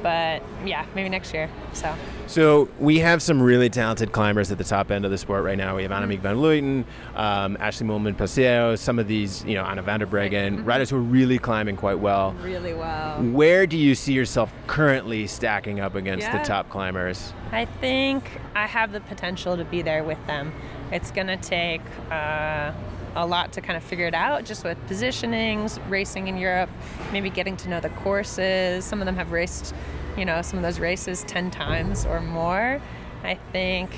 But 0.03 0.43
yeah, 0.65 0.87
maybe 0.95 1.09
next 1.09 1.35
year. 1.35 1.51
So 1.73 1.95
So 2.27 2.69
we 2.79 2.99
have 3.01 3.21
some 3.23 3.43
really 3.43 3.69
talented 3.69 4.13
climbers 4.13 4.51
at 4.51 4.59
the 4.59 4.65
top 4.65 4.91
end 4.91 5.05
of 5.05 5.11
the 5.11 5.19
sport 5.19 5.45
right 5.45 5.59
now. 5.59 5.77
We 5.77 5.83
have 5.83 5.91
Annemiek 5.93 6.21
van 6.21 6.37
Vleuten, 6.37 6.85
um, 7.15 7.57
Ashleigh 7.59 7.87
Moolman 7.87 8.15
Pasio, 8.17 8.79
some 8.79 8.99
of 8.99 9.09
these, 9.09 9.45
you 9.45 9.55
know, 9.55 9.65
Anna 9.65 9.83
van 9.83 10.01
der 10.01 10.07
Breggen, 10.07 10.65
riders 10.65 10.91
who 10.91 10.97
are 10.97 11.01
really 11.01 11.39
climbing 11.39 11.77
quite 11.77 11.99
well. 11.99 12.33
really 12.43 12.75
well. 12.75 13.23
Where 13.23 13.67
do 13.67 13.77
you 13.77 13.95
see 13.95 14.13
yourself 14.13 14.53
currently 14.67 15.27
stacking 15.27 15.81
up 15.81 15.95
against 15.95 16.31
the 16.33 16.39
top 16.39 16.69
climbers? 16.71 17.33
I 17.53 17.65
think 17.65 18.25
I 18.55 18.67
have 18.67 18.93
the 18.93 19.01
potential 19.01 19.57
to 19.57 19.65
be 19.65 19.83
there 19.83 20.05
with 20.05 20.25
them. 20.27 20.53
It's 20.93 21.11
going 21.11 21.27
to 21.27 21.37
take 21.37 21.83
uh, 22.11 22.73
a 23.16 23.27
lot 23.27 23.53
to 23.53 23.61
kind 23.61 23.77
of 23.77 23.83
figure 23.83 24.07
it 24.07 24.14
out, 24.14 24.44
just 24.44 24.64
with 24.64 24.79
positionings, 24.88 25.79
racing 25.90 26.29
in 26.29 26.37
Europe, 26.37 26.70
maybe 27.12 27.31
getting 27.31 27.57
to 27.59 27.68
know 27.68 27.81
the 27.81 27.88
courses. 27.90 28.85
Some 28.85 29.01
of 29.01 29.07
them 29.07 29.16
have 29.16 29.33
raced, 29.33 29.75
you 30.16 30.25
know, 30.25 30.42
some 30.42 30.59
of 30.59 30.62
those 30.62 30.79
races 30.79 31.25
10 31.25 31.51
times 31.51 32.07
or 32.07 32.20
more. 32.20 32.81
I 33.23 33.35
think 33.53 33.90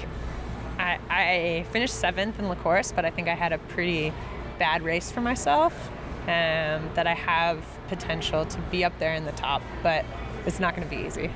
I, 0.78 0.98
I 1.08 1.66
finished 1.70 1.94
seventh 1.94 2.38
in 2.38 2.48
La 2.48 2.54
Course, 2.56 2.92
but 2.92 3.04
I 3.04 3.10
think 3.10 3.28
I 3.28 3.34
had 3.34 3.52
a 3.52 3.58
pretty 3.58 4.12
bad 4.58 4.82
race 4.82 5.10
for 5.10 5.20
myself. 5.20 5.90
Um, 6.22 6.88
that 6.94 7.08
I 7.08 7.14
have 7.14 7.64
potential 7.88 8.44
to 8.46 8.60
be 8.70 8.84
up 8.84 8.96
there 9.00 9.12
in 9.14 9.24
the 9.24 9.32
top, 9.32 9.60
but 9.82 10.04
it's 10.46 10.60
not 10.60 10.76
going 10.76 10.88
to 10.88 10.94
be 10.94 11.02
easy. 11.04 11.32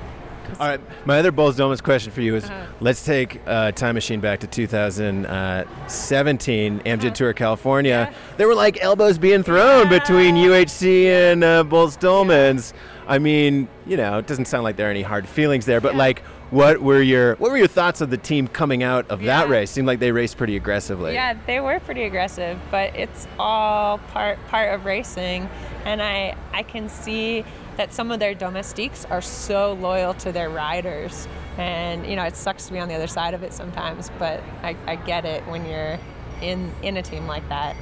All 0.59 0.67
right, 0.67 0.79
my 1.05 1.19
other 1.19 1.31
Boels 1.31 1.53
Dolmans 1.53 1.83
question 1.83 2.11
for 2.11 2.21
you 2.21 2.35
is 2.35 2.45
Uh-huh. 2.45 2.65
let's 2.79 3.05
take 3.05 3.41
uh, 3.45 3.71
time 3.73 3.95
machine 3.95 4.19
back 4.19 4.39
to 4.39 4.47
2017 4.47 6.79
Amgen 6.79 7.13
Tour 7.13 7.33
California. 7.33 7.95
Uh-huh. 7.95 8.11
Yeah. 8.11 8.17
There 8.37 8.47
were 8.47 8.55
like 8.55 8.81
elbows 8.81 9.17
being 9.17 9.43
thrown 9.43 9.91
Yeah. 9.91 9.99
between 9.99 10.35
UHC 10.35 11.05
and 11.07 11.43
uh, 11.43 11.63
Boels 11.63 11.97
Dolmans. 11.99 12.73
I 13.07 13.19
mean, 13.19 13.67
you 13.85 13.97
know, 13.97 14.17
it 14.17 14.27
doesn't 14.27 14.45
sound 14.45 14.63
like 14.63 14.75
there 14.77 14.87
are 14.87 14.91
any 14.91 15.01
hard 15.03 15.27
feelings 15.27 15.65
there, 15.65 15.79
but 15.81 15.93
Yeah. 15.93 15.99
like, 15.99 16.21
what 16.49 16.81
were 16.81 17.01
your 17.01 17.35
what 17.35 17.51
were 17.51 17.57
your 17.57 17.67
thoughts 17.67 17.99
of 17.99 18.09
the 18.09 18.15
team 18.17 18.47
coming 18.47 18.81
out 18.81 19.05
of 19.09 19.21
that 19.23 19.49
race? 19.49 19.69
Seemed 19.69 19.85
like 19.87 19.99
they 19.99 20.13
raced 20.13 20.37
pretty 20.37 20.55
aggressively. 20.55 21.13
Yeah, 21.13 21.33
they 21.45 21.59
were 21.59 21.77
pretty 21.81 22.03
aggressive, 22.03 22.57
but 22.71 22.95
it's 22.95 23.27
all 23.37 23.97
part 24.13 24.39
part 24.47 24.73
of 24.73 24.85
racing, 24.85 25.49
and 25.83 26.01
I 26.01 26.35
I 26.53 26.63
can 26.63 26.87
see 26.87 27.43
that 27.77 27.93
some 27.93 28.11
of 28.11 28.19
their 28.19 28.33
domestiques 28.33 29.05
are 29.05 29.21
so 29.21 29.73
loyal 29.73 30.13
to 30.15 30.31
their 30.31 30.49
riders, 30.49 31.27
and 31.57 32.05
you 32.05 32.15
know 32.15 32.23
it 32.23 32.35
sucks 32.35 32.65
to 32.67 32.73
be 32.73 32.79
on 32.79 32.89
the 32.89 32.95
other 32.95 33.07
side 33.07 33.33
of 33.33 33.43
it 33.43 33.53
sometimes, 33.53 34.11
but 34.19 34.43
I, 34.63 34.75
I 34.85 34.95
get 34.95 35.25
it 35.25 35.45
when 35.47 35.65
you're 35.65 35.97
in 36.41 36.71
in 36.81 36.97
a 36.97 37.01
team 37.01 37.27
like 37.27 37.47
that. 37.49 37.75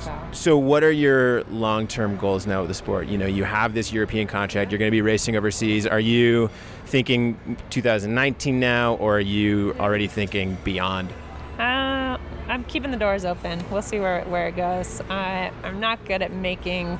So. 0.00 0.18
So, 0.32 0.58
what 0.58 0.84
are 0.84 0.92
your 0.92 1.44
long-term 1.44 2.16
goals 2.16 2.46
now 2.46 2.60
with 2.60 2.68
the 2.68 2.74
sport? 2.74 3.08
You 3.08 3.18
know, 3.18 3.26
you 3.26 3.44
have 3.44 3.74
this 3.74 3.92
European 3.92 4.26
contract. 4.26 4.70
You're 4.70 4.78
going 4.78 4.90
to 4.90 4.94
be 4.94 5.02
racing 5.02 5.36
overseas. 5.36 5.86
Are 5.86 6.00
you 6.00 6.50
thinking 6.86 7.56
2019 7.70 8.60
now, 8.60 8.94
or 8.96 9.16
are 9.16 9.20
you 9.20 9.74
already 9.80 10.06
thinking 10.06 10.56
beyond? 10.62 11.10
Uh, 11.58 12.18
I'm 12.48 12.64
keeping 12.64 12.90
the 12.90 12.96
doors 12.96 13.24
open. 13.24 13.64
We'll 13.70 13.82
see 13.82 13.98
where, 13.98 14.22
where 14.24 14.48
it 14.48 14.56
goes. 14.56 15.00
I, 15.08 15.50
I'm 15.62 15.80
not 15.80 16.04
good 16.04 16.22
at 16.22 16.32
making 16.32 16.98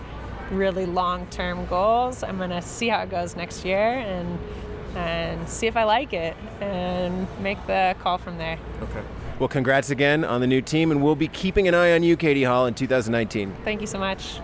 really 0.57 0.87
long 0.87 1.27
term 1.27 1.67
goals. 1.67 2.23
I'm 2.23 2.38
going 2.38 2.51
to 2.51 2.62
see 2.62 2.88
how 2.88 3.03
it 3.03 3.11
goes 3.11 3.37
next 3.37 3.64
year 3.64 3.99
and, 3.99 4.38
and 4.97 5.49
see 5.49 5.67
if 5.67 5.77
I 5.77 5.85
like 5.85 6.12
it 6.12 6.37
and 6.61 7.27
make 7.40 7.64
the 7.67 7.97
call 8.01 8.19
from 8.19 8.38
there. 8.38 8.59
Okay. 8.83 9.03
Well, 9.38 9.49
congrats 9.49 9.90
again 9.90 10.25
on 10.25 10.40
the 10.40 10.47
new 10.47 10.61
team, 10.61 10.93
and 10.93 11.03
we'll 11.03 11.17
be 11.17 11.29
keeping 11.29 11.67
an 11.67 11.75
eye 11.75 11.93
on 11.93 12.05
you, 12.05 12.17
Katie 12.17 12.45
Hall, 12.45 12.67
in 12.67 12.75
2019. 12.75 13.53
Thank 13.64 13.81
you 13.81 13.87
so 13.87 13.99
much. 13.99 14.40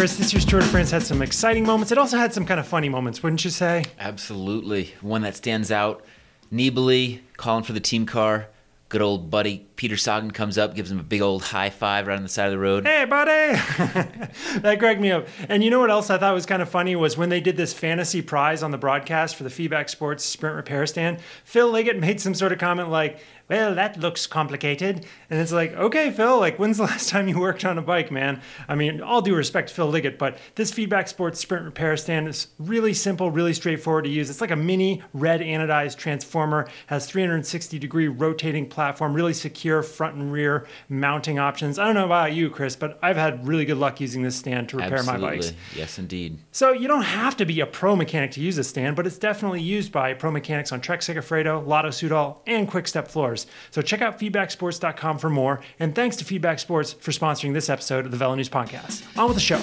Chris, 0.00 0.16
this 0.16 0.32
year's 0.32 0.46
Tour 0.46 0.60
de 0.60 0.66
France 0.66 0.90
had 0.90 1.02
some 1.02 1.20
exciting 1.20 1.66
moments. 1.66 1.92
It 1.92 1.98
also 1.98 2.16
had 2.16 2.32
some 2.32 2.46
kind 2.46 2.58
of 2.58 2.66
funny 2.66 2.88
moments, 2.88 3.22
wouldn't 3.22 3.44
you 3.44 3.50
say? 3.50 3.84
Absolutely. 3.98 4.94
One 5.02 5.20
that 5.20 5.36
stands 5.36 5.70
out 5.70 6.06
Nibali 6.50 7.20
calling 7.36 7.64
for 7.64 7.74
the 7.74 7.80
team 7.80 8.06
car. 8.06 8.48
Good 8.90 9.02
old 9.02 9.30
buddy 9.30 9.68
Peter 9.76 9.96
Sagan 9.96 10.32
comes 10.32 10.58
up, 10.58 10.74
gives 10.74 10.90
him 10.90 10.98
a 10.98 11.04
big 11.04 11.22
old 11.22 11.44
high 11.44 11.70
five 11.70 12.08
right 12.08 12.16
on 12.16 12.24
the 12.24 12.28
side 12.28 12.46
of 12.46 12.50
the 12.50 12.58
road. 12.58 12.84
Hey, 12.84 13.04
buddy! 13.04 13.30
that 14.58 14.76
cracked 14.80 15.00
me 15.00 15.12
up. 15.12 15.28
And 15.48 15.62
you 15.62 15.70
know 15.70 15.78
what 15.78 15.90
else 15.90 16.10
I 16.10 16.18
thought 16.18 16.34
was 16.34 16.44
kind 16.44 16.60
of 16.60 16.68
funny 16.68 16.96
was 16.96 17.16
when 17.16 17.28
they 17.28 17.40
did 17.40 17.56
this 17.56 17.72
fantasy 17.72 18.20
prize 18.20 18.64
on 18.64 18.72
the 18.72 18.78
broadcast 18.78 19.36
for 19.36 19.44
the 19.44 19.48
Feedback 19.48 19.88
Sports 19.88 20.24
Sprint 20.24 20.56
Repair 20.56 20.86
Stand, 20.86 21.20
Phil 21.44 21.70
Liggett 21.70 22.00
made 22.00 22.20
some 22.20 22.34
sort 22.34 22.50
of 22.50 22.58
comment 22.58 22.90
like, 22.90 23.20
well, 23.50 23.74
that 23.74 23.98
looks 23.98 24.28
complicated. 24.28 25.04
And 25.28 25.40
it's 25.40 25.50
like, 25.50 25.72
okay, 25.74 26.12
Phil, 26.12 26.38
like, 26.38 26.58
when's 26.58 26.76
the 26.76 26.84
last 26.90 27.08
time 27.08 27.26
you 27.26 27.40
worked 27.40 27.64
on 27.64 27.78
a 27.78 27.82
bike, 27.82 28.12
man? 28.12 28.40
I 28.68 28.76
mean, 28.76 29.00
all 29.00 29.20
due 29.20 29.34
respect 29.34 29.68
to 29.68 29.74
Phil 29.74 29.88
Liggett, 29.88 30.18
but 30.18 30.38
this 30.54 30.72
Feedback 30.72 31.08
Sports 31.08 31.40
Sprint 31.40 31.64
Repair 31.64 31.96
Stand 31.96 32.28
is 32.28 32.46
really 32.60 32.94
simple, 32.94 33.32
really 33.32 33.52
straightforward 33.52 34.04
to 34.04 34.10
use. 34.10 34.30
It's 34.30 34.40
like 34.40 34.52
a 34.52 34.56
mini 34.56 35.02
red 35.12 35.40
anodized 35.40 35.96
transformer, 35.96 36.68
has 36.86 37.06
360 37.06 37.78
degree 37.80 38.06
rotating 38.06 38.68
platform, 38.68 39.14
really 39.14 39.34
secure 39.34 39.82
front 39.82 40.14
and 40.14 40.32
rear 40.32 40.68
mounting 40.88 41.40
options. 41.40 41.76
I 41.78 41.86
don't 41.86 41.94
know 41.94 42.04
about 42.04 42.32
you, 42.32 42.50
Chris, 42.50 42.76
but 42.76 43.00
I've 43.02 43.16
had 43.16 43.46
really 43.46 43.64
good 43.64 43.78
luck 43.78 44.00
using 44.00 44.22
this 44.22 44.36
stand 44.36 44.68
to 44.68 44.76
repair 44.76 44.98
Absolutely. 44.98 45.26
my 45.26 45.34
bikes. 45.34 45.52
Yes, 45.74 45.98
indeed. 45.98 46.38
So 46.52 46.70
you 46.70 46.86
don't 46.86 47.02
have 47.02 47.36
to 47.38 47.44
be 47.44 47.58
a 47.60 47.66
pro 47.66 47.96
mechanic 47.96 48.30
to 48.32 48.40
use 48.40 48.54
this 48.54 48.68
stand, 48.68 48.94
but 48.94 49.08
it's 49.08 49.18
definitely 49.18 49.60
used 49.60 49.90
by 49.90 50.14
pro 50.14 50.30
mechanics 50.30 50.70
on 50.70 50.80
Trek 50.80 51.00
Segafredo, 51.00 51.66
Lotto 51.66 51.88
Soudal, 51.88 52.36
and 52.46 52.68
Quickstep 52.68 53.08
floors. 53.08 53.39
So 53.70 53.82
check 53.82 54.02
out 54.02 54.18
feedbacksports.com 54.18 55.18
for 55.18 55.30
more. 55.30 55.60
And 55.78 55.94
thanks 55.94 56.16
to 56.16 56.24
Feedback 56.24 56.58
Sports 56.58 56.92
for 56.94 57.10
sponsoring 57.12 57.52
this 57.54 57.68
episode 57.68 58.04
of 58.04 58.10
the 58.10 58.16
Velo 58.16 58.34
News 58.34 58.48
Podcast. 58.48 59.04
On 59.18 59.26
with 59.26 59.36
the 59.36 59.40
show. 59.40 59.60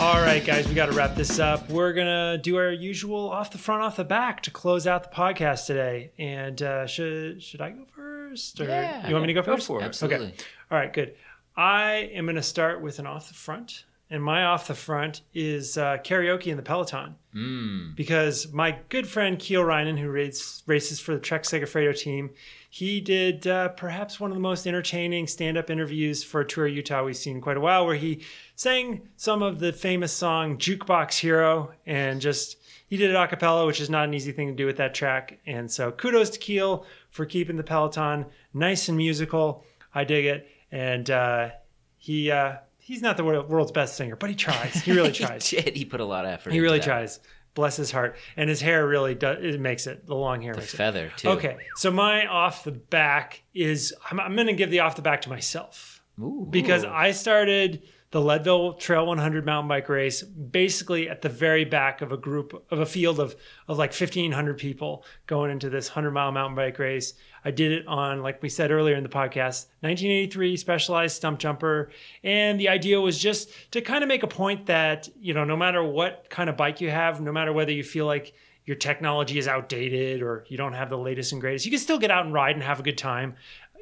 All 0.00 0.20
right, 0.22 0.44
guys, 0.44 0.68
we 0.68 0.74
got 0.74 0.86
to 0.86 0.92
wrap 0.92 1.16
this 1.16 1.40
up. 1.40 1.68
We're 1.68 1.92
gonna 1.92 2.38
do 2.38 2.56
our 2.56 2.70
usual 2.70 3.28
off 3.30 3.50
the 3.50 3.58
front, 3.58 3.82
off 3.82 3.96
the 3.96 4.04
back 4.04 4.42
to 4.44 4.50
close 4.52 4.86
out 4.86 5.02
the 5.02 5.14
podcast 5.14 5.66
today. 5.66 6.12
And 6.18 6.62
uh, 6.62 6.86
should 6.86 7.42
should 7.42 7.60
I 7.60 7.70
go 7.70 7.84
first, 7.96 8.60
or 8.60 8.64
Yeah. 8.68 9.06
you 9.08 9.14
want 9.14 9.24
me 9.26 9.34
to 9.34 9.40
go 9.40 9.42
Go 9.42 9.54
first? 9.56 9.66
for 9.66 9.80
it. 9.80 9.84
Absolutely. 9.84 10.28
Okay. 10.28 10.34
All 10.70 10.78
right, 10.78 10.92
good. 10.92 11.14
I 11.56 12.10
am 12.14 12.26
going 12.26 12.36
to 12.36 12.42
start 12.44 12.80
with 12.80 13.00
an 13.00 13.06
off 13.08 13.26
the 13.26 13.34
front 13.34 13.84
and 14.10 14.22
my 14.22 14.44
off 14.44 14.68
the 14.68 14.74
front 14.74 15.20
is 15.34 15.76
uh, 15.76 15.98
karaoke 15.98 16.46
in 16.46 16.56
the 16.56 16.62
Peloton. 16.62 17.14
Mm. 17.34 17.94
Because 17.94 18.52
my 18.52 18.78
good 18.88 19.06
friend 19.06 19.38
Kiel 19.38 19.62
Reijnen, 19.62 19.98
who 19.98 20.08
races, 20.08 20.62
races 20.66 20.98
for 20.98 21.14
the 21.14 21.20
Trek 21.20 21.42
Segafredo 21.42 21.96
team, 21.96 22.30
he 22.70 23.00
did 23.00 23.46
uh, 23.46 23.68
perhaps 23.68 24.18
one 24.18 24.30
of 24.30 24.34
the 24.34 24.40
most 24.40 24.66
entertaining 24.66 25.26
stand-up 25.26 25.70
interviews 25.70 26.24
for 26.24 26.44
Tour 26.44 26.66
Utah 26.66 27.04
we've 27.04 27.16
seen 27.16 27.36
in 27.36 27.42
quite 27.42 27.56
a 27.56 27.60
while, 27.60 27.86
where 27.86 27.96
he 27.96 28.24
sang 28.56 29.08
some 29.16 29.42
of 29.42 29.58
the 29.58 29.72
famous 29.72 30.12
song 30.12 30.58
"Jukebox 30.58 31.18
Hero" 31.18 31.72
and 31.86 32.20
just 32.20 32.56
he 32.86 32.96
did 32.96 33.10
it 33.10 33.16
a 33.16 33.28
cappella, 33.28 33.66
which 33.66 33.80
is 33.80 33.90
not 33.90 34.04
an 34.04 34.14
easy 34.14 34.32
thing 34.32 34.48
to 34.48 34.54
do 34.54 34.66
with 34.66 34.78
that 34.78 34.94
track. 34.94 35.38
And 35.46 35.70
so 35.70 35.92
kudos 35.92 36.30
to 36.30 36.38
Kiel 36.38 36.86
for 37.10 37.26
keeping 37.26 37.56
the 37.56 37.62
Peloton 37.62 38.26
nice 38.54 38.88
and 38.88 38.96
musical. 38.96 39.64
I 39.94 40.04
dig 40.04 40.26
it, 40.26 40.48
and 40.70 41.10
uh, 41.10 41.50
he 41.96 42.30
uh, 42.30 42.56
he's 42.88 43.02
not 43.02 43.16
the 43.18 43.24
world's 43.24 43.70
best 43.72 43.96
singer, 43.96 44.16
but 44.16 44.30
he 44.30 44.34
tries. 44.36 44.74
He 44.82 44.92
really 44.92 45.12
tries. 45.24 45.46
he 45.46 45.60
did. 45.60 45.76
He 45.76 45.84
put 45.84 46.00
a 46.00 46.04
lot 46.04 46.24
of 46.24 46.30
effort. 46.32 46.52
He 46.52 46.60
really 46.60 46.78
that. 46.78 46.84
tries. 46.86 47.20
Bless 47.54 47.76
his 47.76 47.90
heart. 47.90 48.16
And 48.36 48.48
his 48.48 48.60
hair 48.60 48.86
really 48.86 49.14
does. 49.14 49.44
It 49.44 49.60
makes 49.60 49.86
it. 49.86 50.06
The 50.06 50.14
long 50.14 50.40
hair 50.40 50.54
The 50.54 50.60
makes 50.60 50.72
it. 50.74 50.76
feather 50.78 51.12
too. 51.16 51.28
Okay, 51.30 51.56
so 51.76 51.90
my 51.90 52.26
off 52.26 52.64
the 52.64 52.72
back 52.72 53.42
is 53.54 53.94
I'm, 54.10 54.18
I'm 54.18 54.34
going 54.34 54.46
to 54.48 54.52
give 54.54 54.70
the 54.70 54.80
off 54.80 54.96
the 54.96 55.02
back 55.02 55.20
to 55.22 55.28
myself 55.28 56.02
Ooh. 56.18 56.46
because 56.50 56.84
I 56.84 57.10
started 57.12 57.82
the 58.10 58.20
Leadville 58.20 58.74
Trail 58.74 59.06
100 59.06 59.44
mountain 59.44 59.68
bike 59.68 59.88
race 59.88 60.22
basically 60.22 61.08
at 61.08 61.20
the 61.20 61.28
very 61.28 61.64
back 61.64 62.00
of 62.00 62.10
a 62.10 62.16
group 62.16 62.64
of 62.70 62.80
a 62.80 62.86
field 62.86 63.20
of 63.20 63.36
of 63.68 63.76
like 63.76 63.90
1500 63.90 64.56
people 64.56 65.04
going 65.26 65.50
into 65.50 65.68
this 65.68 65.90
100 65.90 66.10
mile 66.12 66.32
mountain 66.32 66.56
bike 66.56 66.78
race. 66.78 67.14
I 67.44 67.50
did 67.50 67.72
it 67.72 67.86
on 67.86 68.22
like 68.22 68.42
we 68.42 68.48
said 68.48 68.70
earlier 68.70 68.96
in 68.96 69.02
the 69.02 69.08
podcast, 69.08 69.66
1983 69.80 70.56
specialized 70.56 71.16
stump 71.16 71.38
jumper 71.38 71.90
and 72.24 72.58
the 72.58 72.68
idea 72.68 73.00
was 73.00 73.18
just 73.18 73.50
to 73.72 73.82
kind 73.82 74.02
of 74.02 74.08
make 74.08 74.22
a 74.22 74.28
point 74.28 74.66
that, 74.66 75.08
you 75.20 75.34
know, 75.34 75.44
no 75.44 75.56
matter 75.56 75.82
what 75.82 76.28
kind 76.30 76.48
of 76.48 76.56
bike 76.56 76.80
you 76.80 76.90
have, 76.90 77.20
no 77.20 77.32
matter 77.32 77.52
whether 77.52 77.72
you 77.72 77.84
feel 77.84 78.06
like 78.06 78.32
your 78.64 78.76
technology 78.76 79.38
is 79.38 79.48
outdated 79.48 80.20
or 80.22 80.44
you 80.48 80.58
don't 80.58 80.74
have 80.74 80.90
the 80.90 80.98
latest 80.98 81.32
and 81.32 81.40
greatest, 81.40 81.64
you 81.64 81.70
can 81.70 81.80
still 81.80 81.98
get 81.98 82.10
out 82.10 82.26
and 82.26 82.34
ride 82.34 82.54
and 82.54 82.62
have 82.62 82.78
a 82.78 82.82
good 82.82 82.98
time 82.98 83.34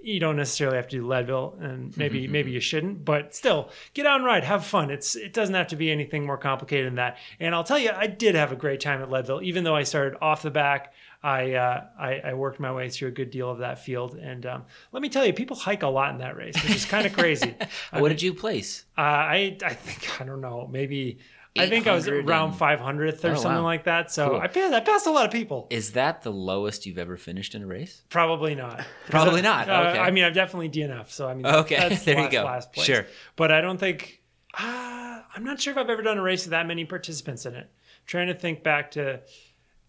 you 0.03 0.21
don't 0.21 0.37
necessarily 0.37 0.77
have 0.77 0.89
to 0.89 0.97
do 0.97 1.07
Leadville, 1.07 1.57
and 1.61 1.97
maybe 1.97 2.29
maybe 2.29 2.51
you 2.51 2.61
shouldn't, 2.61 3.05
but 3.05 3.35
still 3.35 3.71
get 3.95 4.07
out 4.07 4.17
and 4.17 4.25
ride, 4.25 4.45
have 4.45 4.65
fun. 4.65 4.91
It's 4.91 5.17
it 5.17 5.33
doesn't 5.33 5.55
have 5.55 5.69
to 5.69 5.77
be 5.77 5.91
anything 5.91 6.25
more 6.25 6.39
complicated 6.39 6.87
than 6.87 6.95
that. 6.97 7.19
And 7.41 7.55
I'll 7.55 7.65
tell 7.65 7.79
you, 7.79 7.91
I 7.95 8.07
did 8.07 8.35
have 8.35 8.53
a 8.53 8.57
great 8.57 8.81
time 8.81 9.03
at 9.03 9.11
Leadville, 9.11 9.43
even 9.43 9.65
though 9.65 9.75
I 9.77 9.83
started 9.83 10.17
off 10.21 10.43
the 10.43 10.51
back. 10.51 10.93
I 11.23 11.55
uh, 11.55 11.85
I, 11.99 12.21
I 12.25 12.35
worked 12.35 12.61
my 12.61 12.73
way 12.73 12.89
through 12.89 13.09
a 13.09 13.13
good 13.13 13.31
deal 13.31 13.51
of 13.51 13.59
that 13.59 13.81
field, 13.81 14.15
and 14.15 14.47
um, 14.47 14.65
let 14.93 15.03
me 15.03 15.09
tell 15.09 15.25
you, 15.27 15.33
people 15.33 15.57
hike 15.57 15.83
a 15.83 15.89
lot 15.89 16.13
in 16.13 16.19
that 16.19 16.37
race, 16.37 16.55
which 16.63 16.75
is 16.77 16.85
kind 16.85 17.07
of 17.07 17.13
crazy. 17.13 17.55
I 17.91 18.01
what 18.01 18.09
mean, 18.09 18.17
did 18.17 18.23
you 18.23 18.35
place? 18.35 18.85
uh, 18.97 19.01
I 19.01 19.57
I 19.65 19.75
think 19.75 20.21
I 20.21 20.25
don't 20.25 20.41
know, 20.41 20.69
maybe. 20.71 21.19
I 21.59 21.69
think 21.69 21.87
I 21.87 21.95
was 21.95 22.07
around 22.09 22.55
500th 22.55 23.25
or 23.25 23.31
Oh, 23.33 23.35
something 23.35 23.51
wow. 23.53 23.63
like 23.63 23.85
that. 23.85 24.11
So 24.11 24.31
Cool. 24.31 24.41
I 24.41 24.47
passed, 24.49 24.75
I 24.75 24.81
passed 24.81 25.07
a 25.07 25.11
lot 25.11 25.25
of 25.27 25.31
people. 25.33 25.67
Is 25.71 25.93
that 25.93 26.23
the 26.23 26.33
lowest 26.33 26.87
you've 26.87 26.99
ever 26.99 27.17
finished 27.17 27.55
in 27.55 27.63
a 27.63 27.67
race? 27.67 28.03
Probably 28.09 28.55
not. 28.55 28.85
Probably 29.11 29.43
not. 29.43 29.69
Uh, 29.69 29.89
Okay. 29.91 29.99
I 29.99 30.11
mean, 30.11 30.25
I've 30.25 30.35
definitely 30.35 30.69
DNF, 30.71 31.11
so 31.11 31.29
I 31.29 31.35
mean, 31.35 31.47
Okay, 31.47 31.77
that's 31.77 32.05
there 32.05 32.17
you 32.17 32.23
last, 32.23 32.33
go. 32.33 32.45
last 32.45 32.73
place. 32.73 32.87
Sure. 32.87 33.07
but 33.37 33.51
I 33.53 33.61
don't 33.61 33.79
think. 33.79 34.21
Uh, 34.59 35.21
I'm 35.35 35.45
not 35.45 35.61
sure 35.61 35.71
if 35.73 35.77
I've 35.79 35.91
ever 35.91 36.03
done 36.03 36.17
a 36.19 36.23
race 36.23 36.45
with 36.45 36.51
that 36.53 36.67
many 36.67 36.85
participants 36.87 37.45
in 37.47 37.55
it. 37.55 37.69
trying 38.07 38.29
to 38.29 38.35
think 38.35 38.63
back 38.63 38.93
to. 38.93 39.21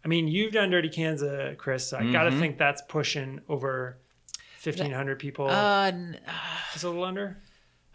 I 0.04 0.08
mean, 0.10 0.28
you've 0.28 0.54
done 0.54 0.70
Dirty 0.70 0.90
Kanza, 0.90 1.56
Chris. 1.58 1.88
So 1.90 1.98
I 1.98 2.12
got 2.12 2.24
to 2.24 2.30
Mm-hmm. 2.32 2.40
think 2.40 2.58
that's 2.58 2.82
pushing 2.88 3.42
over 3.50 3.98
1,500 4.64 5.20
people. 5.20 5.48
Uh, 5.50 5.88
n- 5.88 6.20
Is 6.76 6.84
it 6.84 6.88
a 6.88 6.90
little 6.90 7.04
under? 7.04 7.38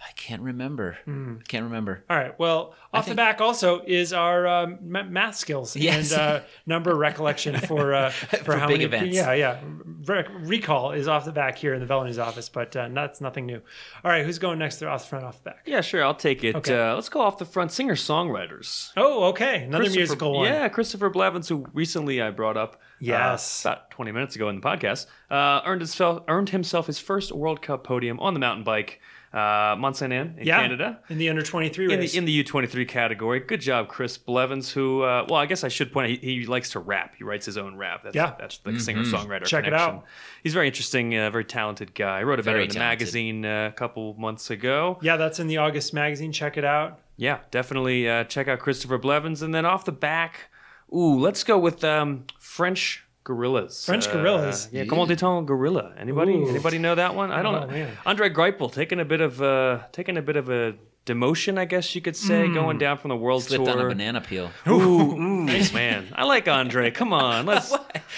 I 0.05 0.13
can't 0.17 0.43
remember. 0.43 0.99
Hmm. 1.05 1.37
Can't 1.49 1.65
remember. 1.65 2.05
All 2.11 2.17
right. 2.17 2.39
Well, 2.39 2.75
off 2.93 3.07
the 3.07 3.15
back 3.15 3.41
also 3.41 3.83
is 3.87 4.13
our 4.13 4.47
um, 4.47 4.79
math 4.83 5.37
skills 5.37 5.77
Yes. 5.77 6.13
and 6.13 6.21
uh, 6.21 6.41
number 6.67 6.95
recollection 6.95 7.57
for 7.69 7.95
uh, 7.95 8.11
for, 8.11 8.37
For 8.39 8.57
how 8.57 8.67
big 8.67 8.79
many 8.79 8.85
events. 8.85 9.17
Yeah, 9.17 9.33
yeah. 9.33 9.61
Re- 10.07 10.27
recall 10.41 10.93
is 10.93 11.09
off 11.09 11.25
the 11.25 11.33
back 11.33 11.57
here 11.57 11.75
in 11.75 11.81
the 11.81 11.87
Velo 11.87 12.03
office, 12.21 12.49
but 12.49 12.75
uh, 12.77 12.89
that's 12.93 13.21
nothing 13.21 13.47
new. 13.47 13.61
All 14.05 14.11
right, 14.11 14.25
who's 14.25 14.39
going 14.39 14.59
next? 14.59 14.77
There 14.79 14.89
off 14.89 15.03
the 15.03 15.09
front, 15.09 15.25
off 15.25 15.43
the 15.43 15.51
back. 15.51 15.63
Yeah, 15.67 15.81
sure. 15.81 16.05
I'll 16.05 16.15
take 16.15 16.43
it. 16.45 16.57
Okay. 16.57 16.79
Uh, 16.79 16.95
let's 16.95 17.09
go 17.09 17.21
off 17.21 17.39
the 17.39 17.45
front. 17.45 17.71
Singer 17.73 17.95
songwriters. 17.95 18.91
Oh, 18.97 19.25
okay. 19.25 19.63
Another 19.65 19.89
musical 19.91 20.33
one. 20.35 20.47
Yeah, 20.49 20.69
Christopher 20.69 21.11
Blevins, 21.11 21.49
who 21.49 21.67
recently 21.73 22.21
I 22.21 22.31
brought 22.31 22.57
up. 22.57 22.75
uh, 22.75 22.79
Yes. 23.01 23.63
about 23.63 23.91
20 23.91 24.13
minutes 24.13 24.37
ago 24.37 24.49
in 24.49 24.57
the 24.57 24.63
podcast, 24.63 25.07
uh, 25.31 25.61
earned 25.67 25.81
himself 25.81 26.23
earned 26.29 26.51
himself 26.51 26.87
his 26.87 26.99
first 26.99 27.33
World 27.33 27.61
Cup 27.63 27.85
podium 27.85 28.19
on 28.21 28.33
the 28.35 28.41
mountain 28.41 28.65
bike, 28.65 29.01
uh, 29.33 29.75
Mont 29.79 29.97
Saint 29.97 30.13
Anne 30.13 30.35
in 30.39 30.47
Yeah, 30.47 30.61
Canada. 30.61 31.01
in 31.09 31.19
the 31.19 31.29
under 31.31 31.43
23 31.43 31.93
In 31.93 31.99
race. 32.01 32.13
the, 32.13 32.19
in 32.19 32.25
the 32.27 32.45
U23 32.45 32.87
category. 32.87 33.41
Good 33.41 33.61
job, 33.61 33.89
Chris 33.89 34.19
Blevins, 34.19 34.71
who, 34.71 35.03
uh, 35.03 35.25
well, 35.29 35.41
I 35.41 35.47
guess 35.47 35.65
I 35.65 35.69
should 35.69 35.93
point 35.93 36.13
out, 36.13 36.19
he, 36.19 36.41
he 36.41 36.47
likes 36.47 36.71
to 36.71 36.81
rap. 36.81 37.15
He 37.17 37.25
writes 37.25 37.47
his 37.47 37.57
own 37.57 37.77
rap. 37.77 38.03
That's, 38.05 38.15
Yeah. 38.15 38.35
That's 38.39 38.59
the 38.59 38.79
singer 38.79 39.03
songwriter 39.05 39.45
Check 39.47 39.63
it 39.65 39.71
connection. 39.71 39.95
out. 39.97 40.05
He's 40.43 40.53
very 40.55 40.67
interesting, 40.67 41.17
uh, 41.17 41.31
very 41.31 41.45
talented 41.45 41.95
guy. 41.95 42.19
I 42.21 42.23
wrote 42.25 42.41
about 42.41 42.53
Very 42.53 42.65
it 42.65 42.71
in 42.71 42.75
the 42.75 42.79
magazine 42.81 43.45
uh, 43.47 43.69
a 43.69 43.73
couple 43.73 44.15
months 44.15 44.51
ago. 44.51 44.99
yeah, 45.03 45.17
that's 45.17 45.41
in 45.41 45.47
the 45.47 45.57
August 45.57 45.95
magazine. 45.95 46.33
Check 46.33 46.57
it 46.59 46.65
out. 46.65 46.99
Yeah, 47.17 47.39
definitely 47.51 48.09
uh, 48.09 48.25
check 48.25 48.49
out 48.49 48.59
Christopher 48.59 48.99
Blevins. 48.99 49.43
And 49.43 49.55
then 49.55 49.65
off 49.65 49.85
the 49.85 49.93
back, 49.93 50.51
ooh, 50.95 51.19
let's 51.19 51.45
go 51.45 51.59
with 51.59 51.85
um, 51.85 52.25
French 52.39 53.05
Gorillas. 53.25 53.85
French 53.87 54.09
Uh, 54.09 54.13
Gorillas. 54.15 54.69
yeah, 54.73 54.85
comment 54.85 55.09
dit-on 55.09 55.47
gorilla? 55.47 55.93
Anybody? 55.99 56.35
Ooh. 56.35 56.49
Anybody 56.49 56.79
know 56.79 56.95
that 56.95 57.15
one? 57.15 57.31
I 57.31 57.43
don't 57.43 57.55
Oh, 57.55 57.61
know. 57.61 57.67
man. 57.69 57.97
Andre 58.05 58.29
Greipel 58.31 58.73
taking 58.73 58.99
a 59.01 59.05
bit 59.05 59.21
of 59.21 59.41
uh, 59.41 59.81
taking 59.93 60.17
a 60.17 60.23
bit 60.23 60.37
of 60.37 60.49
a 60.51 60.75
demotion, 61.07 61.59
I 61.59 61.65
guess 61.65 61.95
you 61.97 62.01
could 62.01 62.17
say, 62.17 62.47
Hmm. 62.47 62.55
going 62.55 62.79
down 62.79 62.97
from 62.99 63.09
the 63.11 63.17
world 63.17 63.43
Slipped 63.43 63.65
tour. 63.65 63.79
on 63.79 63.87
a 63.87 63.89
banana 63.89 64.21
peel. 64.21 64.51
Ooh, 64.69 64.73
ooh, 64.73 65.47
man, 65.73 66.07
I 66.15 66.25
like 66.25 66.47
Andre. 66.49 66.91
Come 66.93 67.13
on, 67.13 67.45
let's. 67.53 67.73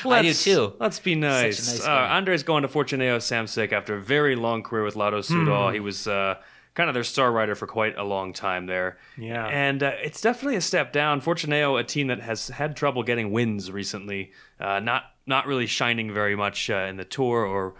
I 0.04 0.22
do 0.22 0.32
too. 0.34 0.74
Let's 0.78 0.98
be 1.00 1.14
nice. 1.14 1.78
nice 1.78 1.86
uh. 1.86 1.90
Andre's 1.90 2.42
going 2.42 2.62
to 2.62 2.68
Fortuneo 2.68 3.16
Samsic 3.18 3.72
after 3.72 3.96
a 3.96 4.00
very 4.00 4.36
long 4.36 4.62
career 4.62 4.84
with 4.84 4.96
Lotto 4.96 5.20
Soudal. 5.20 5.68
Hmm. 5.68 5.74
He 5.74 5.80
was 5.80 6.06
uh, 6.06 6.36
kind 6.74 6.88
of 6.90 6.94
their 6.94 7.04
star 7.04 7.30
rider 7.30 7.54
for 7.54 7.66
quite 7.66 7.96
a 7.96 8.04
long 8.04 8.32
time 8.32 8.66
there. 8.66 8.98
Yeah. 9.16 9.46
And 9.46 9.82
uh, 9.82 9.92
it's 10.02 10.20
definitely 10.20 10.56
a 10.56 10.60
step 10.60 10.92
down. 10.92 11.20
Fortuneo, 11.20 11.78
a 11.78 11.84
team 11.84 12.08
that 12.08 12.20
has 12.20 12.48
had 12.48 12.76
trouble 12.76 13.02
getting 13.02 13.30
wins 13.30 13.70
recently, 13.70 14.32
uh, 14.60 14.80
not 14.80 15.04
not 15.26 15.46
really 15.46 15.66
shining 15.66 16.12
very 16.12 16.36
much 16.36 16.68
uh, 16.68 16.86
in 16.90 16.96
the 16.96 17.04
tour 17.04 17.44
or 17.46 17.74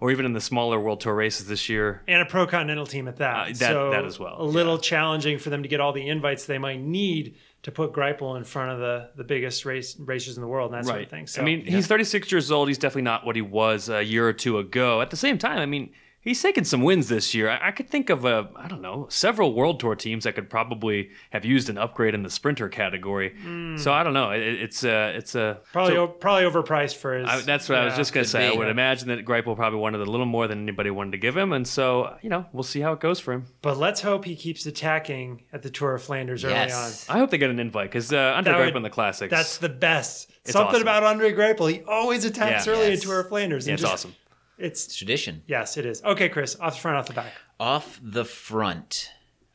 or 0.00 0.12
even 0.12 0.24
in 0.24 0.32
the 0.32 0.40
smaller 0.40 0.78
World 0.78 1.00
Tour 1.00 1.12
races 1.14 1.48
this 1.48 1.68
year. 1.68 2.02
And 2.06 2.22
a 2.22 2.24
pro 2.24 2.46
continental 2.46 2.86
team 2.86 3.08
at 3.08 3.16
that. 3.16 3.34
Uh, 3.36 3.44
that- 3.46 3.54
so 3.56 3.90
that 3.90 4.04
as 4.04 4.18
well, 4.18 4.36
A 4.40 4.44
little 4.44 4.78
challenging 4.78 5.38
for 5.38 5.50
them 5.50 5.62
to 5.64 5.68
get 5.68 5.80
all 5.80 5.92
the 5.92 6.08
invites 6.08 6.46
they 6.46 6.58
might 6.58 6.80
need 6.80 7.34
to 7.64 7.72
put 7.72 7.92
Greipel 7.92 8.36
in 8.36 8.44
front 8.44 8.70
of 8.70 8.78
the, 8.78 9.10
the 9.16 9.24
biggest 9.24 9.64
race 9.64 9.98
racers 9.98 10.36
in 10.36 10.40
the 10.40 10.46
world 10.46 10.72
and 10.72 10.78
that 10.84 10.86
sort 10.88 11.02
of 11.02 11.10
thing. 11.10 11.26
So 11.26 11.42
I 11.42 11.44
mean, 11.44 11.64
he's 11.66 11.88
36 11.88 12.30
years 12.30 12.52
old. 12.52 12.68
He's 12.68 12.78
definitely 12.78 13.02
not 13.02 13.26
what 13.26 13.34
he 13.34 13.42
was 13.42 13.88
a 13.88 14.00
year 14.04 14.28
or 14.28 14.32
two 14.32 14.58
ago. 14.58 15.00
At 15.02 15.10
the 15.10 15.16
same 15.16 15.36
time, 15.36 15.58
I 15.58 15.66
mean, 15.66 15.90
he's 16.20 16.42
taken 16.42 16.64
some 16.64 16.82
wins 16.82 17.08
this 17.08 17.34
year. 17.34 17.48
I, 17.48 17.68
I 17.68 17.70
could 17.70 17.88
think 17.88 18.10
of 18.10 18.24
a, 18.24 18.48
I 18.56 18.68
don't 18.68 18.82
know, 18.82 19.06
several 19.10 19.54
World 19.54 19.80
Tour 19.80 19.94
teams 19.94 20.24
that 20.24 20.34
could 20.34 20.50
probably 20.50 21.10
have 21.30 21.44
used 21.44 21.68
an 21.70 21.78
upgrade 21.78 22.14
in 22.14 22.22
the 22.22 22.30
sprinter 22.30 22.68
category. 22.68 23.34
Hmm. 23.40 23.76
So 23.76 23.92
I 23.92 24.02
don't 24.02 24.12
know. 24.14 24.30
It, 24.30 24.42
it's 24.42 24.84
a, 24.84 25.14
it's 25.16 25.34
a 25.34 25.60
probably 25.72 25.94
so- 25.94 26.02
o- 26.04 26.08
probably 26.08 26.44
overpriced 26.50 26.96
for 26.96 27.16
his. 27.18 27.28
I, 27.28 27.40
that's 27.40 27.68
what 27.68 27.78
I 27.78 27.84
was 27.84 27.94
just 27.94 28.12
gonna 28.12 28.24
could 28.24 28.30
say. 28.30 28.48
I 28.48 28.52
be. 28.52 28.58
would 28.58 28.68
imagine 28.68 29.08
that 29.08 29.24
Greipel 29.24 29.56
probably 29.56 29.78
wanted 29.78 30.00
a 30.00 30.04
little 30.10 30.26
more 30.26 30.46
than 30.48 30.62
anybody 30.62 30.90
wanted 30.90 31.12
to 31.12 31.18
give 31.18 31.36
him, 31.36 31.52
and 31.52 31.66
so 31.66 32.16
you 32.22 32.28
know 32.30 32.44
we'll 32.52 32.62
see 32.62 32.80
how 32.80 32.92
it 32.92 33.00
goes 33.00 33.20
for 33.20 33.32
him. 33.32 33.46
But 33.62 33.76
let's 33.78 34.00
hope 34.00 34.24
he 34.24 34.36
keeps 34.36 34.66
attacking 34.66 35.44
at 35.52 35.62
the 35.62 35.70
Tour 35.70 35.94
of 35.94 36.02
Flanders 36.02 36.44
early 36.44 36.54
on. 36.54 36.68
Yes. 36.68 37.06
I 37.08 37.18
hope 37.18 37.30
they 37.30 37.38
get 37.38 37.50
an 37.50 37.58
invite 37.60 37.90
because 37.90 38.12
uh, 38.12 38.34
Andre 38.36 38.52
That 38.52 38.58
would- 38.58 38.72
Greipel 38.74 38.76
in 38.76 38.82
the 38.82 38.90
classics. 38.90 39.30
That's 39.30 39.58
the 39.58 39.68
best. 39.68 40.30
It's 40.42 40.52
Something 40.52 40.76
awesome. 40.76 40.82
about 40.82 41.02
Andre 41.04 41.32
Greipel. 41.32 41.70
He 41.70 41.82
always 41.82 42.24
attacks 42.24 42.66
Yeah. 42.66 42.72
early 42.72 42.88
Yes. 42.88 42.98
at 43.00 43.04
Tour 43.04 43.20
of 43.20 43.28
Flanders. 43.28 43.66
yeah, 43.66 43.74
it's 43.74 43.82
just- 43.82 43.92
awesome. 43.92 44.14
It's 44.58 44.94
Tradition. 44.96 45.42
yes, 45.46 45.76
it 45.76 45.86
is. 45.86 46.02
Okay, 46.02 46.28
Chris, 46.28 46.56
off 46.60 46.74
the 46.74 46.80
front, 46.80 46.96
off 46.98 47.06
the 47.06 47.12
back. 47.14 47.32
Off 47.60 48.00
the 48.02 48.24
front, 48.24 49.10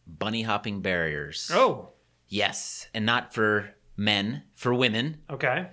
bunny 0.08 0.42
hopping 0.44 0.82
barriers. 0.82 1.50
Oh, 1.54 1.89
Yes, 2.30 2.88
and 2.96 3.06
not 3.06 3.34
for 3.34 3.76
men, 3.96 4.44
for 4.56 4.74
women. 4.74 5.18
okay. 5.30 5.68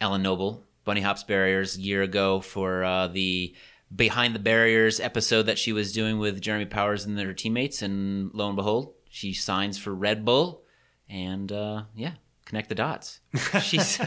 Ellen 0.00 0.22
Noble, 0.22 0.64
bunny 0.84 1.00
hops 1.02 1.22
barriers, 1.24 1.76
a 1.76 1.80
year 1.80 2.02
ago 2.02 2.40
for 2.40 2.82
uh, 2.84 3.08
the 3.08 3.54
Behind 3.94 4.34
the 4.34 4.38
Barriers 4.40 5.00
episode 5.00 5.44
that 5.44 5.58
she 5.58 5.72
was 5.72 5.92
doing 5.92 6.18
with 6.18 6.40
Jeremy 6.40 6.64
Powers 6.66 7.04
and 7.04 7.16
their 7.18 7.32
teammates, 7.34 7.82
and 7.82 8.30
lo 8.34 8.46
and 8.48 8.56
behold, 8.56 8.94
she 9.08 9.32
signs 9.32 9.78
for 9.78 9.94
Red 9.94 10.24
Bull, 10.24 10.62
and 11.08 11.50
uh, 11.52 11.82
yeah, 11.94 12.12
connect 12.46 12.68
the 12.68 12.74
dots. 12.74 13.20
She's 13.62 14.00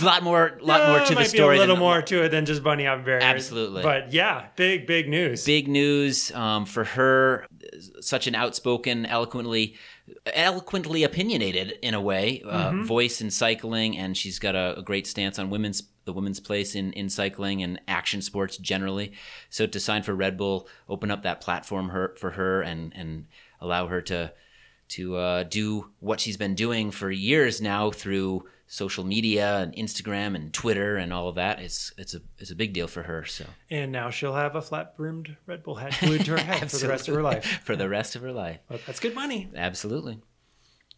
a 0.00 0.04
lot 0.04 0.22
more, 0.22 0.58
lot 0.62 0.80
Uh, 0.82 0.88
more 0.98 1.06
to 1.06 1.14
the 1.14 1.24
story. 1.24 1.56
A 1.56 1.60
little 1.60 1.76
more 1.76 2.02
to 2.02 2.24
it 2.24 2.30
than 2.30 2.44
just 2.46 2.62
bunny 2.62 2.84
hop 2.84 3.04
barriers. 3.04 3.22
Absolutely. 3.24 3.82
But 3.82 4.12
yeah, 4.12 4.46
big 4.56 4.86
big 4.86 5.08
news. 5.08 5.44
big 5.44 5.68
news 5.68 6.30
um, 6.32 6.64
for 6.66 6.84
her 6.84 7.46
such 8.00 8.26
an 8.26 8.34
outspoken 8.34 9.06
eloquently 9.06 9.74
eloquently 10.26 11.02
opinionated 11.04 11.78
in 11.82 11.94
a 11.94 12.00
way 12.00 12.42
uh, 12.46 12.70
Mm-hmm. 12.70 12.84
voice 12.84 13.20
in 13.20 13.30
cycling 13.30 13.96
and 13.96 14.16
she's 14.16 14.38
got 14.38 14.54
a, 14.54 14.78
a 14.78 14.82
great 14.82 15.06
stance 15.06 15.38
on 15.38 15.50
women's 15.50 15.82
the 16.04 16.12
women's 16.12 16.40
place 16.40 16.74
in, 16.74 16.92
in 16.92 17.08
cycling 17.08 17.62
and 17.62 17.80
action 17.88 18.20
sports 18.20 18.58
generally 18.58 19.12
so 19.48 19.66
to 19.66 19.80
sign 19.80 20.02
for 20.02 20.14
red 20.14 20.36
bull 20.36 20.68
open 20.88 21.10
up 21.10 21.22
that 21.22 21.40
platform 21.40 21.88
her, 21.88 22.14
for 22.18 22.32
her 22.32 22.60
and 22.62 22.92
and 22.94 23.26
allow 23.60 23.86
her 23.86 24.00
to 24.02 24.32
to 24.88 25.16
uh, 25.16 25.42
do 25.44 25.90
what 26.00 26.20
she's 26.20 26.36
been 26.36 26.54
doing 26.54 26.90
for 26.90 27.10
years 27.10 27.62
now 27.62 27.90
through 27.90 28.44
social 28.66 29.04
media 29.04 29.58
and 29.58 29.74
Instagram 29.74 30.34
and 30.34 30.52
Twitter 30.52 30.96
and 30.96 31.12
all 31.12 31.28
of 31.28 31.34
that. 31.36 31.60
It's 31.60 31.92
it's 31.98 32.14
a 32.14 32.20
it's 32.38 32.50
a 32.50 32.56
big 32.56 32.72
deal 32.72 32.86
for 32.86 33.02
her. 33.02 33.24
So 33.24 33.44
And 33.70 33.92
now 33.92 34.10
she'll 34.10 34.34
have 34.34 34.56
a 34.56 34.62
flat 34.62 34.96
brimmed 34.96 35.36
Red 35.46 35.62
Bull 35.62 35.76
hat 35.76 35.96
glued 36.00 36.24
to 36.24 36.32
her 36.32 36.38
head 36.38 36.70
for 36.70 36.78
the 36.78 36.88
rest 36.88 37.08
of 37.08 37.14
her 37.14 37.22
life. 37.22 37.44
for 37.64 37.76
the 37.76 37.88
rest 37.88 38.16
of 38.16 38.22
her 38.22 38.32
life. 38.32 38.60
That's 38.86 39.00
good 39.00 39.14
money. 39.14 39.50
Absolutely. 39.54 40.20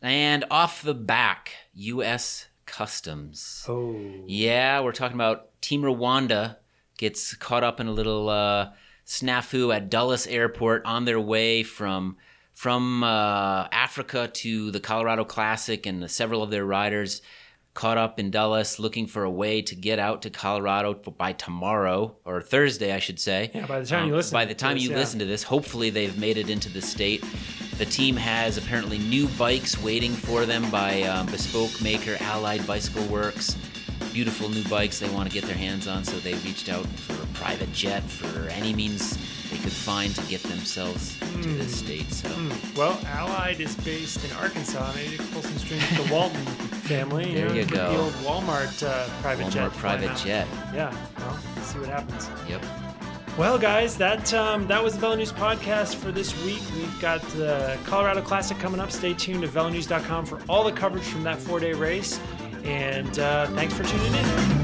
And 0.02 0.44
off 0.50 0.82
the 0.82 0.94
back, 0.94 1.52
U.S. 1.74 2.48
Customs. 2.66 3.64
Oh. 3.68 3.96
Yeah, 4.26 4.80
we're 4.80 4.92
talking 4.92 5.16
about 5.16 5.60
Team 5.62 5.82
Rwanda 5.82 6.56
gets 6.98 7.34
caught 7.34 7.64
up 7.64 7.80
in 7.80 7.86
a 7.86 7.92
little 7.92 8.28
uh, 8.28 8.70
snafu 9.06 9.74
at 9.74 9.90
Dulles 9.90 10.26
Airport 10.26 10.84
on 10.84 11.04
their 11.04 11.20
way 11.20 11.62
from 11.62 12.16
from 12.52 13.04
uh, 13.04 13.68
Africa 13.70 14.28
to 14.32 14.70
the 14.70 14.80
Colorado 14.80 15.24
Classic, 15.24 15.84
and 15.84 16.10
several 16.10 16.42
of 16.42 16.50
their 16.50 16.64
riders 16.64 17.20
caught 17.76 17.98
up 17.98 18.18
in 18.18 18.30
Dulles 18.30 18.80
looking 18.80 19.06
for 19.06 19.22
a 19.22 19.30
way 19.30 19.62
to 19.62 19.76
get 19.76 20.00
out 20.00 20.22
to 20.22 20.30
Colorado 20.30 20.94
by 20.94 21.32
tomorrow 21.32 22.16
or 22.24 22.40
Thursday, 22.40 22.92
I 22.92 22.98
should 22.98 23.20
say. 23.20 23.50
Yeah, 23.54 23.66
by 23.66 23.78
the 23.78 23.86
time 23.86 24.08
you 24.08 24.16
listen 24.16 24.32
By 24.32 24.44
to 24.44 24.48
the 24.48 24.54
time 24.54 24.74
this, 24.74 24.82
you 24.84 24.90
yeah. 24.90 24.96
listen 24.96 25.18
to 25.20 25.26
this, 25.26 25.44
hopefully 25.44 25.90
they've 25.90 26.18
made 26.18 26.38
it 26.38 26.50
into 26.50 26.70
the 26.70 26.80
state. 26.82 27.22
The 27.78 27.84
team 27.84 28.16
has 28.16 28.56
apparently 28.56 28.98
new 28.98 29.28
bikes 29.38 29.80
waiting 29.80 30.12
for 30.12 30.46
them 30.46 30.68
by 30.70 31.02
um, 31.02 31.26
bespoke 31.26 31.80
maker 31.82 32.16
Allied 32.20 32.66
Bicycle 32.66 33.04
Works. 33.08 33.56
Beautiful 34.12 34.48
new 34.48 34.64
bikes 34.64 34.98
they 34.98 35.10
want 35.10 35.28
to 35.28 35.34
get 35.34 35.44
their 35.44 35.56
hands 35.56 35.86
on, 35.86 36.02
so 36.02 36.18
they 36.18 36.32
reached 36.36 36.70
out 36.70 36.86
for 36.86 37.22
a 37.22 37.26
private 37.34 37.70
jet 37.72 38.02
for 38.02 38.48
any 38.48 38.72
means 38.72 39.35
they 39.56 39.62
could 39.62 39.72
find 39.72 40.14
to 40.14 40.22
get 40.22 40.42
themselves 40.42 41.18
to 41.18 41.26
Hmm. 41.26 41.58
this 41.58 41.76
state. 41.78 42.12
So 42.12 42.28
Well, 42.76 42.98
Allied 43.06 43.60
is 43.60 43.74
based 43.76 44.24
in 44.24 44.30
Arkansas. 44.36 44.92
Maybe 44.94 45.12
you 45.12 45.18
could 45.18 45.32
pull 45.32 45.42
some 45.42 45.58
strings 45.58 45.82
with 45.90 46.06
the 46.06 46.14
Walton 46.14 46.44
family. 46.86 47.34
There 47.34 47.48
know, 47.48 47.54
you 47.54 47.64
go. 47.64 47.92
The 47.92 47.98
old 47.98 48.12
Walmart 48.14 48.82
uh, 48.86 49.08
private 49.22 49.50
jet. 49.50 49.70
Walmart 49.70 49.72
flying 49.72 49.98
private 50.00 50.16
jet. 50.18 50.46
Yeah. 50.74 50.94
Well, 51.18 51.38
see 51.62 51.78
what 51.78 51.88
happens. 51.88 52.28
Yep. 52.48 52.64
Well, 53.38 53.58
guys, 53.58 53.96
that 53.98 54.32
um, 54.32 54.66
that 54.66 54.82
was 54.82 54.94
the 54.94 55.00
Velo 55.00 55.14
News 55.16 55.32
podcast 55.32 55.96
for 55.96 56.10
this 56.10 56.34
week. 56.44 56.62
We've 56.74 57.00
got 57.00 57.20
the 57.36 57.76
Colorado 57.84 58.22
Classic 58.22 58.58
coming 58.58 58.80
up. 58.80 58.90
Stay 58.90 59.12
tuned 59.14 59.42
to 59.42 59.48
velonews.com 59.48 60.24
for 60.26 60.40
all 60.48 60.64
the 60.64 60.72
coverage 60.72 61.04
from 61.04 61.22
that 61.24 61.38
four-day 61.38 61.74
race. 61.74 62.18
And 62.64 63.18
uh, 63.18 63.46
thanks 63.48 63.74
for 63.74 63.84
tuning 63.84 64.14
in. 64.14 64.55